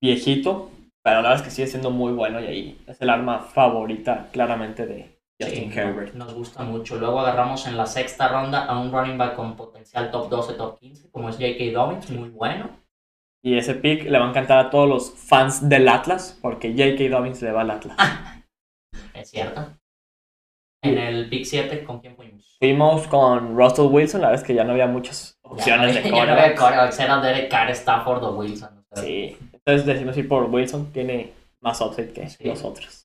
viejito, 0.02 0.72
pero 1.04 1.22
la 1.22 1.30
verdad 1.30 1.40
es 1.40 1.42
que 1.44 1.52
sigue 1.52 1.68
siendo 1.68 1.92
muy 1.92 2.14
bueno 2.14 2.40
y 2.40 2.46
ahí 2.46 2.82
es 2.88 3.02
el 3.02 3.10
arma 3.10 3.40
favorita 3.40 4.30
claramente 4.32 4.86
de 4.86 5.20
Sí, 5.50 5.72
Herbert. 5.74 6.14
Nos 6.14 6.34
gusta 6.34 6.64
mucho. 6.64 6.98
Luego 6.98 7.20
agarramos 7.20 7.66
en 7.68 7.78
la 7.78 7.86
sexta 7.86 8.28
ronda 8.28 8.66
a 8.66 8.80
un 8.80 8.92
running 8.92 9.18
back 9.18 9.36
con 9.36 9.56
potencial 9.56 10.12
top 10.12 10.30
12, 10.30 10.54
top 10.54 10.80
15, 10.80 11.10
como 11.12 11.30
es 11.30 11.36
J.K. 11.38 11.72
Dobbins, 11.74 12.10
muy 12.12 12.30
bueno. 12.30 12.70
Y 13.44 13.58
ese 13.58 13.74
pick 13.76 14.04
le 14.04 14.20
va 14.20 14.26
a 14.26 14.30
encantar 14.30 14.60
a 14.60 14.70
todos 14.70 14.88
los 14.88 15.12
fans 15.12 15.68
del 15.68 15.88
Atlas, 15.90 16.38
porque 16.42 16.72
J.K. 16.72 17.10
Dobbins 17.16 17.42
le 17.42 17.52
va 17.52 17.62
al 17.62 17.72
Atlas. 17.72 17.98
Es 19.14 19.30
cierto. 19.30 19.68
En 20.84 20.98
el 20.98 21.30
pick 21.30 21.46
7, 21.46 21.84
¿con 21.84 22.00
quién 22.00 22.16
fuimos? 22.16 22.58
Fuimos 22.60 23.08
con 23.08 23.56
Russell 23.56 23.86
Wilson, 23.92 24.22
la 24.22 24.28
verdad 24.30 24.42
es 24.42 24.48
que 24.48 24.56
ya 24.56 24.64
no 24.64 24.72
había 24.72 24.88
muchas 24.88 25.38
opciones 25.44 25.94
ya, 25.96 26.02
de 26.02 26.10
no- 26.10 26.16
ya 26.18 26.26
no 26.26 26.32
había 26.32 26.46
era 26.46 27.22
Derek 27.22 27.50
Carr, 27.52 27.70
Stafford 27.72 28.24
o 28.24 28.36
Wilson. 28.38 28.84
Sí, 28.96 29.38
entonces 29.54 29.86
decidimos 29.86 30.18
ir 30.18 30.28
por 30.28 30.46
Wilson, 30.46 30.92
tiene 30.92 31.34
más 31.60 31.80
upside 31.82 32.14
que 32.14 32.28
Sí. 32.30 32.44
los 32.46 32.64
otros. 32.64 33.01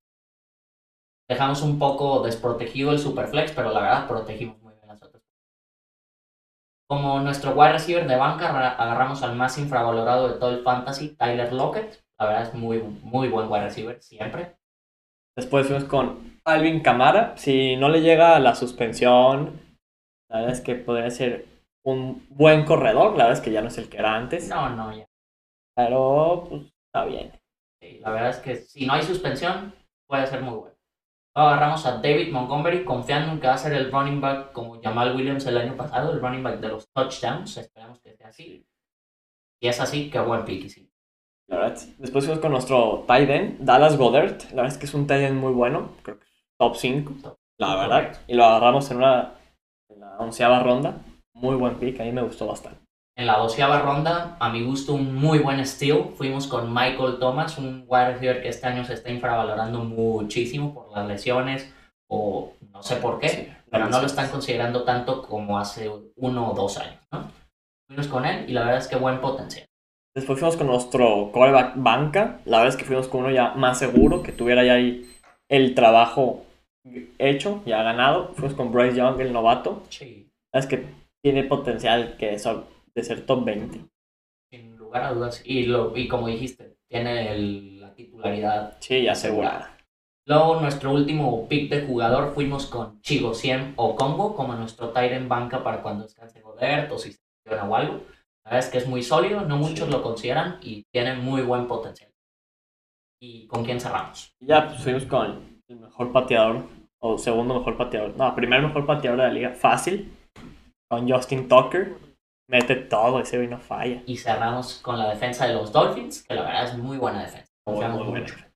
Dejamos 1.29 1.63
un 1.63 1.79
poco 1.79 2.23
desprotegido 2.23 2.93
el 2.93 2.99
Superflex, 2.99 3.53
pero 3.53 3.73
la 3.73 3.81
verdad 3.81 4.09
protegimos 4.09 4.61
muy 4.63 4.73
bien 4.75 4.87
las 4.87 5.03
otras. 5.03 5.23
Como 6.89 7.19
nuestro 7.21 7.53
wide 7.53 7.73
receiver 7.73 8.07
de 8.07 8.17
banca, 8.17 8.49
agarra- 8.49 8.77
agarramos 8.77 9.23
al 9.23 9.35
más 9.35 9.59
infravalorado 9.59 10.29
de 10.29 10.39
todo 10.39 10.51
el 10.51 10.63
fantasy, 10.63 11.17
Tyler 11.17 11.53
Lockett. 11.53 12.01
La 12.19 12.27
verdad 12.27 12.43
es 12.45 12.55
muy, 12.55 12.79
muy 12.81 13.29
buen 13.29 13.51
wide 13.51 13.65
receiver, 13.65 14.01
siempre. 14.01 14.57
Después 15.37 15.67
fuimos 15.67 15.85
con 15.85 16.41
Alvin 16.45 16.81
Camara. 16.81 17.37
Si 17.37 17.77
no 17.77 17.89
le 17.89 18.01
llega 18.03 18.39
la 18.39 18.55
suspensión, 18.55 19.61
la 20.31 20.39
verdad 20.39 20.53
es 20.53 20.61
que 20.61 20.77
podría 20.77 21.11
ser 21.11 21.47
un 21.85 22.25
buen 22.31 22.65
corredor. 22.65 23.17
La 23.17 23.25
verdad 23.25 23.33
es 23.33 23.41
que 23.41 23.53
ya 23.53 23.61
no 23.63 23.69
es 23.69 23.79
el 23.79 23.89
que 23.91 23.99
era 23.99 24.15
antes. 24.15 24.49
No, 24.49 24.71
no, 24.71 24.97
ya. 24.97 25.05
Pero, 25.75 26.47
pues, 26.49 26.63
está 26.87 27.05
bien. 27.05 27.33
Sí, 27.83 27.99
la 28.01 28.11
verdad 28.13 28.31
es 28.31 28.39
que 28.39 28.57
si 28.57 28.87
no 28.87 28.95
hay 28.95 29.03
suspensión, 29.03 29.75
puede 30.09 30.27
ser 30.27 30.41
muy 30.41 30.55
bueno. 30.55 30.76
Agarramos 31.37 31.85
a 31.85 31.99
David 31.99 32.33
Montgomery, 32.33 32.83
confiando 32.83 33.31
en 33.31 33.39
que 33.39 33.47
va 33.47 33.53
a 33.53 33.59
ser 33.59 33.75
el 33.75 33.93
running 33.93 34.23
back 34.23 34.53
como 34.53 34.81
Jamal 34.81 35.15
Williams 35.15 35.45
el 35.45 35.59
año 35.59 35.77
pasado, 35.77 36.13
el 36.13 36.21
running 36.23 36.43
back 36.43 36.61
de 36.61 36.69
los 36.69 36.89
touchdowns. 36.95 37.59
Esperamos 37.59 38.01
que 38.01 38.17
sea 38.17 38.29
así. 38.29 38.67
Si 39.61 39.69
es 39.69 39.79
así, 39.79 40.09
qué 40.11 40.19
buen 40.19 40.47
pick. 40.47 40.65
y 40.65 40.71
Sí. 40.71 40.91
La 41.47 41.59
verdad. 41.59 41.79
Después 41.99 42.25
fuimos 42.25 42.41
con 42.41 42.53
nuestro 42.53 43.05
tight 43.07 43.29
end, 43.29 43.59
Dallas 43.61 43.99
Goddard. 43.99 44.45
La 44.53 44.63
verdad 44.63 44.73
es 44.73 44.79
que 44.79 44.87
es 44.87 44.95
un 44.95 45.07
tight 45.07 45.25
end 45.25 45.39
muy 45.39 45.53
bueno. 45.53 45.91
Creo 46.03 46.19
que 46.19 46.27
top 46.59 46.75
5, 46.75 47.37
la 47.59 47.77
verdad. 47.77 48.19
Y 48.27 48.35
lo 48.35 48.45
agarramos 48.47 48.91
en 48.91 48.97
una 48.97 49.35
en 49.91 50.01
la 50.01 50.17
onceava 50.17 50.63
ronda. 50.63 51.03
Muy 51.35 51.57
buen 51.57 51.75
pick, 51.79 52.01
a 52.01 52.05
mí 52.05 52.13
me 52.13 52.23
gustó 52.23 52.47
bastante. 52.47 52.86
En 53.19 53.27
la 53.27 53.39
doceava 53.39 53.81
ronda, 53.81 54.37
a 54.39 54.51
mi 54.51 54.63
gusto, 54.63 54.93
un 54.93 55.15
muy 55.15 55.39
buen 55.39 55.65
steal. 55.65 56.11
Fuimos 56.17 56.47
con 56.47 56.73
Michael 56.73 57.19
Thomas, 57.19 57.57
un 57.57 57.85
wide 57.89 58.13
receiver 58.13 58.43
que 58.43 58.49
este 58.51 58.67
año 58.67 58.85
se 58.85 58.93
está 58.93 59.11
infravalorando 59.11 59.79
muchísimo 59.85 60.75
por 60.75 60.93
las 60.95 61.09
lesiones 61.09 61.73
o 62.11 62.53
no 62.73 62.83
sé 62.83 62.97
por 62.97 63.19
qué, 63.19 63.29
Sí, 63.31 63.49
pero 63.71 63.89
no 63.89 64.01
lo 64.01 64.07
están 64.07 64.29
considerando 64.29 64.85
tanto 64.85 65.23
como 65.23 65.59
hace 65.59 65.91
uno 66.17 66.51
o 66.51 66.55
dos 66.55 66.77
años. 66.79 67.01
¿no? 67.11 67.31
Fuimos 67.89 68.07
con 68.09 68.27
él 68.27 68.49
y 68.49 68.53
la 68.53 68.61
verdad 68.65 68.79
es 68.79 68.87
que 68.89 68.97
buen 68.97 69.21
potencial. 69.21 69.65
Después 70.15 70.39
fuimos 70.39 70.57
con 70.57 70.67
nuestro 70.67 71.31
coreback 71.33 71.73
banca. 71.77 72.41
La 72.45 72.59
verdad 72.59 72.75
es 72.75 72.77
que 72.77 72.85
fuimos 72.85 73.09
con 73.09 73.21
uno 73.21 73.31
ya 73.31 73.55
más 73.55 73.79
seguro, 73.79 74.23
que 74.23 74.33
tuviera 74.33 74.63
ya 74.63 74.75
ahí 74.75 75.07
el 75.49 75.75
trabajo 75.75 76.45
hecho, 77.19 77.63
ya 77.65 77.83
ganado. 77.83 78.29
Fuimos 78.35 78.55
con 78.55 78.73
Bryce 78.73 78.97
Young, 78.97 79.21
el 79.21 79.33
novato. 79.33 79.83
Sí, 79.89 80.29
La 80.53 80.61
verdad 80.61 80.71
es 80.73 80.79
que 80.79 80.87
tiene 81.23 81.45
potencial 81.45 82.17
que 82.19 82.35
eso- 82.35 82.67
de 82.97 83.05
ser 83.05 83.25
top 83.27 83.45
20. 83.45 83.81
sin 84.51 84.77
lugar 84.77 85.03
a 85.03 85.13
dudas. 85.13 85.43
Y, 85.45 85.65
lo, 85.67 85.97
y 85.97 86.09
como 86.09 86.29
dijiste, 86.29 86.77
tiene 86.89 87.33
el- 87.33 87.81
la 87.81 87.93
titularidad 87.95 88.77
Sí, 88.81 89.07
asegurada. 89.09 89.77
Luego, 90.27 90.61
nuestro 90.61 90.93
último 90.93 91.47
pick 91.49 91.69
de 91.71 91.85
jugador 91.87 92.33
fuimos 92.35 92.67
con 92.67 93.01
Chigo 93.03 93.35
100 93.35 93.75
o 93.77 93.95
Congo 93.97 94.35
como 94.35 94.55
nuestro 94.55 94.91
tight 94.91 95.13
en 95.13 95.29
banca 95.29 95.63
para 95.63 95.83
cuando 95.83 96.05
descanse 96.05 96.41
Godert 96.41 96.91
o 96.93 96.99
si 96.99 97.13
se 97.13 97.21
lesiona 97.45 97.69
o 97.69 97.77
algo. 97.77 97.95
La 98.45 98.53
verdad 98.53 98.59
es 98.61 98.69
que 98.71 98.79
es 98.79 98.87
muy 98.89 99.03
sólido, 99.03 99.43
no 99.43 99.57
muchos 99.59 99.87
Sí. 99.87 99.93
lo 99.93 100.03
consideran 100.03 100.59
y 100.63 100.85
tiene 100.93 101.15
muy 101.17 101.43
buen 101.43 101.67
potencial. 101.67 102.11
¿Y 103.21 103.47
con 103.47 103.65
quién 103.65 103.81
cerramos? 103.81 104.33
Ya 104.41 104.69
pues, 104.69 104.83
fuimos 104.83 105.05
con 105.07 105.61
el 105.69 105.77
mejor 105.81 106.13
pateador, 106.13 106.65
o 107.01 107.19
segundo 107.19 107.55
mejor 107.55 107.77
pateador, 107.77 108.17
no, 108.17 108.35
primer 108.35 108.63
mejor 108.63 108.87
pateador 108.87 109.21
de 109.21 109.27
la 109.27 109.33
liga, 109.33 109.51
fácil, 109.55 110.13
con 110.89 111.11
Justin 111.11 111.49
Tucker. 111.49 111.97
Mete 112.49 112.77
todo, 112.77 113.21
ese 113.21 113.37
güey 113.39 113.49
no 113.49 113.59
falla. 113.59 114.03
Y 114.07 114.17
cerramos 114.19 114.79
con 114.83 114.99
la 114.99 115.09
defensa 115.09 115.47
de 115.49 115.55
los 115.55 115.73
Dolphins, 115.73 116.23
que 116.23 116.35
la 116.35 116.43
verdad 116.43 116.65
es 116.65 116.75
muy 116.79 116.97
buena 116.97 117.21
defensa. 117.23 117.47
Muy, 117.67 117.75
Confiamos 117.77 118.07
muy 118.07 118.21
mucho. 118.21 118.35
buena. 118.35 118.49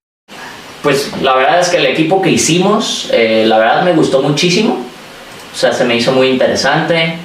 Pues 0.83 1.21
la 1.23 1.35
verdad 1.35 1.59
es 1.61 1.69
que 1.71 1.79
el 1.79 1.87
equipo 1.87 2.23
que 2.23 2.31
hicimos, 2.31 3.11
eh, 3.13 3.45
la 3.47 3.59
verdad 3.59 3.83
me 3.83 3.93
gustó 3.93 4.23
muchísimo. 4.23 4.79
O 5.53 5.57
sea, 5.57 5.73
se 5.73 5.85
me 5.85 5.97
hizo 5.97 6.13
muy 6.13 6.29
interesante. 6.29 7.19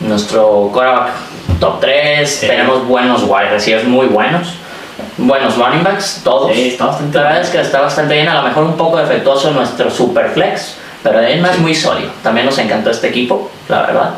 Nuestro 0.00 0.68
quarterback 0.72 1.12
top 1.58 1.80
3, 1.80 2.28
Sí. 2.30 2.46
tenemos 2.48 2.86
buenos 2.86 3.22
wide 3.22 3.50
receivers 3.50 3.86
muy 3.88 4.06
buenos. 4.06 4.54
Buenos 5.16 5.56
running 5.56 5.82
backs, 5.82 6.20
todos. 6.22 6.52
Sí, 6.52 6.68
está 6.68 6.86
bastante 6.86 7.16
La 7.18 7.24
verdad 7.24 7.40
es 7.42 7.48
que 7.50 7.60
está 7.60 7.80
bastante 7.80 8.14
bien, 8.14 8.28
a 8.28 8.34
lo 8.34 8.42
mejor 8.42 8.64
un 8.64 8.76
poco 8.76 8.98
defectuoso 8.98 9.50
nuestro 9.52 9.90
super 9.90 10.28
flex, 10.30 10.76
pero 11.02 11.18
además 11.18 11.58
muy 11.58 11.74
sólido. 11.74 12.10
También 12.22 12.44
nos 12.46 12.58
encantó 12.58 12.90
este 12.90 13.08
equipo, 13.08 13.50
la 13.68 13.82
verdad. 13.82 14.10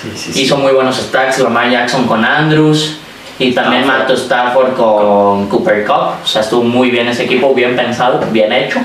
Sí, 0.00 0.10
sí, 0.14 0.32
sí. 0.32 0.42
Hizo 0.42 0.56
muy 0.56 0.72
buenos 0.72 0.96
stacks 0.96 1.38
Lamar 1.40 1.70
Jackson 1.70 2.06
con 2.06 2.24
Andrews 2.24 2.98
y 3.38 3.52
también 3.52 3.82
Stafford. 3.82 4.00
Matthew 4.00 4.16
Stafford 4.16 4.74
con 4.74 5.48
Cooper 5.48 5.86
Cup. 5.86 6.22
O 6.22 6.26
sea, 6.26 6.42
estuvo 6.42 6.62
muy 6.62 6.90
bien 6.90 7.08
ese 7.08 7.24
equipo, 7.24 7.54
bien 7.54 7.76
pensado, 7.76 8.20
bien 8.30 8.52
hecho. 8.52 8.80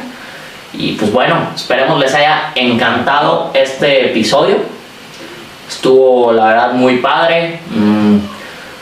Y 0.74 0.93
pues 0.93 1.11
bueno, 1.11 1.36
esperemos 1.55 1.99
les 1.99 2.13
haya 2.13 2.51
encantado 2.55 3.51
este 3.53 4.11
episodio. 4.11 4.57
Estuvo 5.68 6.34
la 6.34 6.47
verdad 6.47 6.74
muy 6.74 6.97
padre. 6.97 7.59
Mm, 7.70 8.18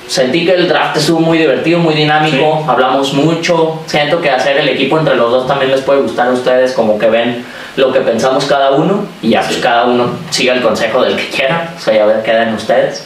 sentí 0.08 0.46
que 0.46 0.54
el 0.54 0.68
draft 0.68 0.98
estuvo 0.98 1.20
muy 1.20 1.38
divertido, 1.38 1.80
muy 1.80 1.94
dinámico. 1.94 2.60
Sí. 2.64 2.66
Hablamos 2.70 3.14
mucho. 3.14 3.80
Siento 3.86 4.22
que 4.22 4.30
hacer 4.30 4.58
el 4.58 4.70
equipo 4.70 4.98
entre 4.98 5.16
los 5.16 5.32
dos 5.32 5.48
también 5.48 5.72
les 5.72 5.82
puede 5.82 6.02
gustar 6.02 6.30
a 6.30 6.32
ustedes, 6.32 6.74
como 6.74 6.98
que 6.98 7.08
ven 7.08 7.46
lo 7.76 7.92
que 7.92 8.02
pensamos 8.02 8.46
cada 8.46 8.72
uno 8.72 9.06
y 9.22 9.30
ya 9.30 9.42
pues 9.42 9.58
cada 9.58 9.86
uno 9.86 10.12
siga 10.30 10.54
el 10.54 10.62
consejo 10.62 11.02
del 11.02 11.16
que 11.16 11.30
quiera. 11.30 11.74
O 11.76 11.80
sea, 11.80 11.94
ya 11.94 12.06
ver 12.06 12.22
quedan 12.24 12.54
ustedes. 12.54 13.06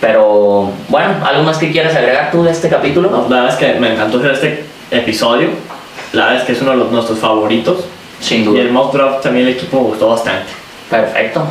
Pero 0.00 0.70
bueno, 0.88 1.14
¿algo 1.24 1.44
más 1.44 1.58
que 1.58 1.70
quieras 1.70 1.94
agregar 1.94 2.30
tú 2.32 2.42
de 2.42 2.50
este 2.50 2.68
capítulo? 2.68 3.08
No, 3.08 3.28
la 3.28 3.42
verdad 3.42 3.52
es 3.52 3.56
que 3.56 3.78
me 3.78 3.92
encantó 3.92 4.18
hacer 4.18 4.32
este 4.32 4.64
episodio. 4.90 5.50
La 6.12 6.24
verdad 6.24 6.40
es 6.40 6.46
que 6.46 6.52
es 6.52 6.60
uno 6.62 6.72
de 6.72 6.76
los, 6.78 6.90
nuestros 6.90 7.18
favoritos. 7.18 7.84
Sin 8.20 8.42
Y 8.42 8.44
duda. 8.44 8.60
el 8.62 8.70
mock 8.70 8.92
draft 8.94 9.22
también 9.22 9.46
el 9.46 9.54
equipo 9.54 9.78
me 9.80 9.86
gustó 9.88 10.08
bastante. 10.08 10.52
Perfecto. 10.90 11.44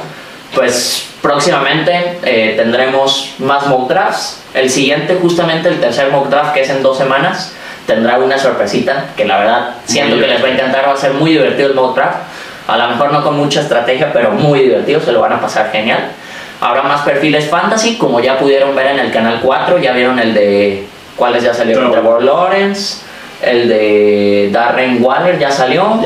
Pues 0.53 1.07
próximamente 1.21 2.19
eh, 2.23 2.53
tendremos 2.57 3.35
más 3.39 3.67
mock 3.67 3.89
drafts. 3.89 4.41
El 4.53 4.69
siguiente, 4.69 5.17
justamente 5.21 5.69
el 5.69 5.79
tercer 5.79 6.11
mock 6.11 6.27
draft, 6.27 6.53
que 6.53 6.61
es 6.61 6.69
en 6.69 6.83
dos 6.83 6.97
semanas, 6.97 7.53
tendrá 7.87 8.19
una 8.19 8.37
sorpresita 8.37 9.05
que 9.15 9.25
la 9.25 9.37
verdad 9.39 9.75
siento 9.85 10.19
que 10.19 10.27
les 10.27 10.43
va 10.43 10.47
a 10.47 10.51
encantar. 10.51 10.87
Va 10.87 10.93
a 10.93 10.97
ser 10.97 11.13
muy 11.13 11.31
divertido 11.31 11.69
el 11.69 11.75
mock 11.75 11.95
draft. 11.95 12.17
A 12.67 12.77
lo 12.77 12.87
mejor 12.87 13.11
no 13.11 13.23
con 13.23 13.37
mucha 13.37 13.61
estrategia, 13.61 14.11
pero 14.13 14.31
muy 14.31 14.59
divertido. 14.59 15.01
Se 15.01 15.11
lo 15.11 15.21
van 15.21 15.33
a 15.33 15.41
pasar 15.41 15.71
genial. 15.71 16.11
Habrá 16.59 16.83
más 16.83 17.01
perfiles 17.01 17.49
fantasy, 17.49 17.97
como 17.97 18.19
ya 18.19 18.37
pudieron 18.37 18.75
ver 18.75 18.87
en 18.87 18.99
el 18.99 19.11
canal 19.11 19.39
4. 19.41 19.79
Ya 19.79 19.93
vieron 19.93 20.19
el 20.19 20.33
de. 20.33 20.85
¿Cuáles 21.15 21.43
ya 21.43 21.53
salieron? 21.53 21.91
Trevor. 21.91 22.19
Trevor 22.19 22.23
Lawrence. 22.23 23.01
El 23.41 23.67
de 23.67 24.49
Darren 24.51 25.03
Waller 25.03 25.39
ya 25.39 25.51
salió. 25.51 25.99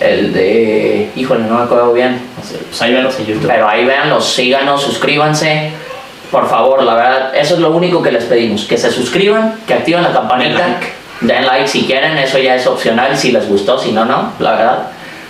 El 0.00 0.32
de. 0.32 1.10
Híjole, 1.14 1.44
no 1.44 1.58
me 1.58 1.62
acuerdo 1.64 1.92
bien. 1.92 2.20
Pues 2.36 2.82
ahí 2.82 2.92
venos 2.92 3.18
en 3.20 3.26
YouTube. 3.26 3.46
Pero 3.46 3.68
ahí 3.68 3.84
véanlos, 3.84 4.32
síganos, 4.34 4.82
suscríbanse. 4.82 5.70
Por 6.30 6.48
favor, 6.48 6.82
la 6.82 6.94
verdad, 6.94 7.34
eso 7.34 7.54
es 7.54 7.60
lo 7.60 7.70
único 7.70 8.02
que 8.02 8.12
les 8.12 8.24
pedimos. 8.24 8.64
Que 8.64 8.76
se 8.76 8.90
suscriban, 8.90 9.60
que 9.66 9.74
activen 9.74 10.02
la 10.02 10.12
campanita. 10.12 10.58
Den 10.58 10.72
like. 10.72 10.86
Den 11.20 11.46
like 11.46 11.68
si 11.68 11.86
quieren, 11.86 12.18
eso 12.18 12.38
ya 12.38 12.54
es 12.54 12.66
opcional, 12.66 13.16
si 13.16 13.32
les 13.32 13.48
gustó, 13.48 13.78
si 13.78 13.92
no, 13.92 14.04
no, 14.04 14.32
la 14.38 14.50
verdad. 14.52 14.78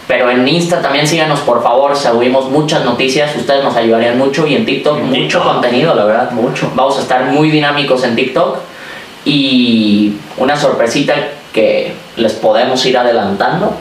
Pero 0.09 0.31
en 0.31 0.49
Insta 0.49 0.81
también 0.81 1.07
síganos, 1.07 1.41
por 1.41 1.63
favor. 1.63 1.95
Subimos 1.95 2.49
muchas 2.51 2.83
noticias, 2.85 3.37
ustedes 3.37 3.63
nos 3.63 3.77
ayudarían 3.77 4.17
mucho. 4.19 4.47
Y 4.47 4.57
en 4.57 4.65
TikTok, 4.65 4.99
En 4.99 5.07
mucho 5.11 5.21
TikTok. 5.39 5.45
contenido, 5.45 5.95
la 5.95 6.05
verdad. 6.05 6.31
Mucho. 6.33 6.73
Vamos 6.75 6.97
a 6.99 7.03
estar 7.03 7.25
muy 7.27 7.51
dinámicos 7.51 8.03
en 8.05 8.17
TikTok. 8.17 8.57
Y 9.27 10.15
una 10.39 10.57
sorpresita 10.57 11.15
que 11.53 11.93
les 12.17 12.33
podemos 12.33 12.85
ir 12.87 12.97
adelantando. 12.97 13.75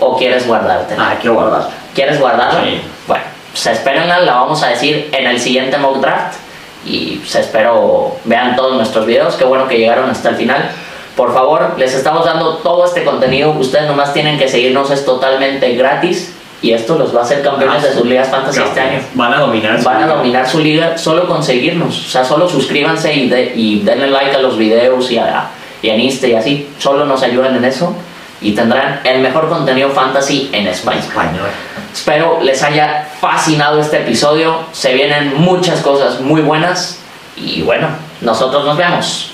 ¿O 0.00 0.16
quieres 0.16 0.46
guardarte? 0.46 0.94
Ah, 0.98 1.14
quiero 1.20 1.34
guardar. 1.34 1.68
¿Quieres 1.94 2.18
guardarla? 2.18 2.64
Sí. 2.64 2.80
Bueno, 3.06 3.24
pues 3.52 3.66
espérenla, 3.66 4.20
la 4.20 4.34
vamos 4.36 4.62
a 4.62 4.68
decir 4.68 5.10
en 5.12 5.26
el 5.26 5.38
siguiente 5.38 5.76
mock 5.76 5.98
draft. 6.00 6.38
Y 6.84 7.16
pues 7.18 7.34
espero 7.36 8.16
vean 8.24 8.56
todos 8.56 8.74
nuestros 8.74 9.04
videos. 9.06 9.34
Qué 9.34 9.44
bueno 9.44 9.68
que 9.68 9.78
llegaron 9.78 10.08
hasta 10.10 10.30
el 10.30 10.36
final. 10.36 10.70
Por 11.16 11.32
favor, 11.34 11.74
les 11.76 11.94
estamos 11.94 12.24
dando 12.24 12.56
todo 12.58 12.84
este 12.86 13.04
contenido. 13.04 13.50
Ustedes 13.52 13.86
nomás 13.86 14.12
tienen 14.14 14.38
que 14.38 14.48
seguirnos, 14.48 14.90
es 14.90 15.04
totalmente 15.04 15.74
gratis. 15.74 16.34
Y 16.62 16.72
esto 16.72 16.96
los 16.96 17.14
va 17.14 17.20
a 17.20 17.24
hacer 17.24 17.42
campeones 17.42 17.82
de 17.82 17.92
sus 17.92 18.06
ligas 18.06 18.28
fantasy 18.28 18.60
este 18.62 18.80
año. 18.80 19.00
Van 19.14 19.34
a 19.34 19.38
dominar. 19.40 19.78
su 19.78 19.84
Van 19.84 19.96
a 19.96 20.00
liga. 20.02 20.14
dominar 20.14 20.48
su 20.48 20.60
liga 20.60 20.96
solo 20.96 21.26
con 21.26 21.42
seguirnos. 21.42 22.06
O 22.06 22.08
sea, 22.08 22.24
solo 22.24 22.48
suscríbanse 22.48 23.12
y, 23.12 23.28
de- 23.28 23.52
y 23.56 23.80
denle 23.80 24.08
like 24.10 24.36
a 24.36 24.38
los 24.38 24.56
videos 24.56 25.10
y, 25.10 25.18
a, 25.18 25.48
y 25.82 25.88
en 25.90 25.98
Insta 26.00 26.28
y 26.28 26.34
así. 26.34 26.70
Solo 26.78 27.04
nos 27.04 27.20
ayudan 27.24 27.56
en 27.56 27.64
eso. 27.64 27.94
Y 28.40 28.52
tendrán 28.52 29.00
el 29.04 29.20
mejor 29.20 29.48
contenido 29.48 29.90
fantasy 29.90 30.50
en 30.52 30.68
español. 30.68 31.02
Español. 31.02 31.48
Espero 31.92 32.38
les 32.42 32.62
haya 32.62 33.08
fascinado 33.20 33.80
este 33.80 33.98
episodio. 33.98 34.60
Se 34.70 34.94
vienen 34.94 35.34
muchas 35.40 35.80
cosas 35.80 36.20
muy 36.20 36.42
buenas. 36.42 37.00
Y 37.36 37.62
bueno, 37.62 37.88
nosotros 38.20 38.64
nos 38.64 38.76
vemos. 38.76 39.31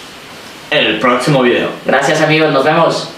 El 0.71 0.99
próximo 1.01 1.43
video. 1.43 1.71
Gracias 1.87 2.21
amigos, 2.21 2.53
nos 2.53 2.63
vemos. 2.63 3.09